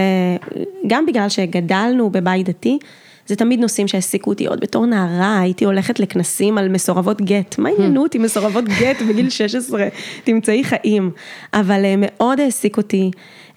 גם 0.88 1.06
בגלל 1.06 1.30
שגדלנו 1.30 2.10
בבית 2.10 2.50
דתי, 2.50 2.80
זה 3.28 3.36
תמיד 3.36 3.60
נושאים 3.60 3.88
שהעסיקו 3.88 4.30
אותי 4.30 4.48
עוד 4.48 4.60
בתור 4.60 4.86
נערה, 4.86 5.40
הייתי 5.40 5.66
הולכת 5.66 6.00
לכנסים 6.00 6.58
על 6.58 6.70
מסורבות 6.70 7.22
גט, 7.22 7.58
מה 7.58 7.70
עניינו 7.70 8.04
אותי 8.04 8.18
מסורבות 8.18 8.66
גט 8.66 9.02
בגיל 9.10 9.30
16, 9.30 9.88
תמצאי 10.24 10.64
חיים, 10.64 11.12
אבל 11.54 11.86
אה, 11.86 11.94
מאוד 11.98 12.40
העסיק 12.40 12.78
אותי 12.78 13.12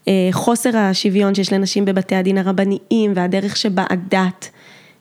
אה, 0.09 0.28
חוסר 0.32 0.76
השוויון 0.76 1.34
שיש 1.34 1.53
לנשים 1.53 1.84
בבתי 1.84 2.14
הדין 2.14 2.38
הרבניים 2.38 3.12
והדרך 3.14 3.57
שבה 3.57 3.84
הדת 3.90 4.50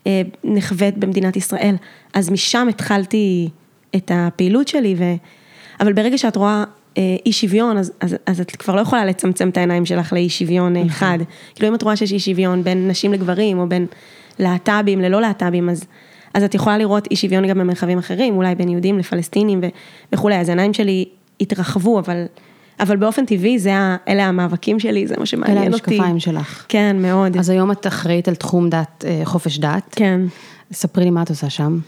אה, 0.08 0.22
נחווית 0.43 0.97
במדינת 0.97 1.36
ישראל, 1.36 1.76
אז 2.14 2.30
משם 2.30 2.68
התחלתי 2.70 3.49
את 3.95 4.12
הפעילות 4.14 4.68
שלי, 4.68 4.95
ו... 4.97 5.04
אבל 5.80 5.93
ברגע 5.93 6.18
שאת 6.18 6.36
רואה 6.36 6.58
אה, 6.58 6.64
אי 7.26 7.32
שוויון, 7.32 7.78
אז, 7.78 7.92
אז, 8.00 8.16
אז 8.26 8.42
את 8.42 8.52
כבר 8.52 8.76
לא 8.76 8.82
יכולה 8.82 9.06
לצמצם 9.06 9.50
את 9.50 9.58
העיניים 9.58 9.86
שלך 9.86 10.14
לאי 10.14 10.30
שוויון 10.30 10.76
אה, 10.76 10.86
אחד. 10.86 11.18
כאילו 11.56 11.68
אם 11.70 11.76
את 11.76 11.84
רואה 11.84 11.96
שיש 11.96 12.12
אי 12.12 12.20
שוויון 12.20 12.64
בין 12.64 12.88
נשים 12.88 13.14
לגברים, 13.14 13.60
או 13.60 13.70
בין 13.70 13.86
להט"בים 14.39 15.02
ללא 15.02 15.22
להט"בים, 15.22 15.70
אז, 15.70 15.84
אז 16.34 16.44
את 16.44 16.56
יכולה 16.56 16.78
לראות 16.78 17.08
אי 17.12 17.16
שוויון 17.16 17.48
גם 17.48 17.60
במרחבים 17.60 17.98
אחרים, 17.98 18.36
אולי 18.36 18.56
בין 18.56 18.70
יהודים 18.70 19.00
לפלסטינים 19.00 19.60
ו, 19.64 19.68
וכולי, 20.14 20.36
אז 20.36 20.50
העיניים 20.50 20.74
שלי 20.74 21.06
התרחבו, 21.42 22.00
אבל, 22.00 22.26
אבל 22.80 22.98
באופן 22.98 23.26
טבעי, 23.26 23.60
זה, 23.60 23.76
ה- 23.76 23.98
אלה 24.08 24.26
המאבקים 24.26 24.80
שלי, 24.80 25.08
זה 25.08 25.14
מה 25.14 25.18
אלה 25.18 25.26
שמעניין 25.26 25.74
אותי. 25.74 25.92
המשקפיים 25.94 26.20
שלך. 26.20 26.66
כן, 26.70 26.96
מאוד. 27.00 27.38
אז 27.38 27.50
היום 27.50 27.72
את 27.72 27.88
אחראית 27.88 28.28
על 28.28 28.36
תחום 28.36 28.70
דת, 28.70 29.06
אה, 29.08 29.22
חופש 29.24 29.60
דת. 29.60 29.94
כן. 29.96 30.22
ספרי 30.74 31.04
לי 31.04 31.10
מה 31.10 31.22
את 31.22 31.30
עושה 31.30 31.50
שם. 31.50 31.80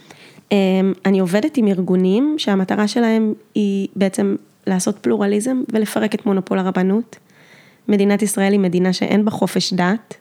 אמ, 0.52 0.94
אני 1.06 1.20
עובדת 1.20 1.58
עם 1.58 1.68
ארגונים 1.68 2.36
שהמטרה 2.38 2.88
שלהם 2.88 3.34
היא 3.56 3.88
בעצם 3.96 4.36
לעשות 4.68 4.98
פלורליזם 5.02 5.62
ולפרק 5.74 6.16
את 6.16 6.26
מונופול 6.26 6.60
הרבנות. 6.60 7.18
מדינת 7.88 8.22
ישראל 8.22 8.52
היא 8.52 8.60
מדינה 8.60 8.94
שאין 8.94 9.26
בה 9.26 9.32
חופש 9.32 9.74
דת, 9.74 10.18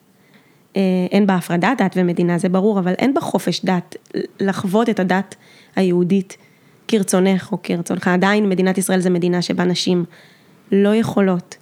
אה, 0.76 0.80
אין 1.10 1.26
בה 1.26 1.34
הפרדת 1.34 1.78
דת 1.78 1.92
ומדינה, 1.96 2.38
זה 2.38 2.48
ברור, 2.48 2.78
אבל 2.78 2.92
אין 2.98 3.14
בה 3.14 3.20
חופש 3.20 3.64
דת 3.64 3.96
לחוות 4.40 4.88
את 4.88 5.00
הדת 5.00 5.34
היהודית 5.76 6.36
כרצונך 6.88 7.52
או 7.52 7.58
כרצונך. 7.62 8.08
עדיין 8.08 8.48
מדינת 8.48 8.78
ישראל 8.78 9.00
זה 9.00 9.10
מדינה 9.10 9.42
שבה 9.42 9.64
נשים 9.64 10.04
לא 10.72 10.94
יכולות 10.94 11.56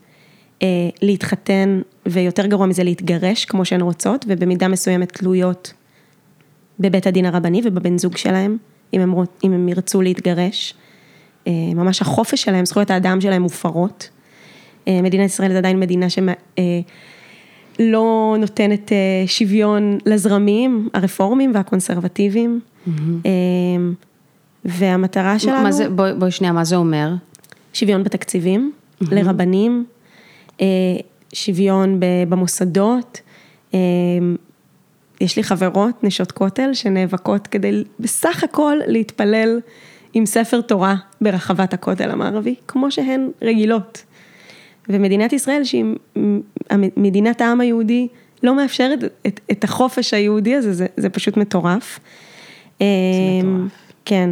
אה, 0.62 0.68
להתחתן, 1.03 1.81
ויותר 2.07 2.47
גרוע 2.47 2.66
מזה 2.66 2.85
להתגרש 2.85 3.45
כמו 3.45 3.64
שהן 3.64 3.81
רוצות, 3.81 4.24
ובמידה 4.28 4.68
מסוימת 4.68 5.12
תלויות 5.12 5.72
בבית 6.81 7.07
הדין 7.07 7.26
הרבני 7.26 7.61
ובבן 7.64 7.99
זוג 7.99 8.16
שלהם, 8.16 8.57
אם 8.95 9.01
הם, 9.01 9.14
אם 9.45 9.53
הם 9.53 9.68
ירצו 9.68 10.03
להתגרש. 10.03 10.74
אה, 11.47 11.53
ממש 11.74 12.03
החופש 12.03 12.43
שלהם, 12.43 12.64
זכויות 12.64 12.91
האדם 12.91 13.20
שלהם 13.20 13.43
מופרות. 13.43 14.09
אה, 14.88 15.03
מדינת 15.03 15.26
ישראל 15.26 15.53
זה 15.53 15.59
עדיין 15.59 15.80
מדינה 15.80 16.07
שלא 17.78 18.36
נותנת 18.38 18.93
אה, 18.93 18.99
שוויון 19.26 19.99
לזרמים 20.07 20.88
הרפורמים 20.95 21.53
והקונסרבטיביים. 21.55 22.61
אה, 23.26 23.30
והמטרה 24.64 25.38
שלנו, 25.38 25.62
מה 25.62 25.72
זה, 25.72 25.88
בואי 25.88 26.12
בואי 26.14 26.30
שנייה, 26.30 26.53
מה 26.53 26.64
זה 26.64 26.76
אומר? 26.76 27.12
שוויון 27.72 28.05
בתקציבים 28.05 28.72
לרבנים, 29.01 29.84
אה, 30.61 30.66
שוויון 31.32 32.01
במוסדות. 32.28 33.20
יש 35.20 35.36
לי 35.36 35.43
חברות, 35.43 36.05
נשות 36.05 36.32
כותל, 36.32 36.70
שנאבקות 36.74 37.47
כדי 37.47 37.84
בסך 38.01 38.45
הכל 38.45 38.76
להתפלל 38.86 39.61
עם 40.15 40.27
ספר 40.27 40.61
תורה 40.61 40.95
ברחבת 41.21 41.75
הכותל 41.75 42.11
המערבי, 42.11 42.55
כמו 42.69 42.91
שהן 42.91 43.31
רגילות. 43.43 44.05
ומדינת 44.89 45.33
ישראל, 45.33 45.65
שהיא 45.65 45.85
מדינת 46.97 47.41
העם 47.41 47.61
היהודי, 47.61 48.09
לא 48.43 48.57
מאפשרת 48.57 48.99
את, 49.27 49.41
את 49.51 49.65
החופש 49.65 50.15
היהודי 50.15 50.55
הזה, 50.55 50.73
זה, 50.73 50.87
זה 50.97 51.09
פשוט 51.09 51.37
מטורף. 51.37 52.01
זה 52.79 52.87
מטורף. 53.43 53.73
כן. 54.05 54.31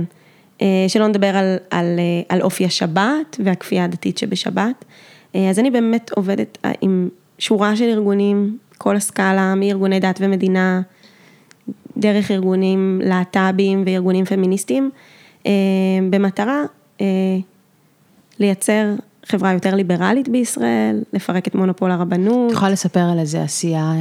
אה, 0.63 0.85
שלא 0.89 1.07
נדבר 1.07 1.37
על, 1.37 1.57
על, 1.71 1.99
אה, 1.99 2.23
על 2.29 2.43
אופי 2.43 2.65
השבת 2.65 3.37
והכפייה 3.45 3.85
הדתית 3.85 4.19
שבשבת. 4.19 4.85
אה, 5.35 5.51
אז 5.51 5.59
אני 5.59 5.71
באמת 5.71 6.11
עובדת 6.11 6.59
עם 6.81 7.09
שורה 7.39 7.77
של 7.77 7.85
ארגונים, 7.85 8.59
כל 8.79 8.97
הסקאלה, 8.97 9.55
מארגוני 9.55 10.01
דת 10.01 10.19
ומדינה, 10.21 10.81
דרך 11.97 12.31
ארגונים 12.31 13.01
להט"בים 13.05 13.83
וארגונים 13.87 14.25
פמיניסטיים, 14.25 14.91
במטרה 16.11 16.65
אה, 17.01 17.07
לייצר 18.39 18.95
חברה 19.27 19.53
יותר 19.53 19.75
ליברלית 19.75 20.29
בישראל, 20.29 21.03
לפרק 21.13 21.49
את 21.49 21.55
מונופול 21.55 21.91
הרבנות. 21.91 22.51
את 22.51 22.57
יכולה 22.57 22.71
לספר 22.71 23.01
על 23.01 23.19
איזה 23.19 23.43
עשייה, 23.43 23.93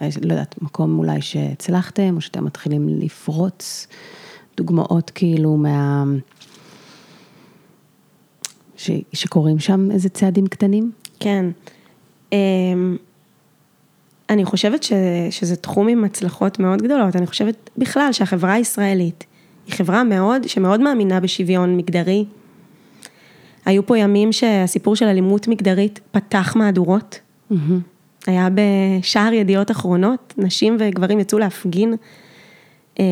אה, 0.00 0.08
לא 0.22 0.32
יודעת, 0.32 0.62
מקום 0.62 0.98
אולי 0.98 1.20
שהצלחתם, 1.20 2.16
או 2.16 2.20
שאתם 2.20 2.44
מתחילים 2.44 2.88
לפרוץ 2.88 3.86
דוגמאות 4.56 5.10
כאילו 5.14 5.56
מה... 5.56 6.04
ש... 8.76 8.90
שקורים 9.12 9.58
שם 9.58 9.90
איזה 9.90 10.08
צעדים 10.08 10.46
קטנים? 10.46 10.92
כן. 11.20 11.46
אני 14.30 14.44
חושבת 14.44 14.82
ש, 14.82 14.92
שזה 15.30 15.56
תחום 15.56 15.88
עם 15.88 16.04
הצלחות 16.04 16.58
מאוד 16.58 16.82
גדולות, 16.82 17.16
אני 17.16 17.26
חושבת 17.26 17.70
בכלל 17.78 18.12
שהחברה 18.12 18.52
הישראלית 18.52 19.24
היא 19.66 19.74
חברה 19.74 20.04
מאוד, 20.04 20.48
שמאוד 20.48 20.80
מאמינה 20.80 21.20
בשוויון 21.20 21.76
מגדרי. 21.76 22.24
היו 23.64 23.86
פה 23.86 23.98
ימים 23.98 24.32
שהסיפור 24.32 24.96
של 24.96 25.06
אלימות 25.06 25.48
מגדרית 25.48 26.00
פתח 26.10 26.52
מהדורות. 26.56 27.20
היה 28.26 28.48
בשער 28.54 29.32
ידיעות 29.32 29.70
אחרונות, 29.70 30.34
נשים 30.38 30.76
וגברים 30.80 31.20
יצאו 31.20 31.38
להפגין. 31.38 31.94
אמ, 32.98 33.04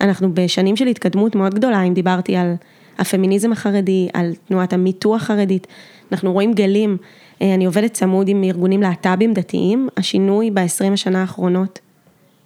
אנחנו 0.00 0.34
בשנים 0.34 0.76
של 0.76 0.86
התקדמות 0.86 1.34
מאוד 1.34 1.54
גדולה, 1.54 1.82
אם 1.82 1.94
דיברתי 1.94 2.36
על 2.36 2.54
הפמיניזם 2.98 3.52
החרדי, 3.52 4.08
על 4.12 4.32
תנועת 4.48 4.72
המיטו 4.72 5.16
החרדית, 5.16 5.66
אנחנו 6.12 6.32
רואים 6.32 6.52
גלים, 6.52 6.96
אה, 7.42 7.54
אני 7.54 7.64
עובדת 7.64 7.92
צמוד 7.92 8.28
עם 8.28 8.44
ארגונים 8.44 8.82
להט"בים 8.82 9.34
דתיים, 9.34 9.88
השינוי 9.96 10.50
ב-20 10.50 10.92
השנה 10.92 11.20
האחרונות 11.20 11.78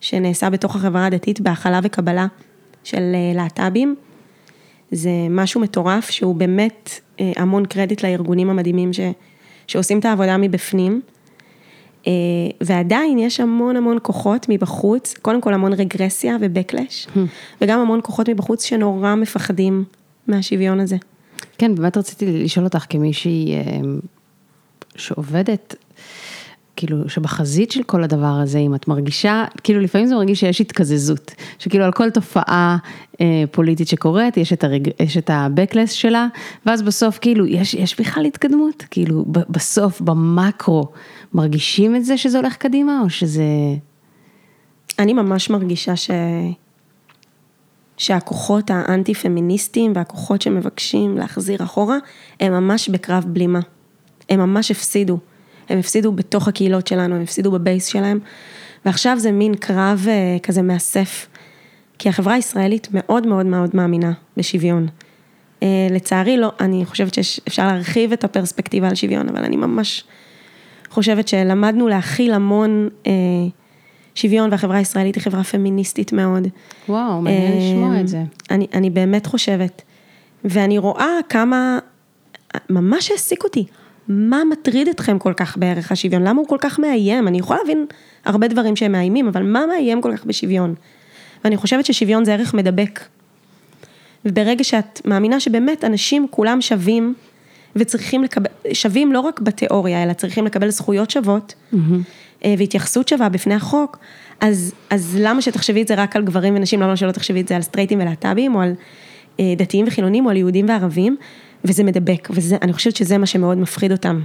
שנעשה 0.00 0.50
בתוך 0.50 0.76
החברה 0.76 1.06
הדתית 1.06 1.40
בהכלה 1.40 1.80
וקבלה 1.82 2.26
של 2.86 3.12
אה, 3.14 3.32
להט"בים, 3.34 3.94
זה 4.90 5.10
משהו 5.30 5.60
מטורף 5.60 6.10
שהוא 6.10 6.34
באמת 6.34 7.00
אה, 7.20 7.32
המון 7.36 7.66
קרדיט 7.66 8.04
לארגונים 8.04 8.50
המדהימים 8.50 8.92
ש, 8.92 9.00
שעושים 9.66 9.98
את 9.98 10.04
העבודה 10.04 10.36
מבפנים. 10.36 11.00
אה, 12.06 12.12
ועדיין 12.60 13.18
יש 13.18 13.40
המון 13.40 13.76
המון 13.76 13.98
כוחות 14.02 14.46
מבחוץ, 14.48 15.14
קודם 15.22 15.40
כל 15.40 15.54
המון 15.54 15.72
רגרסיה 15.72 16.36
ובקלש, 16.40 17.06
וגם 17.60 17.80
המון 17.80 18.00
כוחות 18.02 18.28
מבחוץ 18.28 18.64
שנורא 18.64 19.14
מפחדים 19.14 19.84
מהשוויון 20.26 20.80
הזה. 20.80 20.96
כן, 21.58 21.74
באמת 21.74 21.96
רציתי 21.96 22.44
לשאול 22.44 22.64
אותך 22.64 22.84
כמישהי 22.88 23.52
שעובדת 24.96 25.74
כאילו, 26.76 27.08
שבחזית 27.08 27.70
של 27.70 27.82
כל 27.82 28.04
הדבר 28.04 28.40
הזה, 28.42 28.58
אם 28.58 28.74
את 28.74 28.88
מרגישה, 28.88 29.44
כאילו 29.64 29.80
לפעמים 29.80 30.06
זה 30.06 30.14
מרגיש 30.14 30.40
שיש 30.40 30.60
התקזזות, 30.60 31.34
שכאילו 31.58 31.84
על 31.84 31.92
כל 31.92 32.10
תופעה 32.10 32.76
אה, 33.20 33.44
פוליטית 33.50 33.88
שקורית, 33.88 34.36
יש 34.36 34.52
את, 34.52 34.64
הרג, 34.64 34.88
יש 35.00 35.16
את 35.16 35.30
ה-Backless 35.30 35.90
שלה, 35.90 36.26
ואז 36.66 36.82
בסוף 36.82 37.18
כאילו, 37.18 37.46
יש, 37.46 37.74
יש 37.74 38.00
בכלל 38.00 38.24
התקדמות, 38.24 38.84
כאילו 38.90 39.24
ב- 39.32 39.52
בסוף, 39.52 40.00
במקרו, 40.00 40.88
מרגישים 41.32 41.96
את 41.96 42.04
זה 42.04 42.18
שזה 42.18 42.38
הולך 42.38 42.56
קדימה, 42.56 43.00
או 43.04 43.10
שזה... 43.10 43.44
אני 44.98 45.12
ממש 45.12 45.50
מרגישה 45.50 45.96
ש... 45.96 46.10
שהכוחות 47.96 48.70
האנטי-פמיניסטיים 48.70 49.92
והכוחות 49.94 50.42
שמבקשים 50.42 51.18
להחזיר 51.18 51.62
אחורה, 51.62 51.96
הם 52.40 52.52
ממש 52.52 52.88
בקרב 52.88 53.24
בלימה. 53.28 53.60
הם 54.28 54.40
ממש 54.40 54.70
הפסידו. 54.70 55.18
הם 55.68 55.78
הפסידו 55.78 56.12
בתוך 56.12 56.48
הקהילות 56.48 56.86
שלנו, 56.86 57.14
הם 57.14 57.22
הפסידו 57.22 57.50
בבייס 57.50 57.86
שלהם, 57.86 58.18
ועכשיו 58.84 59.18
זה 59.18 59.32
מין 59.32 59.54
קרב 59.54 60.06
אה, 60.08 60.36
כזה 60.42 60.62
מאסף. 60.62 61.26
כי 61.98 62.08
החברה 62.08 62.34
הישראלית 62.34 62.88
מאוד 62.90 63.26
מאוד 63.26 63.46
מאוד 63.46 63.70
מאמינה 63.74 64.12
בשוויון. 64.36 64.88
אה, 65.62 65.86
לצערי 65.90 66.36
לא, 66.36 66.52
אני 66.60 66.84
חושבת 66.84 67.14
שאפשר 67.14 67.66
להרחיב 67.66 68.12
את 68.12 68.24
הפרספקטיבה 68.24 68.88
על 68.88 68.94
שוויון, 68.94 69.28
אבל 69.28 69.44
אני 69.44 69.56
ממש 69.56 70.04
חושבת 70.90 71.28
שלמדנו 71.28 71.88
להכיל 71.88 72.32
המון 72.32 72.88
אה, 73.06 73.12
שוויון, 74.14 74.50
והחברה 74.50 74.76
הישראלית 74.76 75.14
היא 75.14 75.22
חברה 75.22 75.44
פמיניסטית 75.44 76.12
מאוד. 76.12 76.48
וואו, 76.88 77.22
מעניין 77.22 77.58
לשמוע 77.58 78.00
את 78.00 78.08
זה. 78.08 78.22
אני, 78.50 78.66
אני 78.74 78.90
באמת 78.90 79.26
חושבת, 79.26 79.82
ואני 80.44 80.78
רואה 80.78 81.18
כמה, 81.28 81.78
ממש 82.70 83.10
העסיק 83.10 83.44
אותי, 83.44 83.66
מה 84.08 84.42
מטריד 84.52 84.88
אתכם 84.88 85.18
כל 85.18 85.32
כך 85.36 85.58
בערך 85.58 85.92
השוויון? 85.92 86.22
למה 86.22 86.40
הוא 86.40 86.48
כל 86.48 86.58
כך 86.60 86.78
מאיים? 86.78 87.28
אני 87.28 87.38
יכולה 87.38 87.58
להבין 87.58 87.86
הרבה 88.24 88.48
דברים 88.48 88.76
שהם 88.76 88.92
מאיימים, 88.92 89.28
אבל 89.28 89.42
מה 89.42 89.66
מאיים 89.66 90.00
כל 90.00 90.16
כך 90.16 90.24
בשוויון? 90.24 90.74
ואני 91.44 91.56
חושבת 91.56 91.86
ששוויון 91.86 92.24
זה 92.24 92.34
ערך 92.34 92.54
מדבק. 92.54 93.00
וברגע 94.24 94.64
שאת 94.64 95.00
מאמינה 95.04 95.40
שבאמת 95.40 95.84
אנשים 95.84 96.26
כולם 96.30 96.60
שווים, 96.60 97.14
וצריכים 97.76 98.24
לקבל, 98.24 98.50
שווים 98.72 99.12
לא 99.12 99.20
רק 99.20 99.40
בתיאוריה, 99.40 100.02
אלא 100.02 100.12
צריכים 100.12 100.46
לקבל 100.46 100.70
זכויות 100.70 101.10
שוות, 101.10 101.54
mm-hmm. 101.72 101.76
והתייחסות 102.58 103.08
שווה 103.08 103.28
בפני 103.28 103.54
החוק, 103.54 103.98
אז, 104.40 104.74
אז 104.90 105.16
למה 105.20 105.42
שתחשבי 105.42 105.82
את 105.82 105.88
זה 105.88 105.94
רק 105.94 106.16
על 106.16 106.24
גברים 106.24 106.56
ונשים, 106.56 106.80
למה 106.80 106.96
שלא 106.96 107.12
תחשבי 107.12 107.40
את 107.40 107.48
זה 107.48 107.56
על 107.56 107.62
סטרייטים 107.62 108.00
ולהט"בים, 108.00 108.54
או 108.54 108.60
על 108.60 108.72
אה, 109.40 109.54
דתיים 109.56 109.86
וחילונים, 109.88 110.26
או 110.26 110.30
על 110.30 110.36
יהודים 110.36 110.68
וערבים, 110.68 111.16
וזה 111.64 111.84
מדבק, 111.84 112.28
ואני 112.30 112.72
חושבת 112.72 112.96
שזה 112.96 113.18
מה 113.18 113.26
שמאוד 113.26 113.58
מפחיד 113.58 113.92
אותם, 113.92 114.20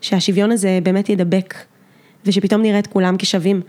שהשוויון 0.00 0.52
הזה 0.52 0.78
באמת 0.82 1.08
ידבק, 1.08 1.54
ושפתאום 2.26 2.62
נראה 2.62 2.78
את 2.78 2.86
כולם 2.86 3.16
כשווים. 3.18 3.60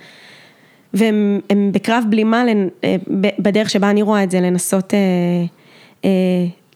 והם 0.93 1.39
בקרב 1.71 2.03
בלימה 2.09 2.43
אה, 2.83 2.95
בדרך 3.39 3.69
שבה 3.69 3.89
אני 3.89 4.01
רואה 4.01 4.23
את 4.23 4.31
זה, 4.31 4.41
לנסות 4.41 4.93
אה, 4.93 4.99
אה, 6.05 6.09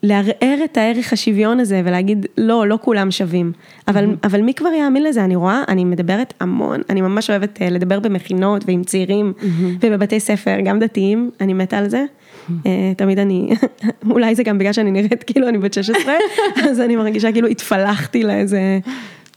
לערער 0.03 0.57
את 0.65 0.77
הערך 0.77 1.13
השוויון 1.13 1.59
הזה 1.59 1.81
ולהגיד, 1.85 2.25
לא, 2.37 2.67
לא 2.67 2.79
כולם 2.81 3.11
שווים. 3.11 3.51
אבל, 3.87 4.05
mm-hmm. 4.05 4.27
אבל 4.27 4.41
מי 4.41 4.53
כבר 4.53 4.69
יאמין 4.69 5.03
לזה? 5.03 5.25
אני 5.25 5.35
רואה, 5.35 5.63
אני 5.67 5.85
מדברת 5.85 6.33
המון, 6.39 6.81
אני 6.89 7.01
ממש 7.01 7.29
אוהבת 7.29 7.61
לדבר 7.71 7.99
במכינות 7.99 8.63
ועם 8.67 8.83
צעירים 8.83 9.33
mm-hmm. 9.37 9.45
ובבתי 9.81 10.19
ספר, 10.19 10.59
גם 10.63 10.79
דתיים, 10.79 11.31
אני 11.41 11.53
מתה 11.53 11.77
על 11.77 11.89
זה. 11.89 12.05
Mm-hmm. 12.49 12.67
תמיד 12.97 13.19
אני, 13.19 13.49
אולי 14.11 14.35
זה 14.35 14.43
גם 14.43 14.57
בגלל 14.57 14.73
שאני 14.73 14.91
נראית 14.91 15.23
כאילו 15.23 15.49
אני 15.49 15.57
בת 15.57 15.73
16, 15.73 16.13
אז 16.69 16.79
אני 16.79 16.95
מרגישה 16.95 17.31
כאילו 17.31 17.47
התפלחתי 17.47 18.23
לאיזה... 18.23 18.79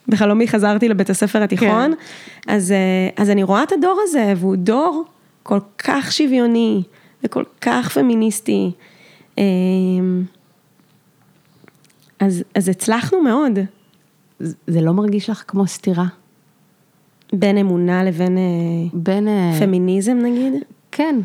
בחלומי 0.09 0.48
חזרתי 0.48 0.88
לבית 0.88 1.11
הספר 1.11 1.42
התיכון, 1.42 1.94
כן. 1.94 2.54
אז, 2.54 2.74
אז 3.16 3.30
אני 3.30 3.42
רואה 3.42 3.62
את 3.62 3.72
הדור 3.72 4.00
הזה, 4.02 4.32
והוא 4.36 4.56
דור 4.56 5.04
כל 5.42 5.59
כך 5.78 6.12
שוויוני 6.12 6.82
וכל 7.24 7.44
כך 7.61 7.90
פמיניסטי. 7.90 8.70
אז, 12.20 12.44
אז 12.54 12.68
הצלחנו 12.68 13.22
מאוד. 13.22 13.59
זה 14.40 14.80
לא 14.80 14.92
מרגיש 14.92 15.30
לך 15.30 15.44
כמו 15.46 15.66
סתירה? 15.66 16.06
בין 17.32 17.59
אמונה 17.59 18.04
לבין 18.04 18.38
בין, 18.92 19.28
פמיניזם 19.59 20.18
נגיד? 20.22 20.52
כן, 20.92 21.16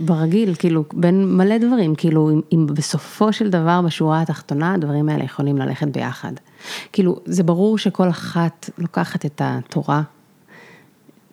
ברגיל, 0.00 0.54
כאילו, 0.54 0.84
בין 0.92 1.36
מלא 1.36 1.58
דברים, 1.58 1.94
כאילו, 1.94 2.30
אם, 2.30 2.40
אם 2.52 2.66
בסופו 2.66 3.32
של 3.32 3.50
דבר, 3.50 3.80
בשורה 3.86 4.22
התחתונה, 4.22 4.74
הדברים 4.74 5.08
האלה 5.08 5.24
יכולים 5.24 5.58
ללכת 5.58 5.88
ביחד. 5.88 6.32
כאילו, 6.92 7.20
זה 7.24 7.42
ברור 7.42 7.78
שכל 7.78 8.08
אחת 8.08 8.70
לוקחת 8.78 9.26
את 9.26 9.42
התורה 9.44 10.02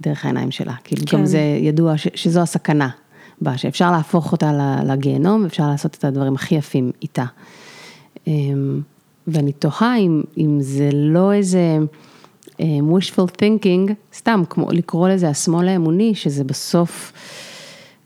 דרך 0.01 0.26
העיניים 0.26 0.51
שלה, 0.51 0.74
כאילו, 0.84 1.03
כן. 1.05 1.18
גם 1.18 1.26
זה 1.26 1.39
ידוע 1.61 1.97
ש, 1.97 2.07
שזו 2.15 2.39
הסכנה 2.39 2.89
בה, 3.41 3.57
שאפשר 3.57 3.91
להפוך 3.91 4.32
אותה 4.32 4.80
לגיהנום, 4.86 5.45
אפשר 5.45 5.68
לעשות 5.68 5.95
את 5.95 6.03
הדברים 6.03 6.36
הכי 6.36 6.55
יפים 6.55 6.91
איתה. 7.01 7.26
אמ, 8.28 8.82
ואני 9.28 9.51
תוהה 9.51 9.97
אם, 9.97 10.24
אם 10.38 10.57
זה 10.61 10.89
לא 10.93 11.34
איזה 11.34 11.78
um, 12.51 12.61
wishful 12.91 13.32
thinking, 13.41 13.91
סתם 14.13 14.43
כמו 14.49 14.72
לקרוא 14.72 15.09
לזה 15.09 15.30
השמאל 15.30 15.68
האמוני, 15.68 16.15
שזה 16.15 16.43
בסוף 16.43 17.13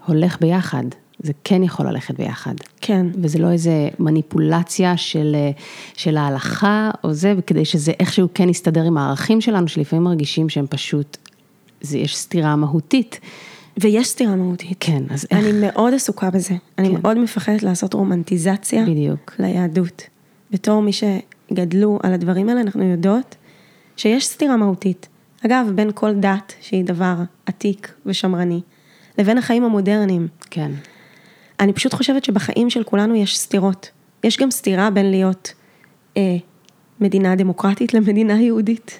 הולך 0.05 0.37
ביחד, 0.41 0.83
זה 1.19 1.33
כן 1.43 1.63
יכול 1.63 1.87
ללכת 1.87 2.15
ביחד. 2.15 2.55
כן. 2.81 3.05
וזה 3.23 3.39
לא 3.39 3.51
איזה 3.51 3.89
מניפולציה 3.99 4.97
של, 4.97 5.35
של 5.93 6.17
ההלכה 6.17 6.91
או 7.03 7.13
זה, 7.13 7.33
וכדי 7.37 7.65
שזה 7.65 7.91
איכשהו 7.99 8.27
כן 8.33 8.49
יסתדר 8.49 8.83
עם 8.83 8.97
הערכים 8.97 9.41
שלנו, 9.41 9.67
שלפעמים 9.67 10.03
מרגישים 10.03 10.49
שהם 10.49 10.65
פשוט, 10.69 11.17
זה, 11.81 11.97
יש 11.97 12.17
סתירה 12.17 12.55
מהותית. 12.55 13.19
ויש 13.77 14.07
סתירה 14.07 14.35
מהותית. 14.35 14.77
כן, 14.79 15.03
אז 15.09 15.27
איך... 15.31 15.39
אני 15.39 15.51
מאוד 15.51 15.93
עסוקה 15.93 16.29
בזה. 16.29 16.53
אני 16.77 16.89
כן. 16.89 17.01
מאוד 17.01 17.17
מפחדת 17.17 17.63
לעשות 17.63 17.93
רומנטיזציה. 17.93 18.85
בדיוק. 18.85 19.33
ליהדות. 19.39 20.03
בתור 20.51 20.81
מי 20.81 20.91
שגדלו 20.93 21.99
על 22.03 22.13
הדברים 22.13 22.49
האלה, 22.49 22.61
אנחנו 22.61 22.83
יודעות 22.83 23.35
שיש 23.97 24.27
סתירה 24.27 24.57
מהותית. 24.57 25.07
אגב, 25.45 25.71
בין 25.75 25.91
כל 25.93 26.13
דת, 26.13 26.53
שהיא 26.61 26.85
דבר 26.85 27.15
עתיק 27.45 27.93
ושמרני, 28.05 28.61
לבין 29.21 29.37
החיים 29.37 29.63
המודרניים. 29.63 30.27
כן. 30.49 30.71
אני 31.59 31.73
פשוט 31.73 31.93
חושבת 31.93 32.25
שבחיים 32.25 32.69
של 32.69 32.83
כולנו 32.83 33.15
יש 33.15 33.39
סתירות. 33.39 33.89
יש 34.23 34.37
גם 34.37 34.51
סתירה 34.51 34.89
בין 34.89 35.11
להיות 35.11 35.53
אה, 36.17 36.37
מדינה 36.99 37.35
דמוקרטית 37.35 37.93
למדינה 37.93 38.41
יהודית. 38.41 38.99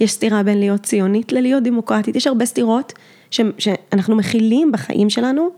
יש 0.00 0.12
סתירה 0.12 0.42
בין 0.42 0.58
להיות 0.58 0.82
ציונית 0.82 1.32
ללהיות 1.32 1.62
דמוקרטית. 1.62 2.16
יש 2.16 2.26
הרבה 2.26 2.44
סתירות 2.44 2.92
ש, 3.30 3.40
שאנחנו 3.58 4.16
מכילים 4.16 4.72
בחיים 4.72 5.10
שלנו, 5.10 5.50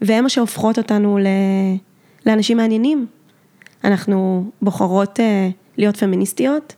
והן 0.00 0.22
מה 0.22 0.28
שהופכות 0.28 0.78
אותנו 0.78 1.18
ל, 1.18 1.26
לאנשים 2.26 2.56
מעניינים. 2.56 3.06
אנחנו 3.84 4.50
בוחרות 4.62 5.20
אה, 5.20 5.48
להיות 5.76 5.96
פמיניסטיות 5.96 6.74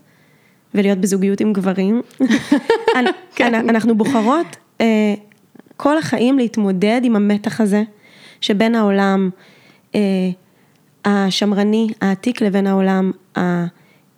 ולהיות 0.75 0.99
בזוגיות 0.99 1.41
עם 1.41 1.53
גברים. 1.53 2.03
כן. 3.35 3.55
אנחנו 3.55 3.95
בוחרות 3.95 4.57
אה, 4.81 5.15
כל 5.83 5.99
החיים 5.99 6.39
להתמודד 6.39 7.01
עם 7.05 7.17
המתח 7.17 7.61
הזה 7.61 7.83
שבין 8.41 8.75
העולם 8.75 9.31
אה, 9.95 10.01
השמרני, 11.05 11.89
העתיק, 12.01 12.43
לבין 12.43 12.67
העולם 12.67 13.11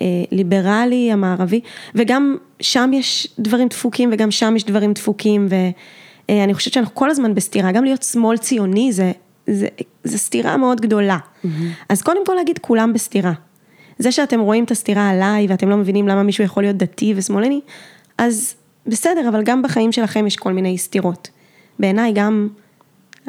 הליברלי, 0.00 1.12
המערבי, 1.12 1.60
וגם 1.94 2.36
שם 2.60 2.90
יש 2.94 3.28
דברים 3.38 3.68
דפוקים 3.68 4.10
וגם 4.12 4.30
שם 4.30 4.56
יש 4.56 4.64
דברים 4.64 4.92
דפוקים, 4.92 5.48
ואני 6.28 6.54
חושבת 6.54 6.72
שאנחנו 6.72 6.94
כל 6.94 7.10
הזמן 7.10 7.34
בסתירה, 7.34 7.72
גם 7.72 7.84
להיות 7.84 8.02
שמאל 8.02 8.36
ציוני 8.36 8.92
זה, 8.92 9.12
זה, 9.46 9.66
זה 10.04 10.18
סתירה 10.18 10.56
מאוד 10.56 10.80
גדולה. 10.80 11.18
Mm-hmm. 11.18 11.48
אז 11.88 12.02
קודם 12.02 12.26
כל 12.26 12.34
להגיד 12.34 12.58
כולם 12.58 12.92
בסתירה. 12.92 13.32
זה 13.98 14.12
שאתם 14.12 14.40
רואים 14.40 14.64
את 14.64 14.70
הסתירה 14.70 15.10
עליי 15.10 15.46
ואתם 15.46 15.68
לא 15.68 15.76
מבינים 15.76 16.08
למה 16.08 16.22
מישהו 16.22 16.44
יכול 16.44 16.62
להיות 16.62 16.76
דתי 16.76 17.14
ושמאלני, 17.16 17.60
אז 18.18 18.54
בסדר, 18.86 19.28
אבל 19.28 19.42
גם 19.42 19.62
בחיים 19.62 19.92
שלכם 19.92 20.26
יש 20.26 20.36
כל 20.36 20.52
מיני 20.52 20.78
סתירות. 20.78 21.30
בעיניי 21.82 22.12
גם, 22.12 22.48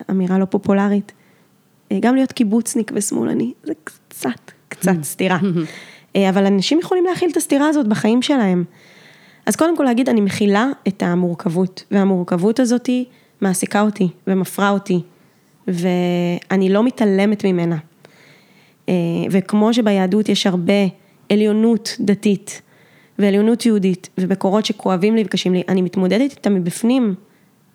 אמירה 0.10 0.38
לא 0.38 0.46
פופולרית, 0.46 1.12
אה, 1.92 1.98
גם 2.02 2.16
להיות 2.16 2.32
קיבוצניק 2.32 2.92
ושמאלני, 2.96 3.54
זה 3.64 3.74
קצת, 3.84 4.52
קצת 4.70 5.04
סתירה. 5.04 5.40
אה, 6.16 6.30
אבל 6.30 6.46
אנשים 6.46 6.80
יכולים 6.80 7.06
להכיל 7.06 7.30
את 7.32 7.38
הסתירה 7.38 7.68
הזאת 7.68 7.88
בחיים 7.88 8.22
שלהם. 8.22 8.64
אז 9.46 9.56
קודם 9.56 9.78
כל 9.78 9.84
להגיד, 9.84 10.10
אני 10.10 10.22
מכילה 10.22 10.68
את 10.88 11.04
המורכבות, 11.04 11.84
והמורכבות 11.92 12.60
הזאת 12.60 12.90
מעסיקה 13.42 13.82
אותי 13.82 14.08
ומפרה 14.28 14.70
אותי, 14.70 15.00
ואני 15.68 16.70
לא 16.70 16.84
מתעלמת 16.84 17.46
ממנה. 17.46 17.78
אה, 18.90 18.94
וכמו 19.32 19.74
שביהדות 19.74 20.30
יש 20.30 20.48
הרבה 20.48 20.88
עליונות 21.30 21.98
דתית 22.00 22.62
ועליונות 23.20 23.66
יהודית 23.66 24.10
ומקורות 24.18 24.66
שכואבים 24.66 25.16
לי 25.16 25.24
וקשים 25.26 25.54
לי, 25.54 25.64
אני 25.68 25.82
מתמודדת 25.82 26.32
איתם 26.32 26.56
מבפנים, 26.56 27.16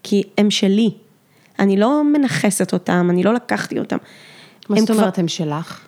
כי 0.02 0.22
הם 0.38 0.50
שלי. 0.50 0.90
אני 1.58 1.76
לא 1.76 2.04
מנכסת 2.04 2.72
אותם, 2.72 3.08
אני 3.10 3.22
לא 3.22 3.34
לקחתי 3.34 3.78
אותם. 3.78 3.96
מה 4.68 4.80
זאת 4.80 4.90
אומרת 4.90 5.14
כבר... 5.14 5.22
הם 5.22 5.28
שלך? 5.28 5.80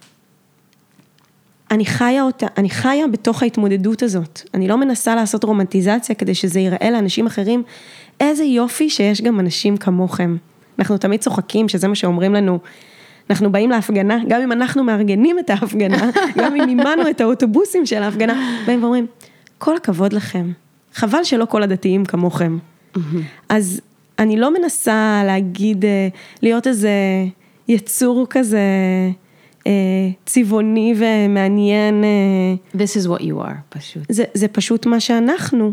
אני 1.71 1.87
חיה 1.87 2.23
אותה, 2.23 2.47
אני 2.59 2.71
חיה 2.71 3.09
בתוך 3.09 3.43
ההתמודדות 3.43 4.03
הזאת. 4.03 4.43
אני 4.55 4.69
לא 4.69 4.77
מנסה 4.77 5.15
לעשות 5.15 5.45
רומנטיזציה 5.45 6.15
כדי 6.15 6.35
שזה 6.35 6.61
ייראה 6.61 6.91
לאנשים 6.91 7.27
אחרים. 7.27 7.63
איזה 8.21 8.45
יופי 8.45 8.91
שיש 8.91 9.23
גם 9.23 9.41
אנשים 9.41 9.77
כמוכם. 9.77 10.37
אנחנו 10.79 10.99
תמיד 10.99 11.21
צוחקים 11.21 11.69
שזה 11.69 11.89
מה 11.89 11.95
שאומרים 11.95 12.35
לנו. 12.35 12.59
אנחנו 13.31 13.53
באים 13.53 13.71
להפגנה, 13.71 14.19
גם 14.29 14.41
אם 14.41 14.53
אנחנו 14.53 14.85
מארגנים 14.85 15.39
את 15.39 15.51
ההפגנה, 15.51 16.11
גם 16.39 16.57
אם 16.57 16.67
מימנו 16.67 17.11
את 17.11 17.21
האוטובוסים 17.21 17.87
של 17.87 18.03
ההפגנה, 18.03 18.57
באים 18.67 18.83
ואומרים, 18.83 19.07
כל 19.59 19.77
הכבוד 19.77 20.13
לכם, 20.13 20.53
חבל 20.95 21.25
שלא 21.25 21.45
כל 21.45 21.63
הדתיים 21.63 22.05
כמוכם. 22.05 22.59
אז 23.49 23.81
אני 24.21 24.37
לא 24.37 24.55
מנסה 24.55 25.23
להגיד, 25.27 25.85
אה, 25.85 26.09
להיות 26.43 26.67
איזה 26.67 26.91
יצור 27.69 28.27
כזה 28.31 28.61
אה, 29.67 29.73
צבעוני 30.27 30.95
ומעניין. 30.97 32.05
אה, 32.05 32.81
This 32.81 33.03
is 33.03 33.09
what 33.09 33.23
you 33.23 33.35
are, 33.35 33.79
פשוט. 33.79 34.03
זה, 34.09 34.25
זה 34.35 34.49
פשוט 34.49 34.87
מה 34.87 35.01
שאנחנו. 35.01 35.73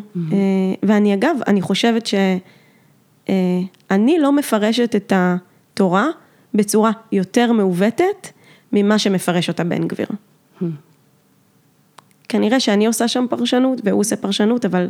ואני 0.83 1.13
אגב, 1.13 1.35
אני 1.47 1.61
חושבת 1.61 2.07
שאני 2.07 4.19
לא 4.19 4.31
מפרשת 4.31 4.95
את 4.95 5.13
התורה 5.15 6.07
בצורה 6.53 6.91
יותר 7.11 7.51
מעוותת 7.51 8.27
ממה 8.73 8.99
שמפרש 8.99 9.49
אותה 9.49 9.63
בן 9.63 9.87
גביר. 9.87 10.07
כנראה 12.29 12.59
שאני 12.59 12.85
עושה 12.85 13.07
שם 13.07 13.25
פרשנות 13.29 13.81
והוא 13.83 13.99
עושה 13.99 14.15
פרשנות, 14.15 14.65
אבל 14.65 14.89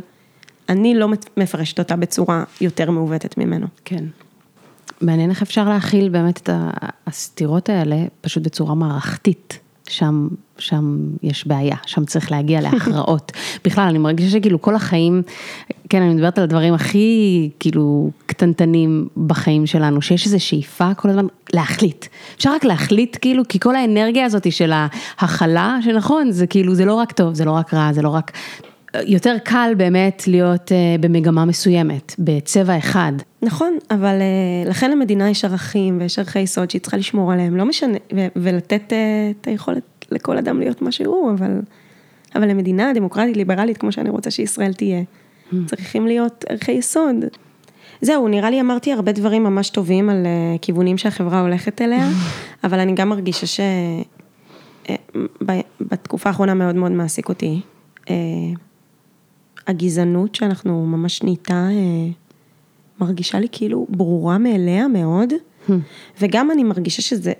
אני 0.68 0.94
לא 0.94 1.08
מפרשת 1.36 1.78
אותה 1.78 1.96
בצורה 1.96 2.44
יותר 2.60 2.90
מעוותת 2.90 3.38
ממנו. 3.38 3.66
כן. 3.84 4.04
מעניין 5.00 5.30
איך 5.30 5.42
אפשר 5.42 5.68
להכיל 5.68 6.08
באמת 6.08 6.38
את 6.38 6.50
הסתירות 7.06 7.68
האלה, 7.68 7.96
פשוט 8.20 8.42
בצורה 8.42 8.74
מערכתית. 8.74 9.58
שם, 9.88 10.28
שם 10.58 10.98
יש 11.22 11.46
בעיה, 11.46 11.76
שם 11.86 12.04
צריך 12.04 12.30
להגיע 12.30 12.60
להכרעות. 12.60 13.32
בכלל, 13.64 13.84
אני 13.84 13.98
מרגישה 13.98 14.30
שכאילו 14.30 14.62
כל 14.62 14.74
החיים, 14.74 15.22
כן, 15.88 16.02
אני 16.02 16.14
מדברת 16.14 16.38
על 16.38 16.44
הדברים 16.44 16.74
הכי 16.74 17.50
כאילו 17.60 18.10
קטנטנים 18.26 19.08
בחיים 19.26 19.66
שלנו, 19.66 20.02
שיש 20.02 20.26
איזו 20.26 20.44
שאיפה 20.44 20.94
כל 20.94 21.08
הזמן 21.08 21.26
להחליט. 21.52 22.06
אפשר 22.36 22.52
רק 22.52 22.64
להחליט 22.64 23.16
כאילו, 23.20 23.42
כי 23.48 23.60
כל 23.60 23.76
האנרגיה 23.76 24.24
הזאת 24.24 24.52
של 24.52 24.72
ההכלה, 24.72 25.78
שנכון, 25.84 26.30
זה 26.30 26.46
כאילו, 26.46 26.74
זה 26.74 26.84
לא 26.84 26.94
רק 26.94 27.12
טוב, 27.12 27.34
זה 27.34 27.44
לא 27.44 27.50
רק 27.50 27.74
רע, 27.74 27.92
זה 27.92 28.02
לא 28.02 28.08
רק... 28.08 28.32
יותר 29.06 29.36
קל 29.44 29.72
באמת 29.76 30.22
להיות 30.26 30.72
במגמה 31.00 31.44
מסוימת, 31.44 32.14
בצבע 32.18 32.78
אחד. 32.78 33.12
נכון, 33.42 33.78
אבל 33.90 34.14
לכן 34.66 34.90
למדינה 34.90 35.30
יש 35.30 35.44
ערכים 35.44 36.00
ויש 36.00 36.18
ערכי 36.18 36.38
יסוד 36.40 36.70
שהיא 36.70 36.80
צריכה 36.80 36.96
לשמור 36.96 37.32
עליהם, 37.32 37.56
לא 37.56 37.64
משנה, 37.64 37.98
ולתת 38.36 38.92
את 39.40 39.46
היכולת 39.46 39.82
לכל 40.10 40.38
אדם 40.38 40.58
להיות 40.58 40.82
מה 40.82 40.92
שהוא, 40.92 41.32
אבל, 41.32 41.60
אבל 42.34 42.48
למדינה 42.48 42.92
דמוקרטית, 42.94 43.36
ליברלית, 43.36 43.78
כמו 43.78 43.92
שאני 43.92 44.10
רוצה 44.10 44.30
שישראל 44.30 44.72
תהיה, 44.72 45.02
צריכים 45.66 46.06
להיות 46.06 46.44
ערכי 46.48 46.72
יסוד. 46.72 47.16
זהו, 48.00 48.28
נראה 48.28 48.50
לי 48.50 48.60
אמרתי 48.60 48.92
הרבה 48.92 49.12
דברים 49.12 49.44
ממש 49.44 49.70
טובים 49.70 50.10
על 50.10 50.26
כיוונים 50.62 50.98
שהחברה 50.98 51.40
הולכת 51.40 51.82
אליה, 51.82 52.08
אבל 52.64 52.78
אני 52.78 52.94
גם 52.94 53.08
מרגישה 53.08 53.62
שבתקופה 54.86 56.28
האחרונה 56.28 56.54
מאוד 56.54 56.74
מאוד 56.74 56.92
מעסיק 56.92 57.28
אותי. 57.28 57.60
הגזענות 59.68 60.34
שאנחנו 60.34 60.86
ממש 60.86 61.22
נהייתה, 61.22 61.68
מרגישה 63.00 63.40
לי 63.40 63.46
כאילו 63.52 63.86
ברורה 63.88 64.38
מאליה 64.38 64.88
מאוד, 64.88 65.32
וגם 66.20 66.50
אני 66.50 66.64
מרגישה 66.64 67.02
שזה 67.02 67.32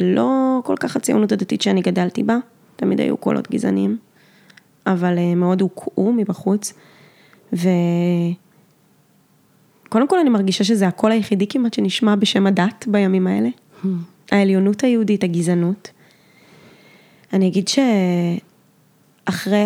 לא 0.00 0.60
כל 0.64 0.74
כך 0.80 0.96
הציונות 0.96 1.32
הדתית 1.32 1.62
שאני 1.62 1.80
גדלתי 1.80 2.22
בה, 2.22 2.38
תמיד 2.76 3.00
היו 3.00 3.16
קולות 3.16 3.50
גזעניים, 3.50 3.96
אבל 4.86 5.34
מאוד 5.36 5.60
הוקעו 5.60 6.12
מבחוץ, 6.12 6.72
וקודם 7.52 7.68
כל 10.08 10.18
אני 10.18 10.30
מרגישה 10.30 10.64
שזה 10.64 10.88
הקול 10.88 11.12
היחידי 11.12 11.46
כמעט 11.46 11.74
שנשמע 11.74 12.14
בשם 12.16 12.46
הדת 12.46 12.84
בימים 12.88 13.26
האלה, 13.26 13.48
העליונות 14.30 14.84
היהודית, 14.84 15.24
הגזענות. 15.24 15.90
אני 17.32 17.48
אגיד 17.48 17.68
שאחרי. 19.28 19.64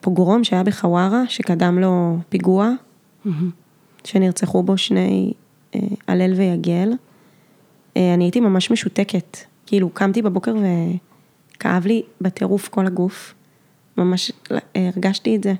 פוגרום 0.00 0.44
שהיה 0.44 0.62
בחווארה, 0.62 1.22
שקדם 1.28 1.78
לו 1.78 2.18
פיגוע, 2.28 2.70
שנרצחו 4.04 4.62
בו 4.62 4.78
שני, 4.78 5.32
הלל 6.08 6.32
ויגל. 6.32 6.92
אני 7.96 8.24
הייתי 8.24 8.40
ממש 8.40 8.70
משותקת, 8.70 9.38
כאילו 9.66 9.90
קמתי 9.90 10.22
בבוקר 10.22 10.54
וכאב 11.56 11.86
לי 11.86 12.02
בטירוף 12.20 12.68
כל 12.68 12.86
הגוף, 12.86 13.34
ממש 13.96 14.32
הרגשתי 14.74 15.36
את 15.36 15.42
זה. 15.44 15.54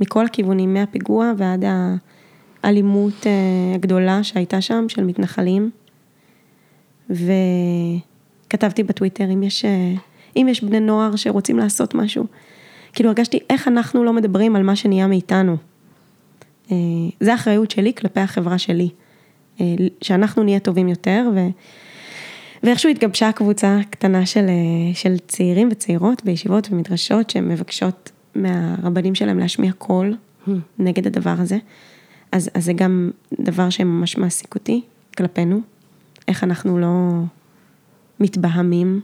מכל 0.00 0.26
הכיוונים, 0.26 0.74
מהפיגוע 0.74 1.32
ועד 1.36 1.64
האלימות 2.62 3.26
הגדולה 3.74 4.22
שהייתה 4.22 4.60
שם, 4.60 4.84
של 4.88 5.04
מתנחלים. 5.04 5.70
וכתבתי 7.10 8.82
בטוויטר, 8.82 9.24
אם 9.24 9.42
יש... 9.42 9.64
אם 10.36 10.46
יש 10.50 10.64
בני 10.64 10.80
נוער 10.80 11.16
שרוצים 11.16 11.58
לעשות 11.58 11.94
משהו. 11.94 12.26
כאילו 12.92 13.08
הרגשתי 13.08 13.38
איך 13.50 13.68
אנחנו 13.68 14.04
לא 14.04 14.12
מדברים 14.12 14.56
על 14.56 14.62
מה 14.62 14.76
שנהיה 14.76 15.06
מאיתנו. 15.06 15.56
זה 17.20 17.34
אחריות 17.34 17.70
שלי 17.70 17.94
כלפי 17.94 18.20
החברה 18.20 18.58
שלי. 18.58 18.88
שאנחנו 20.00 20.42
נהיה 20.42 20.58
טובים 20.58 20.88
יותר 20.88 21.30
ו... 21.34 21.38
ואיכשהו 22.62 22.90
התגבשה 22.90 23.32
קבוצה 23.32 23.78
קטנה 23.90 24.26
של, 24.26 24.46
של 24.94 25.18
צעירים 25.18 25.68
וצעירות 25.70 26.24
בישיבות 26.24 26.68
ומדרשות 26.70 27.30
שהן 27.30 27.48
מבקשות 27.48 28.12
מהרבנים 28.34 29.14
שלהם 29.14 29.38
להשמיע 29.38 29.72
קול 29.72 30.16
נגד 30.78 31.06
הדבר 31.06 31.34
הזה. 31.38 31.58
אז, 32.32 32.50
אז 32.54 32.64
זה 32.64 32.72
גם 32.72 33.10
דבר 33.40 33.70
שממש 33.70 34.16
מעסיק 34.16 34.54
אותי 34.54 34.80
כלפינו, 35.16 35.60
איך 36.28 36.44
אנחנו 36.44 36.78
לא 36.78 37.20
מתבהמים 38.20 39.00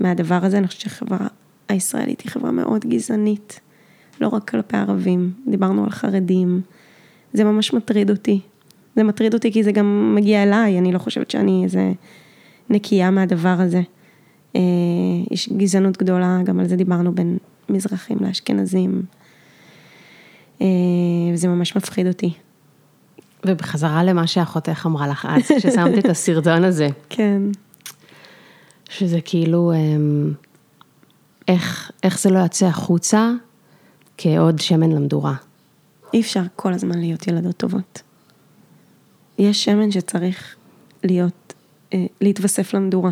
מהדבר 0.00 0.38
הזה, 0.42 0.58
אני 0.58 0.66
חושבת 0.66 0.80
שהחברה 0.80 1.26
הישראלית 1.68 2.20
היא 2.20 2.30
חברה 2.30 2.50
מאוד 2.50 2.84
גזענית, 2.84 3.60
לא 4.20 4.28
רק 4.28 4.50
כלפי 4.50 4.76
ערבים, 4.76 5.32
דיברנו 5.46 5.84
על 5.84 5.90
חרדים, 5.90 6.60
זה 7.32 7.44
ממש 7.44 7.72
מטריד 7.74 8.10
אותי. 8.10 8.40
זה 8.96 9.02
מטריד 9.02 9.34
אותי 9.34 9.52
כי 9.52 9.62
זה 9.62 9.72
גם 9.72 10.14
מגיע 10.14 10.42
אליי, 10.42 10.78
אני 10.78 10.92
לא 10.92 10.98
חושבת 10.98 11.30
שאני 11.30 11.64
איזה 11.64 11.92
נקייה 12.70 13.10
מהדבר 13.10 13.56
הזה. 13.58 13.82
יש 15.30 15.48
גזענות 15.56 15.96
גדולה, 15.96 16.38
גם 16.44 16.60
על 16.60 16.68
זה 16.68 16.76
דיברנו 16.76 17.14
בין 17.14 17.38
מזרחים 17.68 18.18
לאשכנזים, 18.20 19.02
וזה 21.32 21.48
ממש 21.48 21.76
מפחיד 21.76 22.06
אותי. 22.06 22.32
ובחזרה 23.46 24.04
למה 24.04 24.26
שאחותך 24.26 24.86
אמרה 24.86 25.08
לך 25.08 25.28
אז, 25.30 25.42
כששמת 25.42 25.98
את 25.98 26.04
הסרטון 26.04 26.64
הזה. 26.64 26.88
כן. 27.10 27.42
שזה 28.88 29.20
כאילו, 29.20 29.72
איך, 31.48 31.90
איך 32.02 32.20
זה 32.20 32.30
לא 32.30 32.38
יוצא 32.38 32.66
החוצה 32.66 33.30
כעוד 34.18 34.58
שמן 34.58 34.92
למדורה. 34.92 35.34
אי 36.14 36.20
אפשר 36.20 36.42
כל 36.56 36.72
הזמן 36.72 36.98
להיות 36.98 37.26
ילדות 37.26 37.56
טובות. 37.56 38.02
יש 39.38 39.64
שמן 39.64 39.90
שצריך 39.90 40.56
להיות, 41.04 41.54
להתווסף 42.20 42.74
למדורה. 42.74 43.10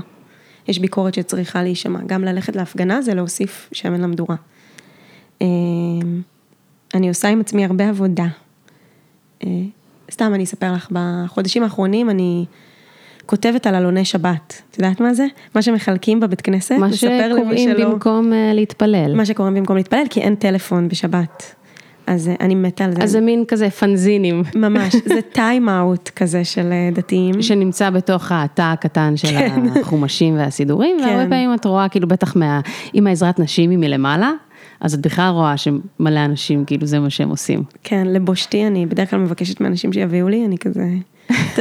יש 0.68 0.78
ביקורת 0.78 1.14
שצריכה 1.14 1.62
להישמע. 1.62 2.00
גם 2.06 2.24
ללכת 2.24 2.56
להפגנה 2.56 3.02
זה 3.02 3.14
להוסיף 3.14 3.68
שמן 3.72 4.00
למדורה. 4.00 4.36
אני 6.94 7.08
עושה 7.08 7.28
עם 7.28 7.40
עצמי 7.40 7.64
הרבה 7.64 7.88
עבודה. 7.88 8.26
סתם 10.10 10.34
אני 10.34 10.44
אספר 10.44 10.72
לך, 10.72 10.88
בחודשים 10.90 11.62
האחרונים 11.62 12.10
אני 12.10 12.44
כותבת 13.26 13.66
על 13.66 13.74
עלוני 13.74 14.04
שבת, 14.04 14.62
את 14.70 14.78
יודעת 14.78 15.00
מה 15.00 15.14
זה? 15.14 15.26
מה 15.54 15.62
שמחלקים 15.62 16.20
בבית 16.20 16.40
כנסת, 16.40 16.74
מה 16.74 16.92
שקוראים 16.92 17.70
במקום 17.78 18.32
להתפלל. 18.54 19.14
מה 19.14 19.26
שקוראים 19.26 19.54
במקום 19.54 19.76
להתפלל, 19.76 20.04
כי 20.10 20.20
אין 20.20 20.34
טלפון 20.34 20.88
בשבת. 20.88 21.54
אז 22.06 22.30
אני 22.40 22.54
מתה 22.54 22.84
על 22.84 22.92
זה. 22.92 23.02
אז 23.02 23.10
זה 23.10 23.20
מין 23.20 23.44
כזה 23.48 23.70
פנזינים. 23.70 24.42
ממש, 24.54 24.96
זה 25.14 25.20
טיים 25.32 25.68
אאוט 25.68 26.08
כזה 26.08 26.44
של 26.44 26.72
דתיים. 26.92 27.42
שנמצא 27.42 27.90
בתוך 27.90 28.32
התא 28.32 28.62
הקטן 28.62 29.16
של 29.16 29.28
כן. 29.28 29.62
החומשים 29.80 30.36
והסידורים, 30.36 30.96
כן. 31.00 31.06
והרבה 31.06 31.30
פעמים 31.30 31.54
את 31.54 31.64
רואה 31.64 31.88
כאילו 31.88 32.08
בטח 32.08 32.36
מה, 32.36 32.60
אם 32.94 33.06
העזרת 33.06 33.38
נשים 33.38 33.70
היא 33.70 33.78
מלמעלה, 33.78 34.32
אז 34.80 34.94
את 34.94 35.00
בכלל 35.00 35.30
רואה 35.30 35.56
שמלא 35.56 36.24
אנשים 36.24 36.64
כאילו 36.64 36.86
זה 36.86 37.00
מה 37.00 37.10
שהם 37.10 37.28
עושים. 37.28 37.62
כן, 37.82 38.06
לבושתי 38.06 38.66
אני 38.66 38.86
בדרך 38.86 39.10
כלל 39.10 39.18
מבקשת 39.18 39.60
מאנשים 39.60 39.92
שיביאו 39.92 40.28
לי, 40.28 40.44
אני 40.46 40.58
כזה... 40.58 40.84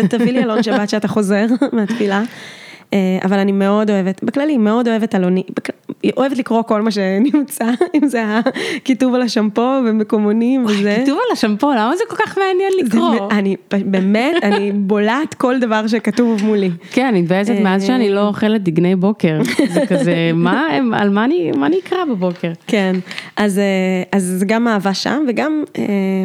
תביא 0.10 0.32
לי 0.32 0.44
אלון 0.44 0.64
שבת 0.64 0.90
שאתה 0.90 1.08
חוזר 1.08 1.46
מהתפילה. 1.74 2.24
אבל 3.24 3.40
אני 3.40 3.52
מאוד 3.52 3.90
אוהבת, 3.90 4.24
בכללי 4.24 4.58
מאוד 4.58 4.88
אוהבת 4.88 5.16
אלונים, 5.16 5.44
אוהבת 6.18 6.38
לקרוא 6.38 6.62
כל 6.62 6.82
מה 6.82 6.92
שנמצא, 6.92 7.66
אם 7.96 8.08
זה 8.08 8.24
הכיתוב 8.76 9.16
על 9.16 9.22
השמפו 9.22 9.82
ומקומונים 9.86 10.66
וזה. 10.66 10.96
כיתוב 11.00 11.18
על 11.18 11.34
השמפו, 11.34 11.72
למה 11.72 11.96
זה 11.98 12.04
כל 12.10 12.16
כך 12.16 12.38
מעניין 12.38 12.72
לקרוא? 12.86 13.32
אני 13.32 13.56
באמת, 13.72 14.44
אני 14.44 14.72
בולעת 14.72 15.34
כל 15.34 15.60
דבר 15.60 15.88
שכתוב 15.88 16.44
מולי. 16.44 16.70
כן, 16.92 17.06
אני 17.06 17.22
מתבאסת 17.22 17.56
מאז 17.64 17.86
שאני 17.86 18.10
לא 18.10 18.28
אוכלת 18.28 18.64
דגני 18.64 18.96
בוקר. 18.96 19.40
זה 19.74 19.86
כזה, 19.88 20.32
מה, 20.34 20.68
על 20.94 21.10
מה 21.10 21.26
אני 21.26 21.80
אקרא 21.84 22.06
בבוקר? 22.06 22.52
כן, 22.68 22.96
אז 23.38 23.62
זה 24.18 24.46
גם 24.46 24.68
אהבה 24.68 24.94
שם 24.94 25.24
וגם 25.28 25.64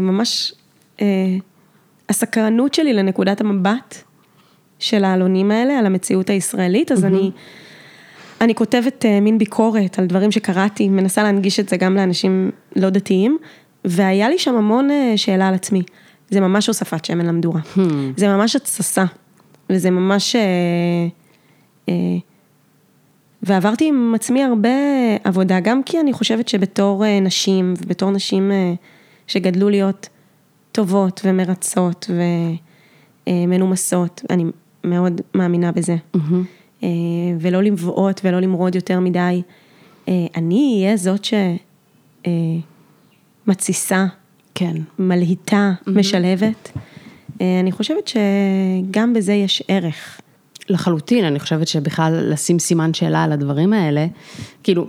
ממש 0.03 0.55
הסקרנות 2.11 2.75
שלי 2.75 2.93
לנקודת 2.93 3.41
המבט 3.41 4.03
של 4.79 5.05
העלונים 5.05 5.51
האלה, 5.51 5.79
על 5.79 5.87
המציאות 5.87 6.31
הישראלית, 6.31 6.93
אז 6.93 7.05
אני... 7.05 7.31
אני 8.41 8.55
כותבת 8.55 9.05
uh, 9.05 9.21
מין 9.23 9.39
ביקורת 9.39 9.99
על 9.99 10.07
דברים 10.07 10.33
שקראתי, 10.33 10.89
מנסה 10.89 11.23
להנגיש 11.23 11.61
את 11.61 11.69
זה 11.69 11.77
גם 11.77 11.97
לאנשים 11.97 12.51
לא 12.77 12.91
דתיים, 12.91 13.39
והיה 13.85 14.29
לי 14.29 14.39
שם 14.39 14.55
המון 14.55 14.89
uh, 14.91 14.93
שאלה 15.17 15.49
על 15.49 15.55
עצמי. 15.55 15.83
זה 16.31 16.41
ממש 16.41 16.67
הוספת 16.67 17.05
שמן 17.05 17.27
למדורה. 17.27 17.61
Hmm. 17.75 17.81
זה 18.17 18.29
ממש 18.29 18.57
התססה, 18.57 19.05
וזה 19.71 19.91
ממש... 19.91 20.37
Uh, 20.37 21.91
ועברתי 23.43 23.89
עם 23.89 24.13
עצמי 24.15 24.45
הרבה 24.45 24.69
עבודה, 25.25 25.61
גם 25.61 25.83
כי 25.83 26.01
אני 26.01 26.13
חושבת 26.13 26.49
שבתור 26.49 27.05
נשים, 27.23 27.75
ובתור 27.83 28.11
נשים 28.11 28.53
שגדלו 29.27 29.69
להיות 29.69 30.09
טובות 30.73 31.21
ומרצות 31.25 32.11
ומנומסות, 33.27 34.23
אני 34.31 34.45
מאוד 34.85 35.21
מאמינה 35.35 35.73
בזה. 35.73 35.97
Mm-hmm. 36.17 36.85
ולא 37.41 37.63
לבעוט 37.63 38.21
ולא 38.25 38.41
למרוד 38.41 38.75
יותר 38.75 39.01
מדי. 39.01 39.43
אה, 40.09 40.27
אני 40.37 40.83
אהיה 40.83 40.97
זאת 40.97 41.27
שמתסיסה, 43.47 43.97
אה, 43.97 44.07
כן. 44.55 44.77
מלהיטה, 44.99 45.73
mm-hmm. 45.73 45.91
משלבת. 45.91 46.71
אני 47.41 47.73
חושבת 47.73 48.09
שגם 48.09 49.13
בזה 49.15 49.33
יש 49.33 49.63
ערך. 49.69 50.21
לחלוטין, 50.69 51.25
אני 51.25 51.41
חושבת 51.41 51.69
שבכלל 51.69 52.33
לשים 52.33 52.59
סימן 52.59 52.95
שאלה 52.95 53.25
על 53.25 53.33
הדברים 53.33 53.73
האלה, 53.73 54.07
כאילו, 54.63 54.87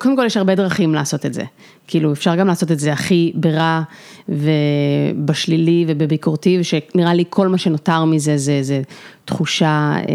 קודם 0.00 0.16
כל 0.16 0.26
יש 0.26 0.36
הרבה 0.36 0.54
דרכים 0.54 0.94
לעשות 0.94 1.26
את 1.26 1.34
זה. 1.34 1.42
כאילו 1.86 2.12
אפשר 2.12 2.36
גם 2.36 2.46
לעשות 2.46 2.72
את 2.72 2.78
זה 2.78 2.92
הכי 2.92 3.32
ברע 3.34 3.82
ובשלילי 4.28 5.84
ובביקורתי, 5.88 6.58
ושנראה 6.60 7.14
לי 7.14 7.24
כל 7.28 7.48
מה 7.48 7.58
שנותר 7.58 8.04
מזה 8.04 8.38
זה, 8.38 8.62
זה 8.62 8.82
תחושה 9.24 9.92
אה, 10.08 10.14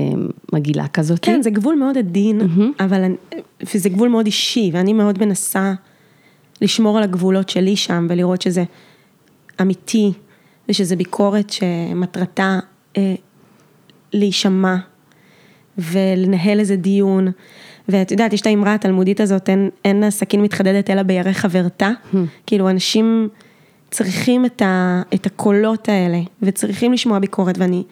מגעילה 0.54 0.88
כזאת. 0.88 1.20
כן, 1.22 1.42
זה 1.42 1.50
גבול 1.50 1.76
מאוד 1.76 1.98
עדין, 1.98 2.42
mm-hmm. 2.42 2.84
אבל, 2.84 3.12
וזה 3.74 3.90
גבול 3.90 4.10
מאוד 4.10 4.26
אישי, 4.26 4.70
ואני 4.74 4.94
מאוד 4.94 5.26
מנסה 5.26 5.74
לשמור 6.62 6.98
על 6.98 7.04
הגבולות 7.04 7.50
שלי 7.50 7.76
שם 7.76 8.08
ולראות 8.10 8.42
שזה 8.42 8.64
אמיתי, 9.62 10.14
ושזה 10.70 10.96
ביקורת 10.96 11.50
שמטרתה 11.50 12.60
אה, 12.98 13.16
להישמע 14.14 14.76
ולנהל 15.78 16.60
איזה 16.60 16.76
דיון. 16.76 17.32
ואת 17.90 18.12
יודעת, 18.12 18.34
יש 18.34 18.42
את 18.42 18.46
האמרה 18.46 18.74
התלמודית 18.74 19.20
הזאת, 19.20 19.50
אין, 19.50 19.70
אין 19.86 20.04
הסכין 20.04 20.42
מתחדדת 20.42 20.90
אלא 20.90 21.04
בירך 21.04 21.38
חברתה. 21.38 21.92
Hmm. 22.14 22.18
כאילו, 22.48 22.70
אנשים 22.70 23.30
צריכים 23.92 24.46
את, 24.46 24.62
ה, 24.62 25.02
את 25.14 25.26
הקולות 25.26 25.90
האלה, 25.90 26.20
וצריכים 26.42 26.94
לשמוע 26.94 27.20
ביקורת, 27.20 27.58
ואני 27.58 27.84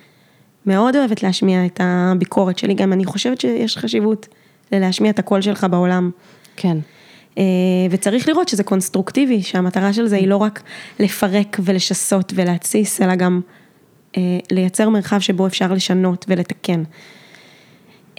מאוד 0.65 0.95
אוהבת 0.95 1.23
להשמיע 1.23 1.65
את 1.65 1.79
הביקורת 1.83 2.57
שלי, 2.57 2.73
גם 2.73 2.93
אני 2.93 3.05
חושבת 3.05 3.41
שיש 3.41 3.77
חשיבות 3.77 4.27
ללהשמיע 4.71 5.11
את 5.11 5.19
הקול 5.19 5.41
שלך 5.41 5.67
בעולם. 5.71 6.11
כן. 6.55 6.77
אה, 7.37 7.43
וצריך 7.89 8.29
לראות 8.29 8.47
שזה 8.47 8.63
קונסטרוקטיבי, 8.63 9.41
שהמטרה 9.41 9.93
של 9.93 10.07
זה 10.07 10.15
היא 10.15 10.27
לא 10.27 10.37
רק 10.37 10.63
לפרק 10.99 11.59
ולשסות 11.63 12.33
ולהתסיס, 12.35 13.01
אלא 13.01 13.15
גם 13.15 13.41
אה, 14.17 14.21
לייצר 14.51 14.89
מרחב 14.89 15.19
שבו 15.19 15.47
אפשר 15.47 15.73
לשנות 15.73 16.25
ולתקן. 16.29 16.83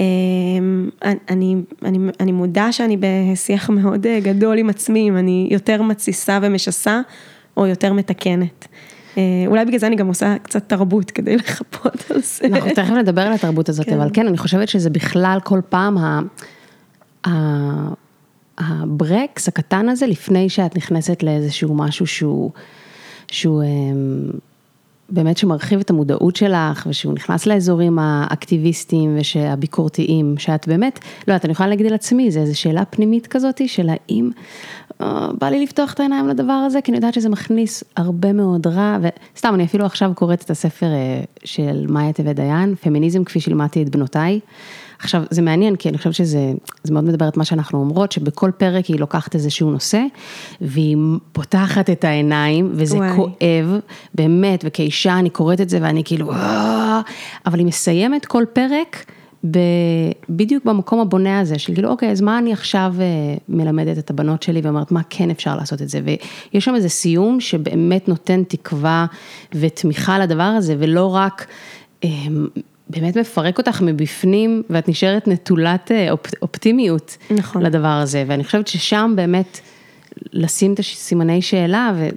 אמ, 0.00 0.90
אני, 1.30 1.56
אני, 1.82 1.98
אני 2.20 2.32
מודה 2.32 2.72
שאני 2.72 2.96
בשיח 2.96 3.70
מאוד 3.70 4.06
אה, 4.06 4.20
גדול 4.20 4.58
עם 4.58 4.70
עצמי, 4.70 5.08
אם 5.08 5.16
אני 5.16 5.48
יותר 5.50 5.82
מתסיסה 5.82 6.38
ומשסה, 6.42 7.00
או 7.56 7.66
יותר 7.66 7.92
מתקנת. 7.92 8.68
אה, 9.18 9.22
אולי 9.46 9.64
בגלל 9.64 9.78
זה 9.78 9.86
אני 9.86 9.96
גם 9.96 10.06
עושה 10.06 10.36
קצת 10.42 10.68
תרבות 10.68 11.10
כדי 11.10 11.36
לחפות 11.46 12.10
על 12.10 12.20
זה. 12.22 12.46
אנחנו 12.46 12.70
תכף 12.70 12.90
נדבר 12.90 13.22
על 13.22 13.32
התרבות 13.32 13.68
הזאת, 13.68 13.86
כן. 13.86 14.00
אבל 14.00 14.10
כן, 14.12 14.26
אני 14.26 14.38
חושבת 14.38 14.68
שזה 14.68 14.90
בכלל 14.90 15.38
כל 15.44 15.60
פעם 15.68 15.98
ה... 15.98 16.20
ה... 17.26 17.30
הברקס 18.58 19.48
הקטן 19.48 19.88
הזה, 19.88 20.06
לפני 20.06 20.48
שאת 20.48 20.76
נכנסת 20.76 21.22
לאיזשהו 21.22 21.74
משהו 21.74 22.06
שהוא, 22.06 22.50
שהוא 23.30 23.62
אמ, 23.62 24.30
באמת 25.14 25.38
שמרחיב 25.38 25.80
את 25.80 25.90
המודעות 25.90 26.36
שלך, 26.36 26.86
ושהוא 26.90 27.12
נכנס 27.12 27.46
לאזורים 27.46 27.98
האקטיביסטיים 27.98 29.16
ושהביקורתיים, 29.20 30.34
שאת 30.38 30.68
באמת, 30.68 30.98
לא 31.28 31.32
יודעת, 31.32 31.44
אני 31.44 31.52
יכולה 31.52 31.68
להגיד 31.68 31.86
על 31.86 31.94
עצמי, 31.94 32.30
זה 32.30 32.40
איזו 32.40 32.58
שאלה 32.58 32.84
פנימית 32.84 33.26
כזאת, 33.26 33.60
של 33.66 33.88
האם 33.88 34.30
אה, 35.00 35.28
בא 35.40 35.48
לי 35.48 35.62
לפתוח 35.62 35.92
את 35.92 36.00
העיניים 36.00 36.28
לדבר 36.28 36.52
הזה, 36.52 36.80
כי 36.80 36.90
אני 36.90 36.98
יודעת 36.98 37.14
שזה 37.14 37.28
מכניס 37.28 37.84
הרבה 37.96 38.32
מאוד 38.32 38.66
רע, 38.66 38.98
וסתם, 39.34 39.54
אני 39.54 39.64
אפילו 39.64 39.86
עכשיו 39.86 40.12
קוראת 40.14 40.42
את 40.42 40.50
הספר 40.50 40.86
אה, 40.86 41.20
של 41.44 41.86
מאיה 41.88 42.12
טבת 42.12 42.36
דיין, 42.36 42.74
פמיניזם 42.74 43.24
כפי 43.24 43.40
שלימדתי 43.40 43.82
את 43.82 43.88
בנותיי. 43.88 44.40
עכשיו, 45.04 45.22
זה 45.30 45.42
מעניין, 45.42 45.76
כי 45.76 45.88
אני 45.88 45.98
חושבת 45.98 46.14
שזה 46.14 46.52
זה 46.84 46.94
מאוד 46.94 47.04
מדבר 47.04 47.28
את 47.28 47.36
מה 47.36 47.44
שאנחנו 47.44 47.80
אומרות, 47.80 48.12
שבכל 48.12 48.50
פרק 48.56 48.86
היא 48.86 49.00
לוקחת 49.00 49.34
איזשהו 49.34 49.70
נושא, 49.70 50.02
והיא 50.60 50.96
פותחת 51.32 51.90
את 51.90 52.04
העיניים, 52.04 52.72
וזה 52.74 52.96
וואי. 52.96 53.16
כואב, 53.16 53.78
באמת, 54.14 54.64
וכאישה 54.66 55.18
אני 55.18 55.30
קוראת 55.30 55.60
את 55.60 55.68
זה 55.68 55.78
ואני 55.82 56.04
כאילו, 56.04 56.32
אה", 56.32 57.00
אבל 57.46 57.58
היא 57.58 57.66
מסיימת 57.66 58.26
כל 58.26 58.44
פרק. 58.52 59.04
ב, 59.50 59.58
בדיוק 60.28 60.64
במקום 60.64 61.00
הבונה 61.00 61.40
הזה, 61.40 61.58
של 61.58 61.74
כאילו, 61.74 61.90
אוקיי, 61.90 62.10
אז 62.10 62.20
מה 62.20 62.38
אני 62.38 62.52
עכשיו 62.52 62.94
אה, 63.00 63.04
מלמדת 63.48 63.98
את 63.98 64.10
הבנות 64.10 64.42
שלי 64.42 64.60
ואומרת, 64.60 64.92
מה 64.92 65.00
כן 65.10 65.30
אפשר 65.30 65.56
לעשות 65.56 65.82
את 65.82 65.88
זה, 65.88 66.00
ויש 66.04 66.64
שם 66.64 66.74
איזה 66.74 66.88
סיום 66.88 67.40
שבאמת 67.40 68.08
נותן 68.08 68.42
תקווה 68.44 69.06
ותמיכה 69.54 70.18
לדבר 70.18 70.42
הזה, 70.42 70.76
ולא 70.78 71.14
רק 71.14 71.46
אה, 72.04 72.08
באמת 72.90 73.16
מפרק 73.16 73.58
אותך 73.58 73.80
מבפנים, 73.82 74.62
ואת 74.70 74.88
נשארת 74.88 75.28
נטולת 75.28 75.92
אה, 75.92 76.10
אופ, 76.10 76.26
אופטימיות 76.42 77.16
נכון. 77.30 77.62
לדבר 77.62 77.88
הזה, 77.88 78.24
ואני 78.26 78.44
חושבת 78.44 78.68
ששם 78.68 79.12
באמת 79.16 79.60
לשים 80.32 80.74
את 80.74 80.78
הסימני 80.78 81.42
שאלה. 81.42 81.92
ו... 81.96 82.08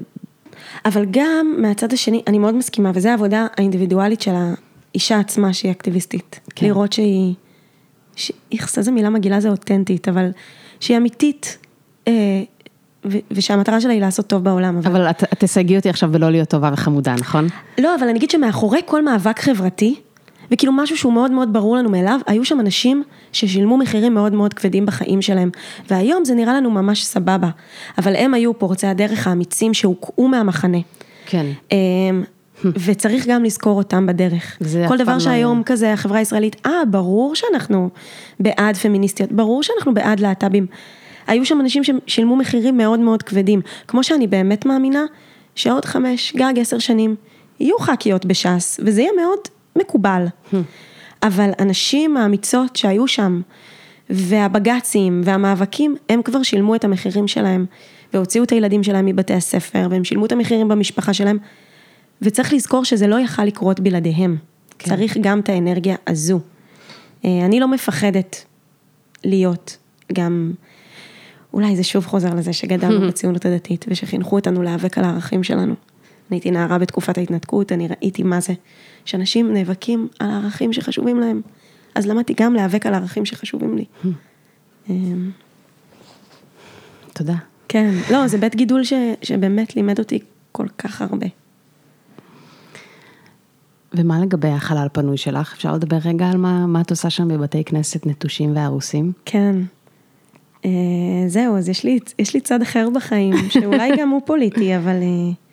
אבל 0.86 1.06
גם 1.12 1.56
מהצד 1.58 1.94
השני, 1.94 2.22
אני 2.28 2.40
מאוד 2.40 2.56
מסכימה, 2.56 2.92
וזו 2.94 3.10
העבודה 3.10 3.48
האינדיבידואלית 3.58 4.22
של 4.22 4.32
האישה 4.36 5.20
עצמה 5.20 5.54
שהיא 5.54 5.72
אקטיביסטית. 5.72 6.40
כן. 6.56 6.66
לראות 6.66 6.94
שהיא, 6.94 7.34
איך 8.52 8.78
איזה 8.78 8.92
מילה 8.92 9.10
מגעילה 9.10 9.40
זה 9.40 9.50
אותנטית, 9.50 10.08
אבל 10.08 10.30
שהיא 10.80 10.98
אמיתית. 10.98 11.58
אה, 12.08 12.44
ושהמטרה 13.32 13.82
שלה 13.82 13.94
היא 13.94 14.02
לעשות 14.02 14.28
טוב 14.28 14.44
בעולם. 14.44 14.78
אבל, 14.78 14.92
אבל 14.92 15.10
את, 15.10 15.24
את 15.24 15.40
תסייגי 15.40 15.78
אותי 15.78 15.90
עכשיו 15.90 16.12
בלא 16.12 16.30
להיות 16.30 16.50
טובה 16.50 16.70
וחמודה, 16.74 17.16
נכון? 17.16 17.48
לא, 17.78 17.96
אבל 17.96 18.08
אני 18.08 18.18
אגיד 18.18 18.30
שמאחורי 18.30 18.80
כל 18.86 19.06
מאבק 19.06 19.40
חברתי, 19.40 19.96
וכאילו 20.52 20.74
משהו 20.74 20.98
שהוא 20.98 21.14
מאוד 21.14 21.32
מאוד 21.32 21.54
ברור 21.54 21.78
לנו 21.78 21.90
מאליו, 21.90 22.20
היו 22.28 22.46
שם 22.46 22.60
אנשים 22.60 23.04
ששילמו 23.32 23.78
מחירים 23.78 24.14
מאוד 24.14 24.34
מאוד 24.34 24.54
כבדים 24.54 24.86
בחיים 24.86 25.22
שלהם, 25.22 25.50
והיום 25.90 26.26
זה 26.26 26.36
נראה 26.36 26.54
לנו 26.54 26.72
ממש 26.72 27.06
סבבה, 27.06 27.50
אבל 27.98 28.16
הם 28.16 28.34
היו 28.34 28.60
פורצי 28.60 28.88
הדרך 28.88 29.28
האמיצים 29.28 29.74
שהוקעו 29.74 30.28
מהמחנה. 30.28 30.78
כן. 31.26 31.46
אמ, 31.72 32.24
וצריך 32.86 33.28
גם 33.28 33.44
לזכור 33.44 33.78
אותם 33.78 34.06
בדרך. 34.06 34.58
כל 34.88 34.98
דבר 34.98 35.14
לא 35.14 35.20
שהיום 35.20 35.58
לא... 35.58 35.64
כזה 35.64 35.94
החברה 35.94 36.20
הישראלית, 36.20 36.56
אה, 36.66 36.86
ברור 36.92 37.36
שאנחנו 37.36 37.90
בעד 38.40 38.76
פמיניסטיות, 38.76 39.32
ברור 39.32 39.64
שאנחנו 39.64 39.94
בעד 39.94 40.20
להט"בים. 40.20 40.66
היו 41.28 41.46
שם 41.46 41.62
אנשים 41.62 41.84
ששילמו 41.84 42.36
מחירים 42.36 42.78
מאוד 42.78 43.00
מאוד 43.00 43.24
כבדים, 43.24 43.62
כמו 43.88 44.04
שאני 44.04 44.28
באמת 44.28 44.66
מאמינה 44.66 45.06
שעוד 45.56 45.86
חמש, 45.86 46.34
גג 46.36 46.54
עשר 46.60 46.80
שנים, 46.80 47.16
יהיו 47.60 47.80
ח"כיות 47.80 48.26
בש"ס, 48.26 48.80
וזה 48.84 49.02
יהיה 49.02 49.12
מאוד 49.16 49.40
מקובל. 49.78 50.26
אבל 51.24 51.50
הנשים 51.58 52.18
האמיצות 52.18 52.76
שהיו 52.76 53.08
שם, 53.08 53.42
והבג"צים 54.10 55.22
והמאבקים, 55.24 55.96
הם 56.10 56.22
כבר 56.22 56.44
שילמו 56.44 56.76
את 56.76 56.84
המחירים 56.84 57.28
שלהם, 57.28 57.66
והוציאו 58.14 58.44
את 58.44 58.50
הילדים 58.52 58.84
שלהם 58.84 59.06
מבתי 59.06 59.34
הספר, 59.34 59.88
והם 59.92 60.04
שילמו 60.04 60.26
את 60.26 60.32
המחירים 60.32 60.68
במשפחה 60.68 61.14
שלהם, 61.14 61.38
וצריך 62.22 62.54
לזכור 62.54 62.86
שזה 62.86 63.08
לא 63.08 63.20
יכל 63.20 63.44
לקרות 63.44 63.80
בלעדיהם. 63.80 64.38
כן. 64.80 64.90
צריך 64.90 65.18
גם 65.22 65.40
את 65.40 65.50
האנרגיה 65.50 65.96
הזו. 66.08 66.40
אה, 67.26 67.46
אני 67.46 67.60
לא 67.60 67.68
מפחדת 67.68 68.46
להיות 69.24 69.78
גם, 70.14 70.52
אולי 71.54 71.76
זה 71.76 71.84
שוב 71.84 72.06
חוזר 72.06 72.34
לזה 72.34 72.54
שגדלנו 72.54 73.02
בציונות 73.08 73.46
הדתית, 73.46 73.86
ושחינכו 73.88 74.36
אותנו 74.36 74.64
להיאבק 74.64 74.98
על 74.98 75.04
הערכים 75.04 75.44
שלנו. 75.44 75.76
אני 76.30 76.38
הייתי 76.38 76.52
נערה 76.52 76.78
בתקופת 76.78 77.18
ההתנתקות, 77.18 77.72
אני 77.72 77.88
ראיתי 77.88 78.24
מה 78.24 78.40
זה, 78.40 78.54
שאנשים 79.06 79.54
נאבקים 79.54 80.08
על 80.20 80.30
הערכים 80.30 80.74
שחשובים 80.74 81.20
להם. 81.20 81.42
אז 81.96 82.08
למדתי 82.08 82.34
גם 82.38 82.54
להיאבק 82.54 82.86
על 82.86 82.94
הערכים 82.94 83.26
שחשובים 83.26 83.78
לי. 83.78 83.86
אמ, 84.90 85.32
תודה. 87.14 87.36
כן, 87.68 87.92
לא, 88.12 88.28
זה 88.28 88.38
בית 88.38 88.56
גידול 88.56 88.84
ש, 88.84 88.94
שבאמת 89.22 89.76
לימד 89.76 90.00
אותי 90.00 90.20
כל 90.52 90.68
כך 90.78 91.02
הרבה. 91.02 91.28
ומה 93.94 94.20
לגבי 94.20 94.48
החלל 94.48 94.88
פנוי 94.94 95.18
שלך? 95.18 95.54
אפשר 95.54 95.74
לדבר 95.74 95.98
רגע 96.06 96.30
על 96.30 96.38
מה, 96.38 96.68
מה 96.68 96.82
את 96.82 96.92
עושה 96.92 97.10
שם 97.10 97.28
בבתי 97.28 97.64
כנסת 97.64 98.06
נטושים 98.06 98.56
והרוסים? 98.56 99.12
כן. 99.26 99.56
אה, 100.66 100.72
זהו, 101.28 101.58
אז 101.58 101.70
יש 101.70 101.84
לי, 101.84 102.00
יש 102.20 102.34
לי 102.34 102.42
צד 102.42 102.62
אחר 102.62 102.90
בחיים, 102.96 103.36
שאולי 103.50 103.92
גם 103.98 104.10
הוא 104.10 104.22
פוליטי, 104.26 104.78
אבל... 104.78 104.96
אה, 105.02 105.47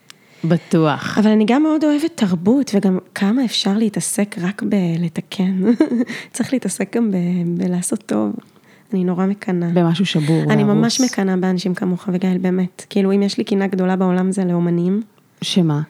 בטוח. 0.45 1.19
אבל 1.19 1.31
אני 1.31 1.45
גם 1.47 1.63
מאוד 1.63 1.85
אוהבת 1.85 2.11
תרבות, 2.15 2.71
וגם 2.75 2.99
כמה 3.15 3.45
אפשר 3.45 3.79
להתעסק 3.79 4.37
רק 4.41 4.63
בלתקן. 4.63 5.63
צריך 6.33 6.53
להתעסק 6.53 6.97
גם 6.97 7.11
ב, 7.11 7.17
בלעשות 7.47 8.03
טוב. 8.07 8.33
אני 8.93 9.05
נורא 9.05 9.27
מקנאה. 9.27 9.69
במשהו 9.75 10.07
שבור. 10.07 10.43
אני 10.43 10.65
והרוס. 10.65 10.83
ממש 10.83 11.01
מקנאה 11.01 11.37
באנשים 11.37 11.75
כמוך, 11.75 12.09
וגאל, 12.13 12.39
באמת. 12.39 12.87
כאילו, 12.91 13.13
אם 13.13 13.23
יש 13.23 13.39
לי 13.39 13.45
קינה 13.45 13.67
גדולה 13.67 13.97
בעולם 13.97 14.33
זה 14.33 14.45
לאומנים, 14.45 15.03
שמה? 15.43 15.83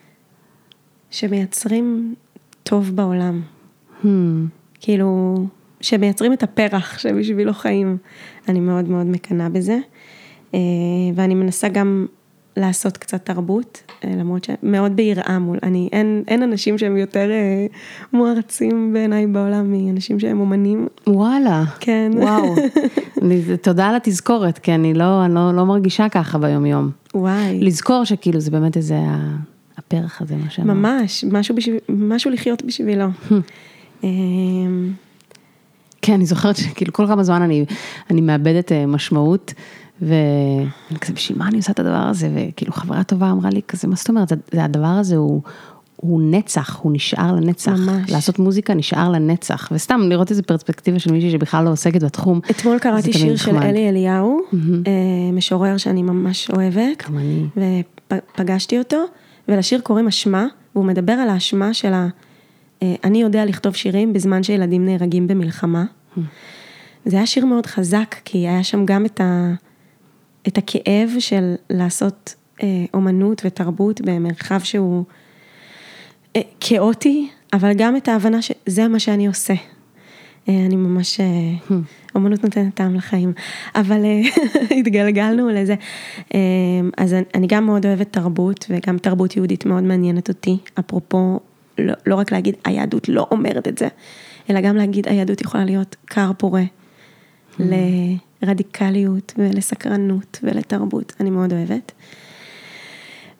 שמייצרים 1.10 2.14
טוב 2.62 2.90
בעולם. 2.96 3.42
Hmm. 4.02 4.06
כאילו, 4.80 5.36
שמייצרים 5.80 6.32
את 6.32 6.42
הפרח 6.42 6.98
שבשבילו 6.98 7.54
חיים. 7.54 7.96
אני 8.48 8.60
מאוד 8.60 8.88
מאוד 8.88 9.06
מקנאה 9.06 9.48
בזה. 9.48 9.78
אה, 10.54 10.58
ואני 11.14 11.34
מנסה 11.34 11.68
גם 11.68 12.06
לעשות 12.56 12.96
קצת 12.96 13.24
תרבות, 13.24 13.82
אה, 14.04 14.10
למרות 14.18 14.44
שמאוד 14.44 14.96
ביראה 14.96 15.38
מול, 15.38 15.58
אני, 15.62 15.88
אין, 15.92 16.22
אין 16.28 16.42
אנשים 16.42 16.78
שהם 16.78 16.96
יותר 16.96 17.30
אה, 17.30 17.66
מוערצים 18.12 18.92
בעיניי 18.92 19.26
בעולם 19.26 19.72
מאנשים 19.72 20.20
שהם 20.20 20.40
אומנים. 20.40 20.86
וואלה. 21.06 21.64
כן. 21.80 22.10
וואו. 22.16 22.54
אני- 23.22 23.42
תודה 23.62 23.86
על 23.88 23.96
התזכורת, 23.96 24.58
כי 24.58 24.74
אני 24.74 24.94
לא, 24.94 25.24
אני 25.24 25.34
לא, 25.34 25.52
לא 25.52 25.64
מרגישה 25.66 26.08
ככה 26.08 26.38
ביום-יום. 26.38 26.90
וואי. 27.14 27.60
לזכור 27.60 28.04
שכאילו 28.04 28.40
זה 28.40 28.50
באמת 28.50 28.76
איזה 28.76 28.96
הפרח 29.78 30.22
הזה, 30.22 30.36
מה 30.36 30.50
שאמרת. 30.50 30.76
ממש, 30.76 31.24
משהו, 31.24 31.54
בשביל, 31.54 31.76
משהו 31.88 32.30
לחיות 32.30 32.64
בשבילו. 32.64 33.06
אה, 34.04 34.08
כן, 36.02 36.12
אני 36.12 36.26
זוכרת 36.26 36.56
שכאילו 36.56 36.92
כל 36.92 37.06
כמה 37.06 37.22
זמן 37.24 37.42
אני, 37.42 37.64
אני 38.10 38.20
מאבדת 38.20 38.72
אה, 38.72 38.86
משמעות, 38.86 39.54
ואני 40.02 40.98
כזה, 41.00 41.12
בשביל 41.12 41.38
מה 41.38 41.48
אני 41.48 41.56
עושה 41.56 41.72
את 41.72 41.80
הדבר 41.80 42.06
הזה? 42.10 42.30
וכאילו 42.34 42.72
חברה 42.72 43.04
טובה 43.04 43.30
אמרה 43.30 43.50
לי 43.50 43.60
כזה, 43.68 43.88
מה 43.88 43.96
זאת 43.96 44.08
אומרת, 44.08 44.28
זה, 44.28 44.64
הדבר 44.64 44.86
הזה 44.86 45.16
הוא, 45.16 45.42
הוא 45.96 46.22
נצח, 46.30 46.78
הוא 46.82 46.92
נשאר 46.94 47.32
לנצח. 47.32 47.72
ממש. 47.72 48.10
לעשות 48.10 48.38
מוזיקה 48.38 48.74
נשאר 48.74 49.10
לנצח, 49.10 49.68
וסתם 49.72 50.00
לראות 50.08 50.30
איזה 50.30 50.42
פרספקטיבה 50.42 50.98
של 50.98 51.12
מישהי 51.12 51.30
שבכלל 51.30 51.64
לא 51.64 51.70
עוסקת 51.70 52.02
בתחום. 52.02 52.40
אתמול 52.50 52.78
קראתי 52.78 53.12
שיר 53.12 53.36
של 53.36 53.52
נחמד. 53.52 53.62
אלי 53.62 53.88
אליהו, 53.88 54.40
אה, 54.52 55.32
משורר 55.32 55.76
שאני 55.76 56.02
ממש 56.02 56.50
אוהבת. 56.50 57.08
גם 57.08 57.18
אני. 57.18 57.46
ופגשתי 58.12 58.78
אותו, 58.78 59.04
ולשיר 59.48 59.80
קוראים 59.80 60.06
אשמה, 60.06 60.46
והוא 60.74 60.84
מדבר 60.84 61.12
על 61.12 61.28
האשמה 61.28 61.74
של 61.74 61.92
ה... 61.92 62.08
אה, 62.82 62.94
אני 63.04 63.22
יודע 63.22 63.44
לכתוב 63.44 63.74
שירים 63.74 64.12
בזמן 64.12 64.42
שילדים 64.42 64.84
נהרגים 64.84 65.26
במלחמה. 65.26 65.84
זה 67.06 67.16
היה 67.16 67.26
שיר 67.26 67.46
מאוד 67.46 67.66
חזק, 67.66 68.14
כי 68.24 68.38
היה 68.38 68.64
שם 68.64 68.84
גם 68.84 69.06
את, 69.06 69.20
ה... 69.20 69.54
את 70.48 70.58
הכאב 70.58 71.10
של 71.18 71.54
לעשות 71.70 72.34
אה, 72.62 72.84
אומנות 72.94 73.42
ותרבות 73.44 74.00
במרחב 74.00 74.60
שהוא 74.60 75.04
אה, 76.36 76.40
כאוטי, 76.60 77.28
אבל 77.52 77.72
גם 77.72 77.96
את 77.96 78.08
ההבנה 78.08 78.42
שזה 78.42 78.88
מה 78.88 78.98
שאני 78.98 79.26
עושה. 79.26 79.54
אה, 80.48 80.66
אני 80.66 80.76
ממש, 80.76 81.20
אה, 81.20 81.26
אומנות 82.14 82.44
נותנת 82.44 82.74
טעם 82.74 82.94
לחיים, 82.94 83.32
אבל 83.74 84.04
התגלגלנו 84.78 85.48
לזה. 85.48 85.74
אז 86.96 87.14
אני 87.34 87.46
גם 87.46 87.66
מאוד 87.66 87.86
אוהבת 87.86 88.12
תרבות, 88.12 88.66
וגם 88.70 88.98
תרבות 88.98 89.36
יהודית 89.36 89.66
מאוד 89.66 89.82
מעניינת 89.82 90.28
אותי, 90.28 90.56
אפרופו, 90.78 91.40
לא, 91.78 91.94
לא 92.06 92.14
רק 92.14 92.32
להגיד 92.32 92.54
היהדות 92.64 93.08
לא 93.08 93.26
אומרת 93.30 93.68
את 93.68 93.78
זה, 93.78 93.88
אלא 94.50 94.60
גם 94.60 94.76
להגיד 94.76 95.08
היהדות 95.08 95.40
יכולה 95.40 95.64
להיות 95.64 95.96
כר 96.06 96.30
פורה 96.38 96.62
לרדיקליות 98.42 99.32
ולסקרנות 99.38 100.38
ולתרבות, 100.42 101.12
אני 101.20 101.30
מאוד 101.30 101.52
אוהבת. 101.52 101.92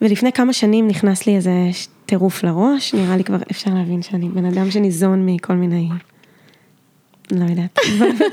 ולפני 0.03 0.33
כמה 0.33 0.53
שנים 0.53 0.89
נכנס 0.89 1.27
לי 1.27 1.37
איזה 1.37 1.53
טירוף 2.07 2.43
לראש, 2.45 2.95
נראה 2.95 3.17
לי 3.17 3.25
כבר 3.25 3.39
אפשר 3.51 3.71
להבין 3.75 4.03
שאני 4.03 4.29
בן 4.29 4.45
אדם 4.45 4.71
שניזון 4.71 5.27
מכל 5.27 5.55
מיני, 5.55 5.89
לא 7.31 7.45
יודעת, 7.45 7.79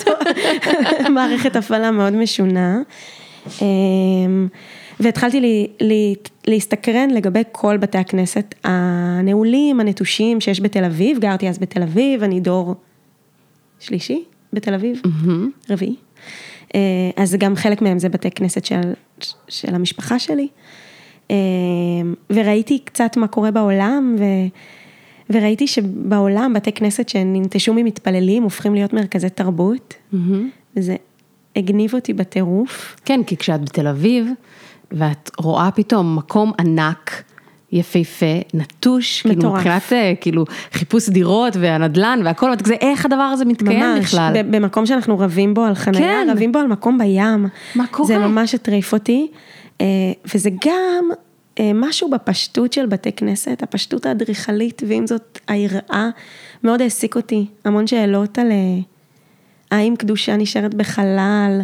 מערכת 1.16 1.56
הפעלה 1.56 1.92
מאוד 1.92 2.14
משונה. 2.14 2.82
אמ, 3.62 4.48
והתחלתי 5.00 5.42
לי, 5.42 5.68
לי, 5.82 6.16
להסתקרן 6.48 7.10
לגבי 7.10 7.42
כל 7.52 7.78
בתי 7.78 7.98
הכנסת 7.98 8.56
הנעולים, 8.64 9.80
הנטושים 9.80 10.42
שיש 10.42 10.62
בתל 10.62 10.84
אביב, 10.84 11.20
גרתי 11.20 11.50
אז 11.50 11.60
בתל 11.60 11.84
אביב, 11.84 12.24
אני 12.24 12.40
דור 12.40 12.76
שלישי 13.80 14.24
בתל 14.54 14.74
אביב, 14.74 15.02
רביעי. 15.70 15.96
אה, 16.76 16.80
אז 17.16 17.36
גם 17.36 17.56
חלק 17.56 17.82
מהם 17.82 18.00
זה 18.00 18.10
בתי 18.10 18.32
כנסת 18.32 18.66
של, 18.66 18.94
של 19.48 19.76
המשפחה 19.76 20.20
שלי. 20.20 20.48
אה, 21.32 21.36
וראיתי 22.30 22.80
קצת 22.80 23.18
מה 23.18 23.28
קורה 23.28 23.52
בעולם, 23.52 24.16
ו, 24.20 24.24
וראיתי 25.30 25.68
שבעולם 25.68 26.54
בתי 26.54 26.72
כנסת 26.72 27.10
שננטשו 27.10 27.74
ממתפללים 27.74 28.44
הופכים 28.44 28.74
להיות 28.74 28.94
מרכזי 28.94 29.30
תרבות, 29.30 29.94
וזה 30.76 30.96
הגניב 31.56 31.94
אותי 31.94 32.14
בטירוף. 32.14 32.96
כן, 33.06 33.24
כי 33.24 33.38
כשאת 33.38 33.62
בתל 33.62 33.88
אביב, 33.88 34.28
ואת 34.92 35.32
רואה 35.38 35.72
פתאום 35.72 36.16
מקום 36.16 36.52
ענק, 36.60 37.24
יפהפה, 37.72 38.26
נטוש, 38.54 39.22
כאילו 39.22 39.36
מטורף. 39.36 39.58
מבחינת 39.58 39.94
אה, 39.94 40.14
כאילו 40.22 40.46
חיפוש 40.74 41.10
דירות 41.10 41.54
והנדלן 41.60 42.22
והכל, 42.26 42.50
ואת 42.50 42.62
כזה, 42.62 42.74
איך 42.74 43.06
הדבר 43.06 43.22
הזה 43.22 43.46
מתקיים 43.46 43.80
ממש, 43.80 44.06
בכלל? 44.06 44.34
ב- 44.36 44.56
במקום 44.56 44.86
שאנחנו 44.86 45.20
רבים 45.20 45.54
בו 45.54 45.64
על 45.64 45.76
חניה, 45.76 46.00
כן. 46.00 46.28
רבים 46.32 46.52
בו 46.52 46.60
על 46.60 46.68
מקום 46.68 46.98
בים. 46.98 47.48
מה 47.76 47.88
קורה? 47.88 48.08
זה 48.08 48.18
ממש 48.18 48.56
הטריף 48.56 48.94
אותי, 48.94 49.28
אה, 49.82 49.86
וזה 50.36 50.50
גם 50.50 51.10
אה, 51.60 51.72
משהו 51.74 52.10
בפשטות 52.10 52.74
של 52.74 52.86
בתי 52.86 53.12
כנסת, 53.12 53.64
הפשטות 53.64 54.06
האדריכלית, 54.06 54.82
ועם 54.88 55.08
זאת 55.08 55.40
היראה, 55.48 56.10
מאוד 56.64 56.82
העסיק 56.82 57.16
אותי, 57.16 57.46
המון 57.66 57.88
שאלות 57.88 58.40
על 58.40 58.48
האם 59.72 59.96
קדושה 59.96 60.38
נשארת 60.38 60.74
בחלל, 60.74 61.62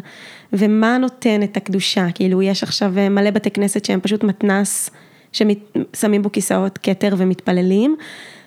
ומה 0.53 0.97
נותן 0.97 1.43
את 1.43 1.57
הקדושה, 1.57 2.07
כאילו 2.15 2.41
יש 2.41 2.63
עכשיו 2.63 2.93
מלא 3.09 3.31
בתי 3.31 3.51
כנסת 3.51 3.85
שהם 3.85 3.99
פשוט 3.99 4.23
מתנס, 4.23 4.89
ששמים 5.31 6.21
בו 6.21 6.31
כיסאות 6.31 6.77
כתר 6.77 7.15
ומתפללים, 7.17 7.95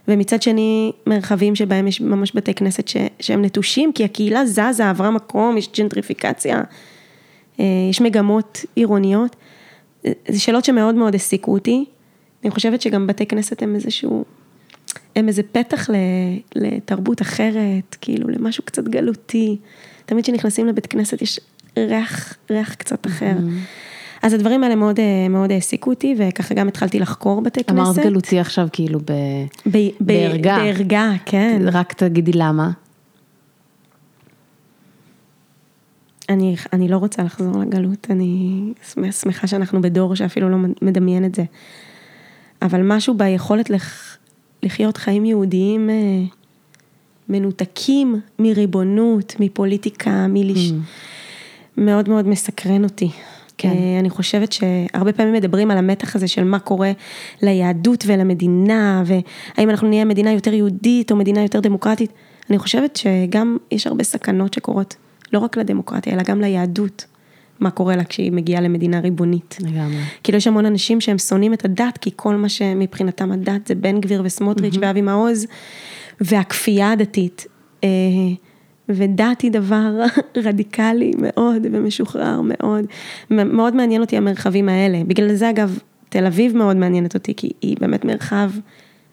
ומצד 0.09 0.43
שני 0.43 0.93
מרחבים 1.07 1.55
שבהם 1.55 1.87
יש 1.87 2.01
ממש 2.01 2.33
בתי 2.35 2.55
כנסת 2.55 2.89
ש, 2.89 2.97
שהם 3.21 3.45
נטושים, 3.45 3.93
כי 3.93 4.05
הקהילה 4.05 4.47
זזה, 4.47 4.91
עברה 4.91 5.11
מקום, 5.11 5.57
יש 5.59 5.69
ג'נטריפיקציה, 5.79 6.61
אה, 7.61 7.65
יש 7.91 8.01
מגמות 8.01 8.65
עירוניות. 8.77 9.37
אה, 10.07 10.13
זה 10.29 10.41
שאלות 10.41 10.65
שמאוד 10.65 10.95
מאוד 10.95 11.15
העסיקו 11.15 11.53
אותי. 11.53 11.85
אני 12.43 12.51
חושבת 12.51 12.81
שגם 12.81 13.07
בתי 13.07 13.27
כנסת 13.27 13.63
הם 13.63 13.75
איזשהו, 13.75 14.25
הם 15.17 15.29
איזה 15.29 15.43
פתח 15.43 15.89
לתרבות 16.55 17.23
אחרת, 17.23 17.97
כאילו 18.01 18.29
למשהו 18.29 18.65
קצת 18.65 18.85
גלותי. 18.85 19.57
תמיד 20.07 20.25
כשנכנסים 20.25 20.67
לבית 20.67 20.87
כנסת 20.87 21.23
יש 21.23 21.41
ריח, 21.79 22.35
ריח 22.51 22.75
קצת 22.75 23.07
אחר. 23.07 23.33
אז 24.23 24.33
הדברים 24.33 24.65
האלה 24.65 24.75
מאוד, 24.75 25.01
אה, 25.01 25.29
מאוד 25.29 25.53
העסיקו 25.53 25.91
אותי, 25.91 26.15
וככה 26.19 26.55
גם 26.55 26.69
התחלתי 26.69 26.99
לחקור 26.99 27.41
בתי 27.41 27.65
כנסת. 27.65 27.81
אמרת 27.81 27.99
גלותי 27.99 28.41
עכשיו 28.41 28.69
כאילו 28.73 29.01
ב... 29.01 29.13
ב, 29.67 29.77
ב, 29.77 29.91
בערגה. 30.01 30.57
בערגה, 30.57 31.13
כן. 31.27 31.63
רק 31.73 31.93
תגידי 31.93 32.33
למה. 32.35 32.71
אני, 36.29 36.57
אני 36.73 36.89
לא 36.89 36.97
רוצה 36.97 37.23
לחזור 37.23 37.59
לגלות, 37.59 38.07
אני 38.11 38.63
שמחה 39.11 39.47
שאנחנו 39.47 39.83
בדור 39.83 40.15
שאפילו 40.15 40.49
לא 40.49 40.57
מדמיין 40.83 41.25
את 41.25 41.35
זה. 41.35 41.45
אבל 42.63 42.81
משהו 42.85 43.15
ביכולת 43.15 43.71
לח, 43.71 44.17
לחיות 44.63 44.97
חיים 44.97 45.25
יהודיים 45.25 45.91
אה, 45.91 45.95
מנותקים 47.29 48.21
מריבונות, 48.39 49.35
מפוליטיקה, 49.41 50.27
מלש... 50.29 50.73
מאוד 51.77 52.09
מאוד 52.09 52.29
מסקרן 52.29 52.85
אותי. 52.85 53.11
כן. 53.63 53.69
אה, 53.69 53.99
אני 54.01 54.11
חושבת 54.11 54.53
שהרבה 54.53 55.13
פעמים 55.13 55.33
מדברים 55.33 55.71
על 55.71 55.79
המתח 55.79 56.17
הזה 56.17 56.29
של 56.29 56.45
מה 56.45 56.59
קורה 56.59 56.93
ליהדות 57.43 58.05
ולמדינה, 58.07 59.03
והאם 59.07 59.71
אנחנו 59.71 59.89
נהיה 59.89 60.05
מדינה 60.05 60.33
יותר 60.33 60.55
יהודית 60.55 61.11
או 61.11 61.17
מדינה 61.17 61.43
יותר 61.43 61.61
דמוקרטית. 61.61 62.13
אני 62.51 62.59
חושבת 62.59 62.97
שגם 62.97 63.57
יש 63.71 63.87
הרבה 63.87 64.05
סכנות 64.05 64.55
שקורות, 64.55 64.97
לא 65.33 65.39
רק 65.39 65.57
לדמוקרטיה, 65.57 66.15
אלא 66.15 66.23
גם 66.23 66.41
ליהדות, 66.41 67.07
מה 67.61 67.71
קורה 67.71 67.97
לה 67.97 68.05
כשהיא 68.05 68.33
מגיעה 68.33 68.61
למדינה 68.61 69.01
ריבונית. 69.01 69.57
לגמרי. 69.61 70.01
כאילו 70.25 70.39
יש 70.39 70.47
המון 70.47 70.67
אנשים 70.67 71.01
שהם 71.01 71.19
שונאים 71.19 71.55
את 71.55 71.65
הדת, 71.65 71.99
כי 72.01 72.11
כל 72.17 72.35
מה 72.35 72.49
שמבחינתם 72.49 73.33
הדת 73.33 73.67
זה 73.67 73.75
בן 73.75 74.01
גביר 74.01 74.23
וסמוטריץ' 74.25 74.75
ואבי 74.81 75.01
מעוז, 75.01 75.47
והכפייה 76.21 76.93
הדתית. 76.93 77.47
אה, 77.85 77.89
ודת 78.95 79.41
היא 79.41 79.51
דבר 79.51 80.01
רדיקלי 80.45 81.13
מאוד 81.19 81.67
ומשוחרר 81.73 82.41
מאוד. 82.41 82.85
מאוד 83.31 83.77
מעניין 83.77 84.01
אותי 84.01 84.17
המרחבים 84.17 84.69
האלה. 84.69 85.03
בגלל 85.07 85.35
זה 85.35 85.51
אגב, 85.51 85.79
תל 86.09 86.27
אביב 86.27 86.57
מאוד 86.57 86.77
מעניינת 86.77 87.15
אותי, 87.15 87.35
כי 87.37 87.51
היא 87.63 87.77
באמת 87.81 88.05
מרחב 88.05 88.51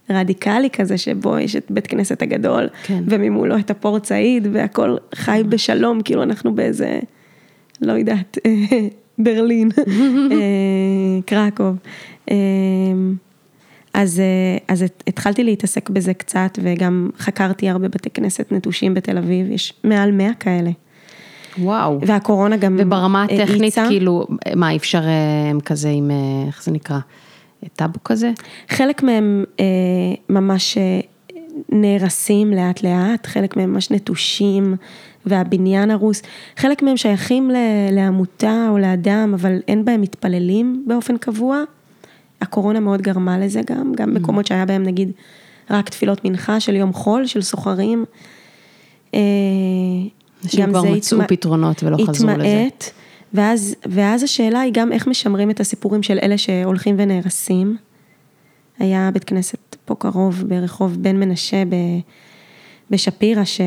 רדיקלי 0.10 0.70
כזה, 0.70 0.98
שבו 0.98 1.40
יש 1.40 1.56
את 1.56 1.72
בית 1.72 1.88
כנסת 1.88 2.22
הגדול, 2.22 2.68
כן. 2.84 3.04
וממולו 3.08 3.58
את 3.58 3.72
הפורט 3.72 4.06
סעיד, 4.06 4.48
והכל 4.52 4.96
חי 5.16 5.44
בשלום, 5.50 6.02
כאילו 6.02 6.24
אנחנו 6.24 6.56
באיזה, 6.56 7.00
לא 7.82 7.94
יודעת, 7.94 8.38
ברלין, 9.24 9.70
אה, 10.32 11.20
קרקוב. 11.26 11.76
אה, 13.98 14.02
אז, 14.02 14.22
אז 14.68 14.86
התחלתי 15.08 15.44
להתעסק 15.44 15.90
בזה 15.90 16.14
קצת, 16.14 16.60
וגם 16.62 17.10
חקרתי 17.20 17.70
הרבה 17.70 17.88
בתי 17.88 18.10
כנסת 18.10 18.52
נטושים 18.52 18.94
בתל 18.94 19.18
אביב, 19.18 19.52
יש 19.52 19.74
מעל 19.84 20.12
100 20.12 20.34
כאלה. 20.34 20.72
וואו. 21.60 22.00
והקורונה 22.08 22.58
גם 22.58 22.76
וברמה 22.80 23.24
הטכנית, 23.24 23.62
האיצה. 23.62 23.86
כאילו, 23.88 24.28
מה, 24.56 24.72
אי 24.72 24.78
אפשר 24.78 25.02
אה, 25.08 25.50
הם 25.50 25.60
כזה 25.60 25.90
עם, 25.90 26.12
אה, 26.12 26.48
איך 26.48 26.64
זה 26.64 26.72
נקרא? 26.72 27.00
טאבו 27.76 28.00
כזה? 28.04 28.32
חלק 28.70 29.04
מהם 29.04 29.44
אה, 29.60 29.66
ממש 30.30 30.78
נהרסים 31.70 32.52
לאט 32.52 32.84
לאט, 32.84 33.26
חלק 33.26 33.58
מהם 33.58 33.74
ממש 33.74 33.92
נטושים 33.92 34.76
והבניין 35.26 35.92
הרוס, 35.92 36.22
חלק 36.58 36.84
מהם 36.84 36.98
שייכים 36.98 37.52
לעמותה 37.92 38.68
או 38.70 38.78
לאדם, 38.78 39.32
אבל 39.34 39.60
אין 39.68 39.86
בהם 39.86 40.02
מתפללים 40.02 40.84
באופן 40.88 41.18
קבוע. 41.18 41.64
הקורונה 42.42 42.80
מאוד 42.80 43.02
גרמה 43.02 43.40
לזה 43.40 43.62
גם, 43.66 43.94
גם 43.96 44.14
מקומות 44.14 44.48
שהיה 44.48 44.66
בהם 44.66 44.84
נגיד 44.84 45.12
רק 45.70 45.90
תפילות 45.90 46.26
מנחה 46.26 46.60
של 46.60 46.76
יום 46.76 46.94
חול, 46.94 47.26
של 47.26 47.42
סוחרים. 47.42 48.06
אה, 49.14 49.20
אנשים 50.44 50.66
כבר 50.70 50.82
מצאו 50.84 51.18
התמע- 51.18 51.28
פתרונות 51.28 51.84
ולא 51.84 51.98
חזרו 52.08 52.30
לזה. 52.30 52.34
התמעט, 52.34 52.92
ואז, 53.34 53.76
ואז 53.86 54.24
השאלה 54.24 54.60
היא 54.60 54.72
גם 54.76 54.92
איך 54.92 55.08
משמרים 55.08 55.50
את 55.50 55.60
הסיפורים 55.60 56.04
של 56.04 56.20
אלה 56.24 56.38
שהולכים 56.38 56.96
ונהרסים. 56.98 57.78
היה 58.80 59.10
בית 59.14 59.24
כנסת 59.24 59.76
פה 59.86 59.96
קרוב, 59.96 60.44
ברחוב 60.48 61.04
בן 61.04 61.20
מנשה 61.20 61.64
ב, 61.66 61.76
בשפירא, 62.90 63.44
ש, 63.44 63.62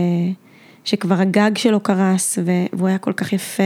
שכבר 0.84 1.14
הגג 1.14 1.50
שלו 1.58 1.80
קרס, 1.80 2.38
ו, 2.44 2.50
והוא 2.72 2.88
היה 2.88 2.98
כל 2.98 3.12
כך 3.12 3.32
יפה, 3.32 3.62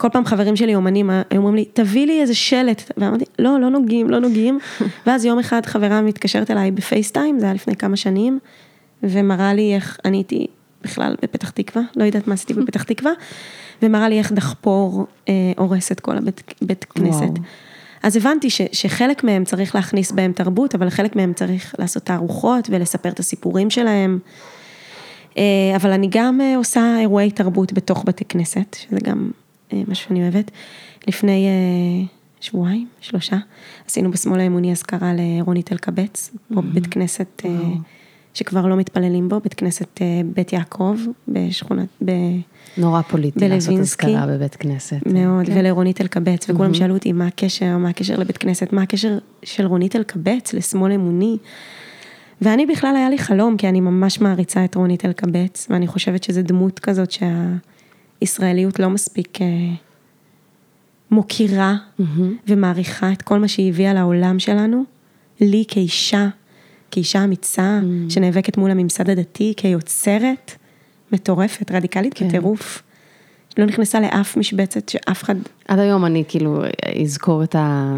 וכל 0.00 0.08
פעם 0.12 0.24
חברים 0.24 0.56
שלי 0.56 0.74
אומנים 0.74 1.10
היו 1.10 1.22
אומרים 1.36 1.54
לי, 1.54 1.64
תביא 1.64 2.06
לי 2.06 2.20
איזה 2.20 2.34
שלט, 2.34 2.92
ואמרתי, 2.96 3.24
לא, 3.38 3.60
לא 3.60 3.70
נוגעים, 3.70 4.10
לא 4.10 4.18
נוגעים. 4.18 4.58
ואז 5.06 5.24
יום 5.24 5.38
אחד 5.38 5.66
חברה 5.66 6.00
מתקשרת 6.00 6.50
אליי 6.50 6.70
בפייסטיים, 6.70 7.40
זה 7.40 7.46
היה 7.46 7.54
לפני 7.54 7.76
כמה 7.76 7.96
שנים, 7.96 8.38
ומראה 9.02 9.54
לי 9.54 9.74
איך, 9.74 9.98
אני 10.04 10.16
הייתי 10.16 10.46
בכלל 10.82 11.16
בפתח 11.22 11.50
תקווה, 11.50 11.82
לא 11.96 12.04
יודעת 12.04 12.26
מה 12.26 12.34
עשיתי 12.34 12.54
בפתח 12.54 12.82
תקווה, 12.92 13.12
ומראה 13.82 14.08
לי 14.08 14.18
איך 14.18 14.32
דחפור 14.32 15.06
אה, 15.28 15.34
הורס 15.58 15.92
את 15.92 16.00
כל 16.00 16.18
הבית 16.18 16.54
בית 16.62 16.84
כנסת. 16.84 17.18
וואו. 17.18 17.34
אז 18.02 18.16
הבנתי 18.16 18.50
ש, 18.50 18.60
שחלק 18.72 19.24
מהם 19.24 19.44
צריך 19.44 19.74
להכניס 19.74 20.12
בהם 20.12 20.32
תרבות, 20.32 20.74
אבל 20.74 20.90
חלק 20.90 21.16
מהם 21.16 21.32
צריך 21.32 21.74
לעשות 21.78 22.02
תערוכות 22.02 22.68
ולספר 22.70 23.08
את 23.08 23.18
הסיפורים 23.18 23.70
שלהם. 23.70 24.18
אה, 25.38 25.42
אבל 25.76 25.90
אני 25.90 26.08
גם 26.10 26.40
אה, 26.40 26.56
עושה 26.56 26.96
אירועי 27.00 27.30
תרבות 27.30 27.72
בתוך 27.72 28.04
בתי 28.06 28.24
כנסת, 28.24 28.76
שזה 28.80 28.98
גם 29.02 29.30
אה, 29.34 29.49
משהו 29.88 30.08
שאני 30.08 30.22
אוהבת. 30.22 30.50
לפני 31.08 31.46
אה, 31.46 32.06
שבועיים, 32.40 32.88
שלושה, 33.00 33.36
עשינו 33.86 34.10
בשמאל 34.10 34.40
האמוני 34.40 34.72
אזכרה 34.72 35.12
לרונית 35.14 35.72
אלקבץ, 35.72 36.30
פה 36.54 36.60
בבית 36.60 36.86
כנסת 36.86 37.42
אה, 37.44 37.50
שכבר 38.34 38.66
לא 38.66 38.76
מתפללים 38.76 39.28
בו, 39.28 39.40
בית 39.40 39.54
כנסת 39.54 40.00
אה, 40.02 40.20
בית 40.34 40.52
יעקב, 40.52 40.96
בשכונת, 41.28 41.88
ב... 42.04 42.10
נורא 42.76 43.02
פוליטי 43.02 43.48
לעשות 43.48 43.68
בלווינסקי. 43.68 44.06
אזכרה 44.06 44.26
בבית 44.26 44.56
כנסת. 44.56 44.96
מאוד, 45.06 45.46
כן. 45.46 45.58
ולרונית 45.58 46.00
אלקבץ, 46.00 46.50
וכולם 46.50 46.74
שאלו 46.74 46.94
אותי 46.94 47.12
מה 47.12 47.26
הקשר, 47.26 47.76
מה 47.76 47.88
הקשר 47.88 48.16
לבית 48.18 48.38
כנסת, 48.38 48.72
מה 48.72 48.82
הקשר 48.82 49.18
של 49.42 49.66
רונית 49.66 49.96
אלקבץ 49.96 50.52
לשמאל 50.52 50.92
אמוני. 50.92 51.36
ואני 52.42 52.66
בכלל 52.66 52.96
היה 52.96 53.10
לי 53.10 53.18
חלום, 53.18 53.56
כי 53.56 53.68
אני 53.68 53.80
ממש 53.80 54.20
מעריצה 54.20 54.64
את 54.64 54.74
רונית 54.74 55.04
אלקבץ, 55.04 55.66
ואני 55.70 55.86
חושבת 55.86 56.24
שזו 56.24 56.42
דמות 56.42 56.78
כזאת 56.78 57.10
שהישראליות 58.20 58.80
לא 58.80 58.90
מספיק 58.90 59.42
אה, 59.42 59.46
מוקירה 61.10 61.74
ומעריכה 62.48 63.12
את 63.12 63.22
כל 63.22 63.38
מה 63.38 63.48
שהיא 63.48 63.68
הביאה 63.68 63.94
לעולם 63.94 64.38
שלנו, 64.38 64.84
לי 65.40 65.64
כאישה, 65.68 66.28
כאישה 66.90 67.24
אמיצה, 67.24 67.80
שנאבקת 68.08 68.56
מול 68.56 68.70
הממסד 68.70 69.10
הדתי, 69.10 69.54
כיוצרת 69.56 70.52
מטורפת, 71.12 71.70
רדיקלית 71.70 72.14
כן. 72.14 72.28
בטירוף. 72.28 72.82
לא 73.58 73.66
נכנסה 73.66 74.00
לאף 74.00 74.36
משבצת 74.36 74.88
שאף 74.88 75.22
אחד, 75.22 75.34
עד 75.68 75.78
היום 75.78 76.04
אני 76.04 76.24
כאילו 76.28 76.62
אזכור 77.02 77.42
את 77.42 77.54
ה... 77.54 77.96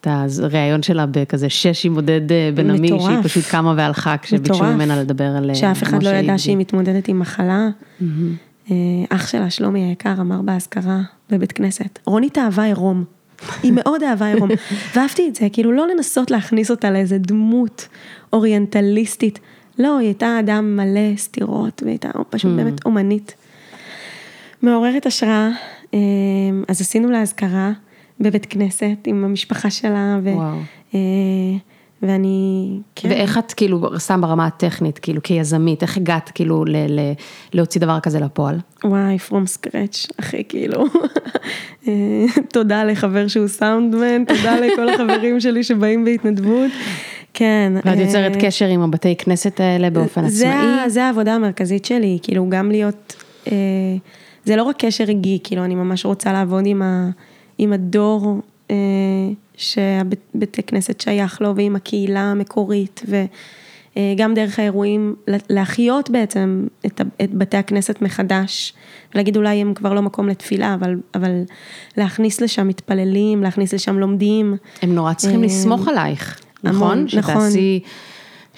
את 0.00 0.06
הראיון 0.42 0.82
שלה 0.82 1.06
בכזה 1.06 1.48
שש 1.48 1.86
עם 1.86 1.94
עודד 1.94 2.32
אה, 2.32 2.50
בן 2.54 2.70
עמי, 2.70 2.88
שהיא. 2.88 3.22
פשוט 3.22 3.44
קמה 3.44 3.74
והלכה 3.76 4.16
כשביקשו. 4.22 4.64
ממנה 4.64 5.00
לדבר 5.00 5.24
על 5.24 5.50
אה, 5.50 5.54
שאף 5.54 5.82
אחד 5.82 6.02
לא 6.02 6.08
ידע. 6.08 6.38
שהיא 6.38 6.56
מתמודדת 6.56 7.08
עם 7.08 7.18
מחלה. 7.18 7.68
אה, 8.02 8.06
אח 9.08 9.26
שלה, 9.26 9.50
שלומי 9.50 9.84
היקר, 9.84 10.14
אמר 10.20 10.42
באזכרה 10.42 11.00
בבית 11.30 11.52
כנסת, 11.52 11.98
רונית 12.06 12.38
אהבה 12.38 12.64
עירום. 12.64 13.04
היא 13.62 13.72
מאוד 13.72 14.02
אהבה 14.02 14.26
עירום. 14.26 14.50
ואהבתי 14.94 15.28
את 15.28 15.34
זה, 15.34 15.48
כאילו 15.52 15.72
לא 15.72 15.88
לנסות 15.88 16.30
להכניס 16.30 16.70
אותה 16.70 16.90
לאיזה 16.90 17.18
דמות 17.18 17.88
אוריינטליסטית. 18.32 19.38
לא, 19.78 19.98
היא 19.98 20.06
הייתה 20.06 20.40
אדם 20.40 20.76
מלא 20.76 21.16
סתירות, 21.16 21.82
והיא 21.82 21.92
הייתה 21.92 22.08
פשוט 22.30 22.50
באמת 22.56 22.84
אומנית. 22.84 23.34
מעוררת 24.62 25.06
השראה, 25.06 25.50
אה, 25.94 25.98
אז 26.68 26.80
עשינו 26.80 27.10
לה 27.10 27.22
אזכרה 27.22 27.72
בבית 28.20 28.46
כנסת 28.46 28.96
עם 29.06 29.24
המשפחה 29.24 29.70
שלה, 29.70 30.18
ו, 30.22 30.28
וואו. 30.28 30.58
ואני, 32.02 32.68
כן. 32.94 33.08
ואיך 33.10 33.38
את 33.38 33.52
כאילו, 33.52 33.80
סתם 33.98 34.20
ברמה 34.20 34.46
הטכנית, 34.46 34.98
כאילו 34.98 35.22
כיזמית, 35.22 35.82
איך 35.82 35.96
הגעת 35.96 36.30
כאילו 36.34 36.64
ל- 36.64 36.76
ל- 37.00 37.12
להוציא 37.54 37.80
דבר 37.80 38.00
כזה 38.00 38.20
לפועל? 38.20 38.58
וואי, 38.84 39.16
from 39.28 39.32
scratch, 39.58 40.10
אחי, 40.20 40.42
כאילו. 40.48 40.84
אה, 41.88 42.24
תודה 42.52 42.84
לחבר 42.84 43.28
שהוא 43.28 43.46
סאונדמן, 43.46 44.24
תודה 44.24 44.56
לכל 44.60 44.88
החברים 44.88 45.40
שלי 45.40 45.62
שבאים 45.64 46.04
בהתנדבות. 46.04 46.70
כן. 47.34 47.72
ואת 47.76 47.86
אה, 47.86 48.02
יוצרת 48.02 48.32
קשר 48.40 48.66
עם 48.66 48.82
הבתי 48.82 49.16
כנסת 49.16 49.60
האלה 49.60 49.90
באופן 49.90 50.28
זה, 50.28 50.48
עצמאי? 50.50 50.66
ה- 50.80 50.88
זה 50.88 51.04
העבודה 51.04 51.34
המרכזית 51.34 51.84
שלי, 51.84 52.18
כאילו 52.22 52.46
גם 52.48 52.70
להיות, 52.70 53.14
אה, 53.52 53.56
זה 54.44 54.56
לא 54.56 54.62
רק 54.62 54.76
קשר 54.84 55.04
רגעי, 55.04 55.38
כאילו 55.44 55.64
אני 55.64 55.74
ממש 55.74 56.04
רוצה 56.04 56.32
לעבוד 56.32 56.66
עם, 56.66 56.82
ה, 56.82 57.10
עם 57.58 57.72
הדור 57.72 58.40
אה, 58.70 58.76
שהבית 59.58 60.56
כנסת 60.66 61.00
שייך 61.00 61.40
לו 61.40 61.56
ועם 61.56 61.76
הקהילה 61.76 62.20
המקורית 62.20 63.02
וגם 63.96 64.34
דרך 64.34 64.58
האירועים 64.58 65.14
לה- 65.26 65.38
להחיות 65.50 66.10
בעצם 66.10 66.66
את, 66.86 67.00
את 67.22 67.34
בתי 67.34 67.56
הכנסת 67.56 68.02
מחדש, 68.02 68.72
להגיד 69.14 69.36
אולי 69.36 69.60
הם 69.60 69.74
כבר 69.74 69.94
לא 69.94 70.02
מקום 70.02 70.28
לתפילה, 70.28 70.74
אבל, 70.74 70.96
אבל 71.14 71.42
להכניס 71.96 72.40
לשם 72.40 72.68
מתפללים, 72.68 73.42
להכניס 73.42 73.74
לשם 73.74 73.98
לומדים. 73.98 74.56
הם 74.82 74.94
נורא 74.94 75.12
צריכים 75.12 75.40
אה, 75.40 75.46
לסמוך 75.46 75.88
עלייך, 75.88 76.40
נכון? 76.64 77.06
נכון. 77.14 77.22
שתעשי, 77.22 77.80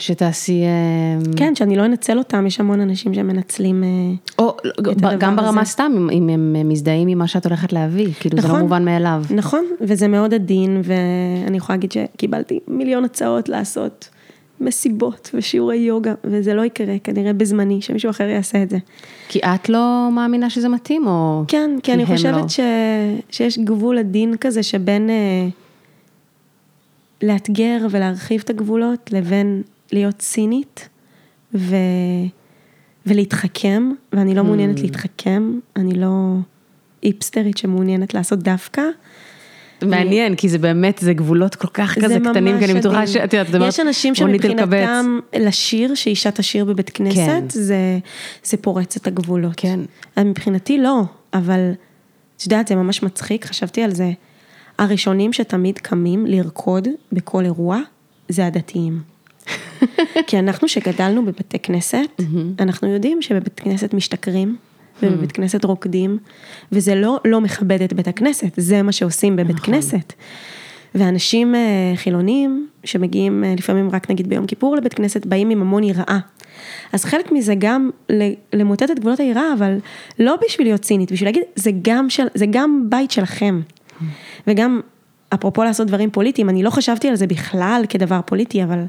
שתעשי, 0.00 0.62
אה, 0.62 1.32
כן, 1.36 1.54
שאני 1.54 1.76
לא 1.76 1.84
אנצל 1.84 2.18
אותם, 2.18 2.46
יש 2.46 2.60
המון 2.60 2.80
אנשים 2.80 3.14
שמנצלים. 3.14 3.84
אה, 3.84 3.88
או 4.38 4.56
הדבר 4.78 5.14
גם 5.18 5.36
ברמה 5.36 5.60
הזה. 5.60 5.70
סתם, 5.70 6.08
אם- 6.12 6.28
הם 6.28 6.68
מזדהים 6.68 7.08
עם 7.08 7.18
מה 7.18 7.26
שאת 7.26 7.46
הולכת 7.46 7.72
להביא, 7.72 8.08
כאילו 8.20 8.36
זה 8.36 8.42
לא 8.42 8.48
נכון. 8.48 8.62
מובן 8.62 8.84
מאליו. 8.84 9.22
נכון, 9.30 9.64
וזה 9.80 10.08
מאוד 10.08 10.34
עדין, 10.34 10.82
ואני 10.84 11.56
יכולה 11.56 11.76
להגיד 11.76 11.92
שקיבלתי 11.92 12.60
מיליון 12.68 13.04
הצעות 13.04 13.48
לעשות 13.48 14.08
מסיבות 14.60 15.30
ושיעורי 15.34 15.76
יוגה, 15.76 16.14
וזה 16.24 16.54
לא 16.54 16.64
יקרה 16.64 16.94
כנראה 17.04 17.32
בזמני, 17.32 17.82
שמישהו 17.82 18.10
אחר 18.10 18.24
יעשה 18.28 18.62
את 18.62 18.70
זה. 18.70 18.78
כי 19.28 19.38
את 19.38 19.68
לא 19.68 20.08
מאמינה 20.12 20.50
שזה 20.50 20.68
מתאים, 20.68 21.06
או... 21.06 21.44
כן, 21.48 21.70
כי 21.82 21.92
אני 21.92 22.02
הם 22.02 22.08
לא? 22.10 22.14
חושבת 22.16 22.50
ש... 22.50 22.60
שיש 23.30 23.58
גבול 23.58 23.98
עדין 23.98 24.36
כזה 24.40 24.62
שבין 24.62 25.10
אה, 25.10 25.48
לאתגר 27.22 27.86
ולהרחיב 27.90 28.40
את 28.44 28.50
הגבולות, 28.50 29.10
לבין 29.12 29.62
להיות 29.92 30.18
צינית 30.18 30.88
ו... 31.54 31.76
ולהתחכם, 33.06 33.90
ואני 34.12 34.34
לא 34.34 34.44
מעוניינת 34.44 34.78
Hmm. 34.78 34.82
להתחכם, 34.82 35.58
אני 35.76 35.94
לא 35.94 36.36
איפסטרית 37.02 37.56
שמעוניינת 37.56 38.14
לעשות 38.14 38.38
דווקא. 38.38 38.82
מעניין, 39.82 40.36
כי 40.36 40.48
זה 40.48 40.58
באמת, 40.58 40.98
זה 40.98 41.12
גבולות 41.12 41.54
כל 41.54 41.68
כך 41.68 41.94
זה 41.94 42.00
כזה 42.00 42.18
קטנים, 42.30 42.58
כי 42.58 42.64
אני 42.64 42.74
בטוחה. 42.74 43.06
שאת 43.06 43.32
יודעת, 43.32 43.50
את 43.50 43.54
אומרת, 43.54 43.68
יש 43.68 43.80
אנשים. 43.80 44.14
שמבחינתם 44.14 45.18
לשיר, 45.36 45.94
שאישה 45.94 46.30
תשיר 46.30 46.64
בבית 46.64 46.90
כנסת, 46.90 47.16
כן. 47.18 47.44
זה, 47.48 47.98
זה 48.44 48.56
פורץ 48.56 48.96
את 48.96 49.06
הגבולות. 49.06 49.52
כן. 49.56 49.80
מבחינתי 50.18 50.78
לא, 50.78 51.02
אבל 51.34 51.70
את 52.36 52.42
יודעת, 52.42 52.68
זה 52.68 52.74
ממש 52.74 53.02
מצחיק, 53.02 53.46
חשבתי 53.46 53.82
על 53.82 53.94
זה. 53.94 54.10
הראשונים 54.78 55.32
שתמיד 55.32 55.78
קמים 55.78 56.26
לרקוד 56.26 56.88
בכל 57.12 57.44
אירוע, 57.44 57.78
זה 58.28 58.46
הדתיים. 58.46 59.09
כי 60.26 60.38
אנחנו 60.38 60.68
שגדלנו 60.68 61.24
בבתי 61.24 61.58
כנסת, 61.58 62.22
אנחנו 62.58 62.88
יודעים 62.88 63.22
שבבית 63.22 63.60
כנסת 63.60 63.94
משתכרים, 63.94 64.56
ובבית 65.02 65.32
כנסת 65.32 65.64
רוקדים, 65.64 66.18
וזה 66.72 66.94
לא 66.94 67.18
לא 67.24 67.40
מכבד 67.40 67.82
את 67.82 67.92
בית 67.92 68.08
הכנסת, 68.08 68.52
זה 68.56 68.82
מה 68.82 68.92
שעושים 68.92 69.36
בבית 69.36 69.56
נכון. 69.56 69.66
כנסת. 69.74 70.12
ואנשים 70.94 71.54
אה, 71.54 71.92
חילונים, 71.96 72.68
שמגיעים 72.84 73.44
אה, 73.44 73.54
לפעמים 73.58 73.90
רק 73.90 74.10
נגיד 74.10 74.28
ביום 74.28 74.46
כיפור 74.46 74.76
לבית 74.76 74.94
כנסת, 74.94 75.26
באים 75.26 75.50
עם 75.50 75.60
המון 75.60 75.84
יראה. 75.84 76.18
אז 76.92 77.04
חלק 77.04 77.32
מזה 77.32 77.54
גם 77.58 77.90
למוטט 78.52 78.90
את 78.90 78.98
גבולות 78.98 79.20
היראה, 79.20 79.52
אבל 79.58 79.78
לא 80.18 80.36
בשביל 80.46 80.66
להיות 80.66 80.80
צינית, 80.80 81.12
בשביל 81.12 81.28
להגיד, 81.28 81.42
זה 81.56 81.70
גם, 81.82 82.10
של, 82.10 82.26
זה 82.34 82.46
גם 82.50 82.86
בית 82.88 83.10
שלכם. 83.10 83.60
וגם, 84.46 84.80
אפרופו 85.34 85.64
לעשות 85.64 85.86
דברים 85.86 86.10
פוליטיים, 86.10 86.48
אני 86.48 86.62
לא 86.62 86.70
חשבתי 86.70 87.08
על 87.08 87.16
זה 87.16 87.26
בכלל 87.26 87.82
כדבר 87.88 88.20
פוליטי, 88.26 88.64
אבל 88.64 88.84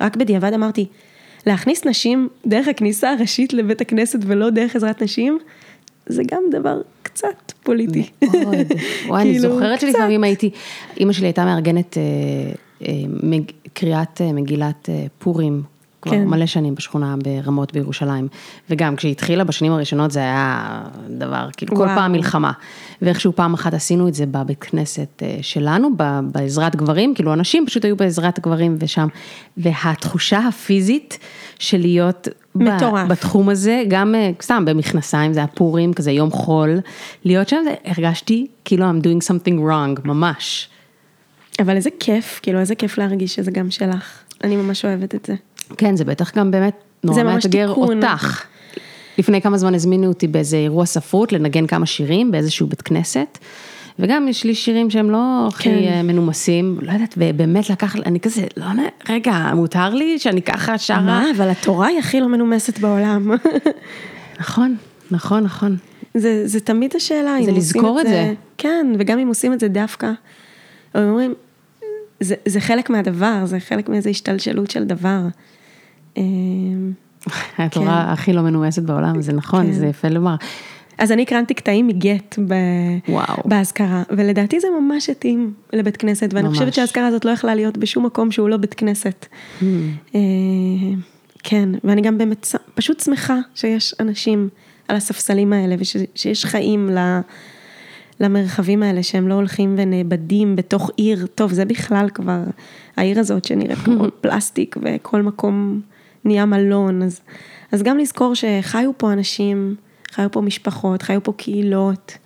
רק 0.00 0.16
בדיעבד 0.16 0.52
אמרתי, 0.52 0.86
להכניס 1.46 1.84
נשים 1.86 2.28
דרך 2.46 2.68
הכניסה 2.68 3.10
הראשית 3.12 3.52
לבית 3.52 3.80
הכנסת 3.80 4.18
ולא 4.22 4.50
דרך 4.50 4.76
עזרת 4.76 5.02
נשים, 5.02 5.38
זה 6.06 6.22
גם 6.30 6.42
דבר 6.50 6.80
קצת 7.02 7.52
פוליטי. 7.62 8.10
מאוד. 8.22 8.54
וואי, 9.08 9.22
אני 9.22 9.32
כאילו, 9.32 9.54
זוכרת. 9.54 9.80
שלפעמים 9.80 10.24
הייתי, 10.24 10.50
אימא 11.00 11.12
שלי 11.12 11.26
הייתה 11.26 11.44
מארגנת 11.44 11.98
אה, 11.98 12.02
אה, 12.88 13.38
קריאת 13.72 14.20
אה, 14.20 14.32
מגילת 14.32 14.88
פורים. 15.18 15.62
כבר 16.06 16.16
כן. 16.16 16.24
מלא 16.24 16.46
שנים 16.46 16.74
בשכונה 16.74 17.14
ברמות 17.24 17.72
בירושלים. 17.72 18.28
וגם 18.70 18.96
כשהיא 18.96 19.12
התחילה 19.12 19.44
בשנים 19.44 19.72
הראשונות 19.72 20.10
זה 20.10 20.20
היה 20.20 20.82
דבר, 21.08 21.48
כאילו 21.56 21.76
כל 21.76 21.82
וואו. 21.82 21.96
פעם 21.96 22.12
מלחמה. 22.12 22.52
ואיכשהו 23.02 23.32
פעם 23.32 23.54
אחת 23.54 23.74
עשינו 23.74 24.08
את 24.08 24.14
זה 24.14 24.26
בבית 24.26 24.64
כנסת 24.64 25.22
אה, 25.22 25.38
שלנו, 25.42 25.88
בעזרת 26.32 26.76
גברים, 26.76 27.14
כאילו 27.14 27.32
אנשים 27.32 27.66
פשוט 27.66 27.84
היו 27.84 27.96
בעזרת 27.96 28.40
גברים 28.40 28.76
ושם. 28.78 29.08
והתחושה 29.56 30.38
הפיזית 30.38 31.18
של 31.58 31.78
להיות 31.78 32.28
מטורף. 32.54 33.08
בתחום 33.08 33.48
הזה, 33.48 33.82
גם 33.88 34.14
אה, 34.14 34.30
סתם 34.42 34.64
במכנסיים, 34.64 35.32
זה 35.32 35.40
היה 35.40 35.46
פורים, 35.46 35.92
כזה 35.92 36.10
יום 36.10 36.30
חול, 36.30 36.78
להיות 37.24 37.48
שם, 37.48 37.64
הרגשתי 37.84 38.46
כאילו 38.64 38.90
I'm 38.90 39.02
doing 39.02 39.28
something 39.28 39.58
wrong, 39.58 40.00
ממש. 40.04 40.68
אבל 41.58 41.76
איזה 41.76 41.90
כיף, 42.00 42.40
כאילו 42.42 42.60
איזה 42.60 42.74
כיף 42.74 42.98
להרגיש 42.98 43.34
שזה 43.34 43.50
גם 43.50 43.70
שלך. 43.70 44.18
אני 44.44 44.56
ממש 44.56 44.84
אוהבת 44.84 45.14
את 45.14 45.24
זה. 45.24 45.34
כן, 45.76 45.96
זה 45.96 46.04
בטח 46.04 46.36
גם 46.36 46.50
באמת 46.50 46.74
נורא 47.04 47.16
זה 47.16 47.24
מאתגר. 47.24 47.68
אותך. 47.70 48.44
לפני 49.18 49.40
כמה 49.40 49.58
זמן 49.58 49.74
הזמינו 49.74 50.06
אותי 50.06 50.26
באיזה 50.26 50.56
אירוע 50.56 50.86
ספרות 50.86 51.32
לנגן 51.32 51.66
כמה 51.66 51.86
שירים 51.86 52.30
באיזשהו 52.30 52.66
בית 52.66 52.82
כנסת. 52.82 53.38
וגם 53.98 54.28
יש 54.28 54.44
לי 54.44 54.54
שירים 54.54 54.90
שהם 54.90 55.10
לא 55.10 55.44
הכי 55.48 55.64
כן. 55.64 55.88
אה, 55.88 56.02
מנומסים, 56.02 56.78
לא 56.82 56.92
יודעת, 56.92 57.14
ובאמת 57.16 57.70
לקח, 57.70 57.96
אני 57.96 58.20
כזה, 58.20 58.46
לא, 58.56 58.66
רגע, 59.08 59.50
מותר 59.54 59.94
לי 59.94 60.18
שאני 60.18 60.42
ככה 60.42 60.78
שרה? 60.78 61.00
מה, 61.00 61.24
אבל 61.36 61.48
התורה 61.48 61.86
היא 61.86 61.98
הכי 61.98 62.20
לא 62.20 62.28
מנומסת 62.28 62.78
בעולם. 62.78 63.30
נכון, 64.40 64.76
נכון, 65.10 65.44
נכון. 65.44 65.76
זה, 66.14 66.42
זה 66.46 66.60
תמיד 66.60 66.96
השאלה, 66.96 67.38
אם 67.38 67.44
זה 67.44 67.50
עושים 67.50 67.56
לזכור 67.56 68.00
את 68.00 68.06
זה. 68.06 68.34
כן, 68.58 68.92
וגם 68.98 69.18
אם 69.18 69.28
עושים 69.28 69.52
את 69.52 69.60
זה 69.60 69.68
דווקא, 69.68 70.10
אומרים, 70.94 71.34
זה, 72.20 72.34
זה 72.46 72.60
חלק 72.60 72.90
מהדבר, 72.90 73.42
זה 73.44 73.60
חלק 73.60 73.88
מאיזו 73.88 74.10
השתלשלות 74.10 74.70
של 74.70 74.84
דבר. 74.84 75.20
אמ, 76.16 76.92
התורה 77.58 78.12
הכי 78.12 78.32
לא 78.32 78.42
מנומסת 78.42 78.82
בעולם, 78.82 79.22
זה 79.22 79.32
נכון, 79.32 79.66
כן. 79.66 79.72
זה 79.72 79.86
יפה 79.86 80.08
לומר. 80.08 80.34
אז 80.98 81.12
אני 81.12 81.22
הקרנתי 81.22 81.54
קטעים 81.54 81.86
מגט 81.86 82.38
ב... 82.48 82.54
וואו. 83.08 83.42
באזכרה, 83.44 84.02
ולדעתי 84.10 84.60
זה 84.60 84.68
ממש 84.80 85.10
התאים 85.10 85.52
לבית 85.72 85.96
כנסת, 85.96 86.28
ואני 86.32 86.48
ממש. 86.48 86.58
חושבת 86.58 86.74
שהאזכרה 86.74 87.06
הזאת 87.06 87.24
לא 87.24 87.30
יכלה 87.30 87.54
להיות 87.54 87.78
בשום 87.78 88.06
מקום 88.06 88.30
שהוא 88.30 88.48
לא 88.48 88.56
בית 88.56 88.74
כנסת. 88.74 89.26
Hmm. 89.60 89.64
אה, 90.14 90.20
כן, 91.42 91.68
ואני 91.84 92.02
גם 92.02 92.18
באמת 92.18 92.46
פשוט 92.74 93.00
שמחה 93.00 93.38
שיש 93.54 93.94
אנשים 94.00 94.48
על 94.88 94.96
הספסלים 94.96 95.52
האלה, 95.52 95.76
ושיש 95.78 96.44
חיים 96.44 96.90
ל... 96.90 97.20
למרחבים 98.20 98.82
האלה 98.82 99.02
שהם 99.02 99.28
לא 99.28 99.34
הולכים 99.34 99.74
ונאבדים 99.78 100.56
בתוך 100.56 100.90
עיר, 100.96 101.26
טוב 101.34 101.52
זה 101.52 101.64
בכלל 101.64 102.08
כבר, 102.14 102.40
העיר 102.96 103.20
הזאת 103.20 103.44
שנראית 103.44 103.78
כמו 103.78 104.04
פלסטיק 104.20 104.76
וכל 104.82 105.22
מקום 105.22 105.80
נהיה 106.24 106.46
מלון, 106.46 107.02
אז, 107.02 107.20
אז 107.72 107.82
גם 107.82 107.98
לזכור 107.98 108.34
שחיו 108.34 108.90
פה 108.96 109.12
אנשים, 109.12 109.74
חיו 110.10 110.30
פה 110.32 110.40
משפחות, 110.40 111.02
חיו 111.02 111.22
פה 111.22 111.32
קהילות 111.32 112.18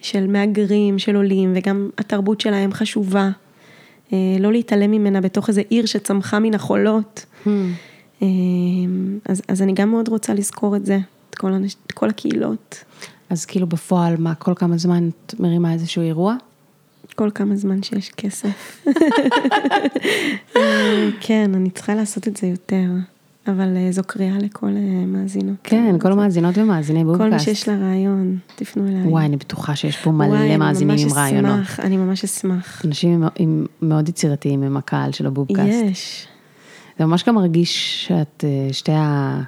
של 0.00 0.26
מהגרים, 0.26 0.98
של 0.98 1.16
עולים, 1.16 1.52
וגם 1.56 1.90
התרבות 1.98 2.40
שלהם 2.40 2.72
חשובה, 2.72 3.30
אה, 4.12 4.18
לא 4.40 4.52
להתעלם 4.52 4.90
ממנה 4.90 5.20
בתוך 5.20 5.48
איזה 5.48 5.62
עיר 5.68 5.86
שצמחה 5.86 6.38
מן 6.38 6.54
החולות. 6.54 7.26
אה, 8.22 8.28
אז, 9.28 9.42
אז 9.48 9.62
אני 9.62 9.72
גם 9.72 9.90
מאוד 9.90 10.08
רוצה 10.08 10.34
לזכור 10.34 10.76
את 10.76 10.86
זה, 10.86 10.98
את 11.30 11.34
כל. 11.34 11.52
את 11.86 11.92
כל 11.92 12.08
הקהילות. 12.08 12.84
אז 13.30 13.44
כאילו 13.44 13.66
בפועל, 13.66 14.16
מה, 14.16 14.34
כל 14.34 14.52
כמה 14.56 14.78
זמן 14.78 15.08
את 15.08 15.34
מרימה 15.40 15.72
איזשהו 15.72 16.02
אירוע? 16.02 16.36
כל 17.14 17.30
כמה 17.34 17.56
זמן 17.56 17.82
שיש 17.82 18.10
כסף. 18.10 18.86
כן, 21.26 21.50
אני 21.54 21.70
צריכה 21.70 21.94
לעשות 21.94 22.28
את 22.28 22.36
זה 22.36 22.46
יותר, 22.46 22.86
אבל 23.46 23.76
אה, 23.76 23.92
זו 23.92 24.02
קריאה 24.06 24.38
לכל 24.38 24.66
אה, 24.66 25.06
מאזינות. 25.06 25.56
כן, 25.62 25.98
כל 25.98 26.12
המאזינות 26.12 26.58
ומאזיני 26.58 27.04
בובקאסט. 27.04 27.30
כל 27.30 27.34
מי 27.34 27.40
שיש 27.40 27.68
לה 27.68 27.76
רעיון, 27.76 28.38
תפנו 28.56 28.88
אליי. 28.88 29.02
וואי, 29.02 29.26
אני 29.26 29.36
בטוחה 29.36 29.76
שיש 29.76 29.96
פה 29.96 30.10
וואי, 30.10 30.28
מלא 30.28 30.38
אני 30.38 30.56
מאזינים 30.56 30.96
ממש 30.96 31.12
עם 31.12 31.18
רעיונות. 31.18 31.52
אשמח, 31.52 31.80
אני 31.80 31.96
ממש 31.96 32.24
אשמח. 32.24 32.84
אנשים 32.84 33.22
עם, 33.22 33.28
עם, 33.36 33.66
מאוד 33.82 34.08
יצירתיים 34.08 34.62
עם 34.62 34.76
הקהל 34.76 35.12
של 35.12 35.26
הבובקאסט. 35.26 35.84
יש. 35.90 36.26
זה 36.98 37.06
ממש 37.06 37.24
גם 37.26 37.34
מרגיש 37.34 38.04
שאת 38.06 38.44
אה, 38.44 38.72
שתי 38.72 38.92
ה... 38.92 39.40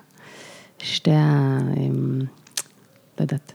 שתי 0.79 1.11
ה... 1.11 1.59
אמ, 1.77 2.21
לא 3.19 3.25
יודעת. 3.25 3.53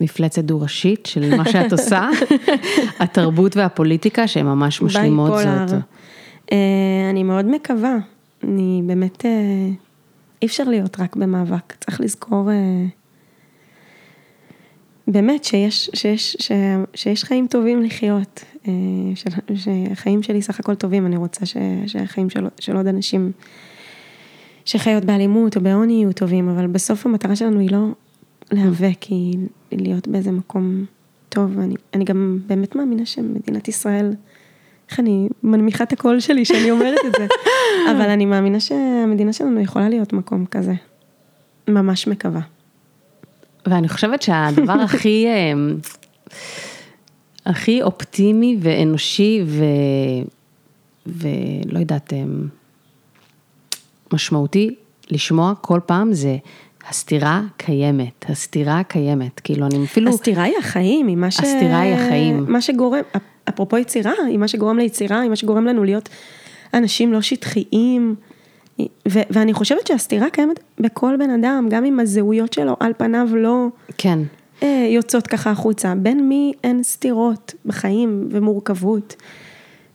מפלצת 0.00 0.44
דו-ראשית 0.44 1.06
של 1.06 1.36
מה 1.36 1.44
שאת 1.50 1.72
עושה, 1.72 2.08
התרבות 3.00 3.56
והפוליטיקה 3.56 4.28
שהן 4.28 4.46
ממש 4.46 4.82
משלימות. 4.82 5.40
זאת. 5.66 5.80
אה, 6.52 7.10
אני 7.10 7.22
מאוד 7.22 7.44
מקווה, 7.44 7.96
אני 8.44 8.82
באמת, 8.86 9.24
אה, 9.24 9.30
אי 10.42 10.46
אפשר 10.46 10.64
להיות 10.64 11.00
רק 11.00 11.16
במאבק, 11.16 11.72
צריך 11.80 12.00
לזכור 12.00 12.50
אה, 12.50 12.86
באמת 15.08 15.44
שיש, 15.44 15.90
שיש, 15.94 16.36
ש, 16.40 16.52
שיש 16.94 17.24
חיים 17.24 17.46
טובים 17.46 17.82
לחיות, 17.82 18.44
אה, 18.68 18.72
של, 19.14 19.30
שהחיים 19.54 20.22
שלי 20.22 20.42
סך 20.42 20.60
הכל 20.60 20.74
טובים, 20.74 21.06
אני 21.06 21.16
רוצה 21.16 21.46
ש, 21.46 21.56
שהחיים 21.86 22.30
של, 22.30 22.46
של 22.60 22.76
עוד 22.76 22.86
אנשים 22.86 23.32
שחיות 24.64 25.04
באלימות 25.04 25.56
או 25.56 25.60
בעוני 25.60 25.92
יהיו 25.92 26.12
טובים, 26.12 26.48
אבל 26.48 26.66
בסוף 26.66 27.06
המטרה 27.06 27.36
שלנו 27.36 27.60
היא 27.60 27.70
לא 27.70 27.86
להיאבק, 28.52 29.02
היא 29.02 29.38
להיות 29.72 30.08
באיזה 30.08 30.30
מקום 30.30 30.84
טוב, 31.28 31.58
ואני 31.58 31.74
אני 31.94 32.04
גם 32.04 32.38
באמת 32.46 32.76
מאמינה 32.76 33.06
שמדינת 33.06 33.68
ישראל, 33.68 34.14
איך 34.90 35.00
אני 35.00 35.28
מנמיכה 35.42 35.84
את 35.84 35.92
הקול 35.92 36.20
שלי 36.20 36.44
שאני 36.44 36.70
אומרת 36.70 36.98
את 37.06 37.12
זה, 37.18 37.26
אבל 37.90 38.10
אני 38.10 38.24
מאמינה 38.24 38.60
שהמדינה 38.60 39.32
שלנו 39.32 39.60
יכולה 39.60 39.88
להיות 39.88 40.12
מקום 40.12 40.46
כזה. 40.46 40.74
ממש 41.68 42.06
מקווה. 42.06 42.40
ואני 43.66 43.88
חושבת 43.88 44.22
שהדבר 44.22 44.72
הכי, 44.84 45.26
אמ, 45.26 45.76
הכי 47.46 47.82
אופטימי 47.82 48.56
ואנושי 48.60 49.42
ו... 49.46 49.64
ולא 51.06 51.78
יודעת, 51.78 52.12
אמ, 52.12 52.48
משמעותי 54.12 54.74
לשמוע 55.10 55.54
כל 55.60 55.80
פעם 55.86 56.12
זה 56.12 56.36
הסתירה 56.88 57.42
קיימת, 57.56 58.24
הסתירה 58.28 58.82
קיימת, 58.82 59.40
כאילו 59.40 59.66
אני 59.66 59.84
אפילו, 59.84 60.10
הסתירה 60.10 60.42
היא 60.42 60.54
החיים, 60.58 61.06
היא 61.06 61.16
מה 61.16 61.30
ש... 61.30 61.40
הסתירה 61.40 61.80
היא 61.80 61.94
החיים. 61.94 62.44
מה 62.48 62.60
שגורם, 62.60 63.00
אפרופו 63.48 63.78
יצירה, 63.78 64.12
היא 64.28 64.38
מה 64.38 64.48
שגורם 64.48 64.78
ליצירה, 64.78 65.20
היא 65.20 65.30
מה 65.30 65.36
שגורם 65.36 65.64
לנו 65.64 65.84
להיות 65.84 66.08
אנשים 66.74 67.12
לא 67.12 67.20
שטחיים. 67.20 68.14
ו- 69.08 69.26
ואני 69.30 69.52
חושבת 69.52 69.86
שהסתירה 69.86 70.30
קיימת 70.30 70.60
בכל 70.80 71.16
בן 71.18 71.30
אדם, 71.30 71.66
גם 71.70 71.84
אם 71.84 72.00
הזהויות 72.00 72.52
שלו 72.52 72.76
על 72.80 72.92
פניו 72.96 73.28
לא 73.34 73.66
כן, 73.98 74.18
אה, 74.62 74.86
יוצאות 74.90 75.26
ככה 75.26 75.50
החוצה. 75.50 75.94
בין 75.94 76.28
מי 76.28 76.52
אין 76.64 76.82
סתירות 76.82 77.54
בחיים 77.66 78.28
ומורכבות. 78.30 79.16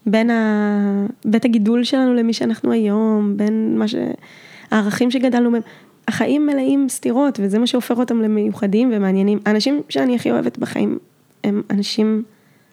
בין 0.06 0.30
ה... 0.30 1.06
בית 1.26 1.46
הגידול 1.46 1.84
שלנו 1.84 2.14
למי 2.14 2.34
שאנחנו 2.34 2.72
היום, 2.72 3.34
בין 3.38 3.78
מה 3.78 3.88
ש... 3.88 3.96
הערכים 4.72 5.12
שגדלנו 5.12 5.52
בהם. 5.52 5.62
החיים 6.10 6.46
מלאים 6.46 6.90
סתירות, 6.90 7.40
וזה 7.44 7.60
מה 7.60 7.68
שהופך 7.68 7.98
אותם 7.98 8.22
למיוחדים 8.22 8.92
ומעניינים. 8.94 9.40
האנשים 9.46 9.82
שאני 9.90 10.16
הכי 10.16 10.32
אוהבת 10.32 10.58
בחיים 10.58 10.98
הם 11.44 11.62
אנשים... 11.70 12.24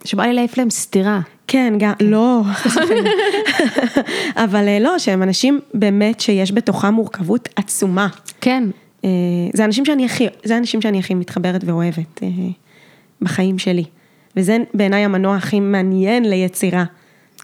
שבא 0.05 0.23
לי 0.23 0.33
להעיף 0.33 0.59
להם 0.59 0.71
סתירה. 0.71 1.21
כן, 1.47 1.75
גם, 1.79 1.93
לא, 2.01 2.41
חס 2.55 2.77
וחלילה. 2.77 3.11
אבל 4.45 4.69
אה, 4.69 4.79
לא, 4.79 4.99
שהם 4.99 5.23
אנשים 5.23 5.61
באמת 5.75 6.21
שיש 6.21 6.53
בתוכם 6.53 6.95
מורכבות 6.95 7.49
עצומה. 7.57 8.09
כן, 8.41 8.65
אה, 9.05 9.11
זה 9.55 9.65
אנשים 9.65 9.85
שאני 9.85 10.05
הכי, 10.05 10.27
זה 10.45 10.55
האנשים 10.55 10.83
שאני 10.83 10.99
הכי 10.99 11.15
מתחברת 11.15 11.65
ואוהבת 11.65 12.23
אה, 12.23 12.29
בחיים 13.23 13.59
שלי. 13.59 13.85
וזה 14.37 14.59
בעיניי 14.75 15.05
המנוע 15.05 15.37
הכי 15.37 15.61
מעניין 15.61 16.31
ליצירה. 16.31 16.85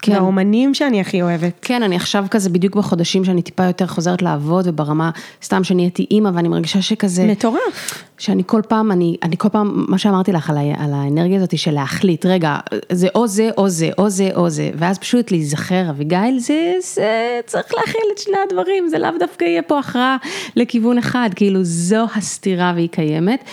כן. 0.05 0.11
והאומנים 0.11 0.73
שאני 0.73 1.01
הכי 1.01 1.21
אוהבת. 1.21 1.53
כן, 1.61 1.83
אני 1.83 1.95
עכשיו 1.95 2.25
כזה 2.31 2.49
בדיוק 2.49 2.75
בחודשים 2.75 3.25
שאני 3.25 3.41
טיפה 3.41 3.63
יותר 3.63 3.87
חוזרת 3.87 4.21
לעבוד, 4.21 4.67
וברמה, 4.67 5.11
סתם 5.43 5.63
שנהייתי 5.63 6.05
אימא, 6.11 6.29
ואני 6.33 6.47
מרגישה 6.47 6.81
שכזה, 6.81 7.23
מטורף. 7.23 8.03
שאני 8.17 8.43
כל 8.45 8.61
פעם, 8.67 8.91
אני, 8.91 9.15
אני 9.23 9.37
כל 9.37 9.49
פעם, 9.49 9.85
מה 9.87 9.97
שאמרתי 9.97 10.31
לך 10.31 10.49
על, 10.49 10.57
ה, 10.57 10.61
על 10.61 10.93
האנרגיה 10.93 11.37
הזאת 11.37 11.57
של 11.57 11.71
להחליט, 11.71 12.25
רגע, 12.25 12.57
זה 12.91 13.07
או 13.15 13.27
זה, 13.27 13.49
או 13.57 13.69
זה, 13.69 13.89
או 13.97 14.09
זה, 14.09 14.29
או 14.35 14.49
זה, 14.49 14.71
ואז 14.75 14.97
פשוט 14.99 15.31
להיזכר, 15.31 15.89
אביגיל, 15.89 16.39
זה, 16.39 16.73
זה, 16.81 17.39
צריך 17.45 17.73
להכיל 17.73 18.01
את 18.13 18.17
שני 18.17 18.37
הדברים, 18.47 18.87
זה 18.87 18.99
לאו 18.99 19.09
דווקא 19.19 19.45
יהיה 19.45 19.61
פה 19.61 19.79
הכרעה 19.79 20.17
לכיוון 20.55 20.97
אחד, 20.97 21.29
כאילו 21.35 21.59
זו 21.63 22.05
הסתירה 22.15 22.71
והיא 22.75 22.89
קיימת, 22.89 23.43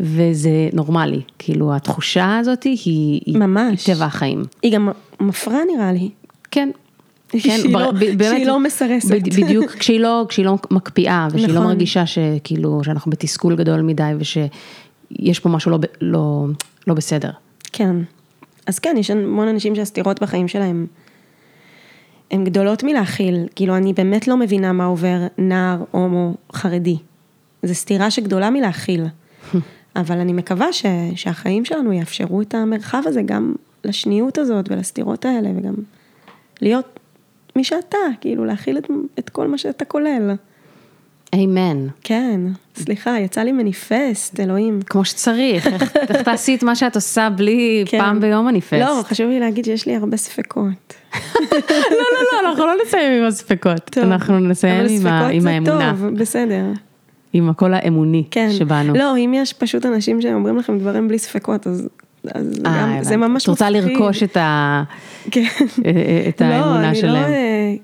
וזה 0.00 0.50
נורמלי, 0.72 1.20
כאילו 1.38 1.74
התחושה 1.74 2.38
הזאת 2.38 2.62
היא, 2.62 2.76
היא, 3.26 3.38
ממש. 3.38 3.86
היא 3.86 3.94
טבע 3.94 4.04
החיים. 4.04 4.44
היא 4.62 4.72
גם 4.72 4.90
מפרה 5.20 5.58
נראה 5.74 5.92
לי. 5.92 6.10
כן. 6.50 6.70
שהיא 7.36 7.72
בר- 7.74 7.80
לא- 7.86 7.90
באמת, 7.92 8.24
שהיא 8.30 8.46
לא 8.46 8.60
מסרסת. 8.60 9.10
בד- 9.10 9.34
בדיוק, 9.44 9.70
כשהיא 9.70 10.00
לא, 10.00 10.26
כשהיא 10.28 10.46
לא 10.46 10.56
מקפיאה, 10.70 11.28
ושהיא 11.32 11.48
לא 11.48 11.54
נכון. 11.54 11.66
מרגישה 11.66 12.06
שכאילו, 12.06 12.80
שאנחנו 12.84 13.10
בתסכול 13.10 13.56
גדול 13.56 13.80
מדי, 13.82 14.12
ושיש 14.18 15.40
פה 15.40 15.48
משהו 15.48 15.70
לא, 15.70 15.78
לא, 16.00 16.46
לא 16.86 16.94
בסדר. 16.94 17.30
כן. 17.72 17.96
אז 18.66 18.78
כן, 18.78 18.94
יש 18.98 19.10
המון 19.10 19.48
אנשים 19.48 19.74
שהסתירות 19.74 20.22
בחיים 20.22 20.48
שלהם 20.48 20.86
הן 22.30 22.44
גדולות 22.44 22.82
מלהכיל. 22.82 23.46
כאילו, 23.56 23.76
אני 23.76 23.92
באמת 23.92 24.28
לא 24.28 24.36
מבינה 24.36 24.72
מה 24.72 24.84
עובר 24.84 25.18
נער 25.38 25.84
הומו 25.90 26.34
חרדי. 26.52 26.96
זו 27.62 27.74
סתירה 27.74 28.10
שגדולה 28.10 28.50
מלהכיל. 28.50 29.04
אבל 29.96 30.18
אני 30.18 30.32
מקווה 30.32 30.72
ש, 30.72 30.86
שהחיים 31.16 31.64
שלנו 31.64 31.92
יאפשרו 31.92 32.42
את 32.42 32.54
המרחב 32.54 33.02
הזה 33.06 33.22
גם 33.22 33.54
לשניות 33.88 34.38
הזאת 34.38 34.70
ולסתירות 34.70 35.24
האלה, 35.24 35.48
וגם 35.56 35.74
להיות 36.60 37.00
מי 37.56 37.64
שאתה, 37.64 37.98
כאילו 38.20 38.44
להכיל 38.44 38.78
את, 38.78 38.86
את 39.18 39.30
כל 39.30 39.48
מה 39.48 39.58
שאתה 39.58 39.84
כולל. 39.84 40.34
אמן. 41.34 41.86
כן, 42.04 42.40
סליחה, 42.76 43.18
יצא 43.20 43.40
לי 43.40 43.52
מניפסט, 43.52 44.40
אלוהים. 44.40 44.80
כמו 44.86 45.04
שצריך, 45.04 45.66
איך, 45.66 45.96
איך 45.96 46.22
תעשי 46.22 46.54
את 46.54 46.62
מה 46.62 46.76
שאת 46.76 46.94
עושה 46.94 47.30
בלי 47.30 47.84
כן. 47.86 47.98
פעם 47.98 48.20
ביום 48.20 48.46
מניפסט. 48.46 48.72
לא, 48.80 49.00
חשוב 49.02 49.28
לי 49.28 49.40
להגיד 49.40 49.64
שיש 49.64 49.86
לי 49.86 49.96
הרבה 49.96 50.16
ספקות. 50.16 50.94
לא, 51.14 51.18
לא, 51.90 52.20
לא, 52.32 52.48
אנחנו 52.48 52.66
לא 52.66 52.74
נסיים 52.86 53.22
עם 53.22 53.28
הספקות, 53.28 53.98
אנחנו 53.98 54.38
נסיים 54.38 54.80
אבל 54.80 54.90
עם, 54.90 55.06
ה, 55.06 55.20
ספקות 55.20 55.34
עם 55.34 55.40
זה 55.40 55.50
האמונה, 55.50 55.94
טוב, 55.98 56.18
בסדר. 56.18 56.64
עם 57.32 57.48
הקול 57.48 57.74
האמוני 57.74 58.24
כן. 58.30 58.50
שבנו. 58.50 58.94
לא, 58.94 59.16
אם 59.16 59.34
יש 59.36 59.52
פשוט 59.52 59.86
אנשים 59.86 60.22
שאומרים 60.22 60.58
לכם 60.58 60.78
דברים 60.78 61.08
בלי 61.08 61.18
ספקות, 61.18 61.66
אז, 61.66 61.88
אז 62.24 62.60
אה, 62.66 62.96
גם, 62.96 63.02
זה. 63.02 63.16
ממש 63.16 63.42
את 63.42 63.48
רוצה 63.48 63.70
מפחיד. 63.70 63.84
לרכוש 63.84 64.22
את, 64.22 64.36
ה, 64.36 64.82
כן. 65.30 65.44
את 66.28 66.40
האמונה 66.40 66.82
לא, 66.82 66.88
אני 66.88 66.96
שלהם. 66.96 67.22
לא... 67.22 67.28
אה, 67.28 67.74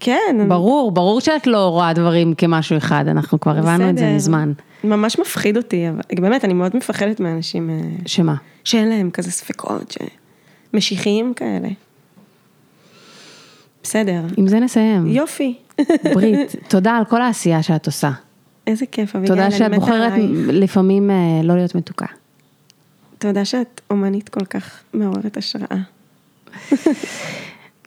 כן. 0.00 0.36
ברור, 0.48 0.92
ברור 0.92 1.20
שאת 1.20 1.46
לא 1.46 1.68
רואה 1.68 1.92
דברים 1.92 2.34
כמשהו 2.34 2.76
אחד, 2.76 3.08
אנחנו 3.08 3.40
כבר 3.40 3.58
הבנו 3.58 3.90
את 3.90 3.98
זה. 3.98 4.12
מזמן. 4.14 4.52
ממש 4.84 5.18
מפחיד 5.18 5.56
אותי, 5.56 5.88
אבל 5.88 6.00
באמת, 6.20 6.44
אני 6.44 6.54
מאוד 6.54 6.76
מפחדת 6.76 7.20
מאנשים 7.20 7.70
אה, 7.70 7.76
שמה? 8.06 8.34
שאין 8.64 8.88
להם 8.88 9.10
כזה 9.10 9.30
ספקות, 9.30 9.96
שמשיחיים 10.72 11.34
כאלה. 11.34 11.68
בסדר. 13.82 14.20
עם 14.36 14.48
זה 14.48 14.60
נסיים. 14.60 15.06
יופי. 15.06 15.54
ברית, 16.14 16.56
תודה 16.68 16.96
על 16.96 17.04
כל 17.04 17.22
העשייה 17.22 17.62
שאת 17.62 17.86
עושה. 17.86 18.10
איזה 18.66 18.86
כיף, 18.86 19.16
אביגיל, 19.16 19.34
תודה 19.34 19.46
אני 19.46 19.58
שאת 19.58 19.70
מתה 19.70 19.80
בוחרת 19.80 20.12
עלייך. 20.12 20.30
לפעמים 20.48 21.10
אה, 21.10 21.40
לא 21.42 21.54
להיות 21.54 21.74
מתוקה. 21.74 22.06
תודה 23.18 23.44
שאת 23.44 23.80
אומנית 23.90 24.28
כל 24.28 24.44
כך 24.44 24.80
מעוררת 24.94 25.36
השראה. 25.36 25.78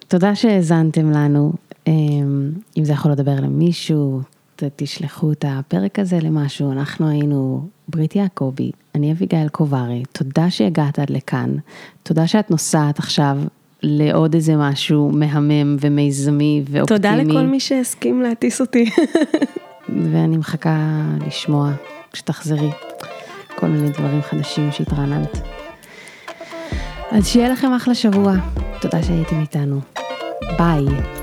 תודה 0.07 0.35
שהאזנתם 0.35 1.11
לנו. 1.11 1.53
אה, 1.87 1.93
אם 2.77 2.85
זה 2.85 2.93
יכול 2.93 3.11
לדבר 3.11 3.35
למישהו, 3.35 4.21
תשלחו 4.75 5.31
את 5.31 5.45
הפרק 5.47 5.99
הזה 5.99 6.19
למשהו. 6.21 6.71
אנחנו 6.71 7.09
היינו 7.09 7.67
ברית 7.87 8.15
יעקבי, 8.15 8.71
אני 8.95 9.11
אביגיל 9.11 9.49
קוברי. 9.49 10.03
תודה 10.11 10.49
שהגעת 10.49 10.99
עד 10.99 11.09
לכאן. 11.09 11.55
תודה 12.03 12.27
שאת 12.27 12.51
נוסעת 12.51 12.99
עכשיו 12.99 13.37
לעוד 13.83 14.33
איזה 14.33 14.55
משהו 14.55 15.11
מהמם 15.13 15.77
ומיזמי 15.79 16.63
ואופטימי. 16.69 16.97
תודה 16.97 17.15
לכל 17.15 17.41
מי 17.41 17.59
שהסכים 17.59 18.21
להטיס 18.21 18.61
אותי. 18.61 18.89
ואני 20.11 20.37
מחכה 20.37 21.01
לשמוע 21.27 21.71
כשתחזרי 22.11 22.71
כל 23.55 23.67
מיני 23.67 23.89
דברים 23.89 24.21
חדשים 24.21 24.71
שהתרעננת. 24.71 25.37
אז 27.11 27.27
שיהיה 27.27 27.49
לכם 27.49 27.73
אחלה 27.73 27.95
שבוע. 27.95 28.33
תודה 28.81 29.03
שהייתם 29.03 29.39
איתנו. 29.39 29.79
ביי. 30.57 31.20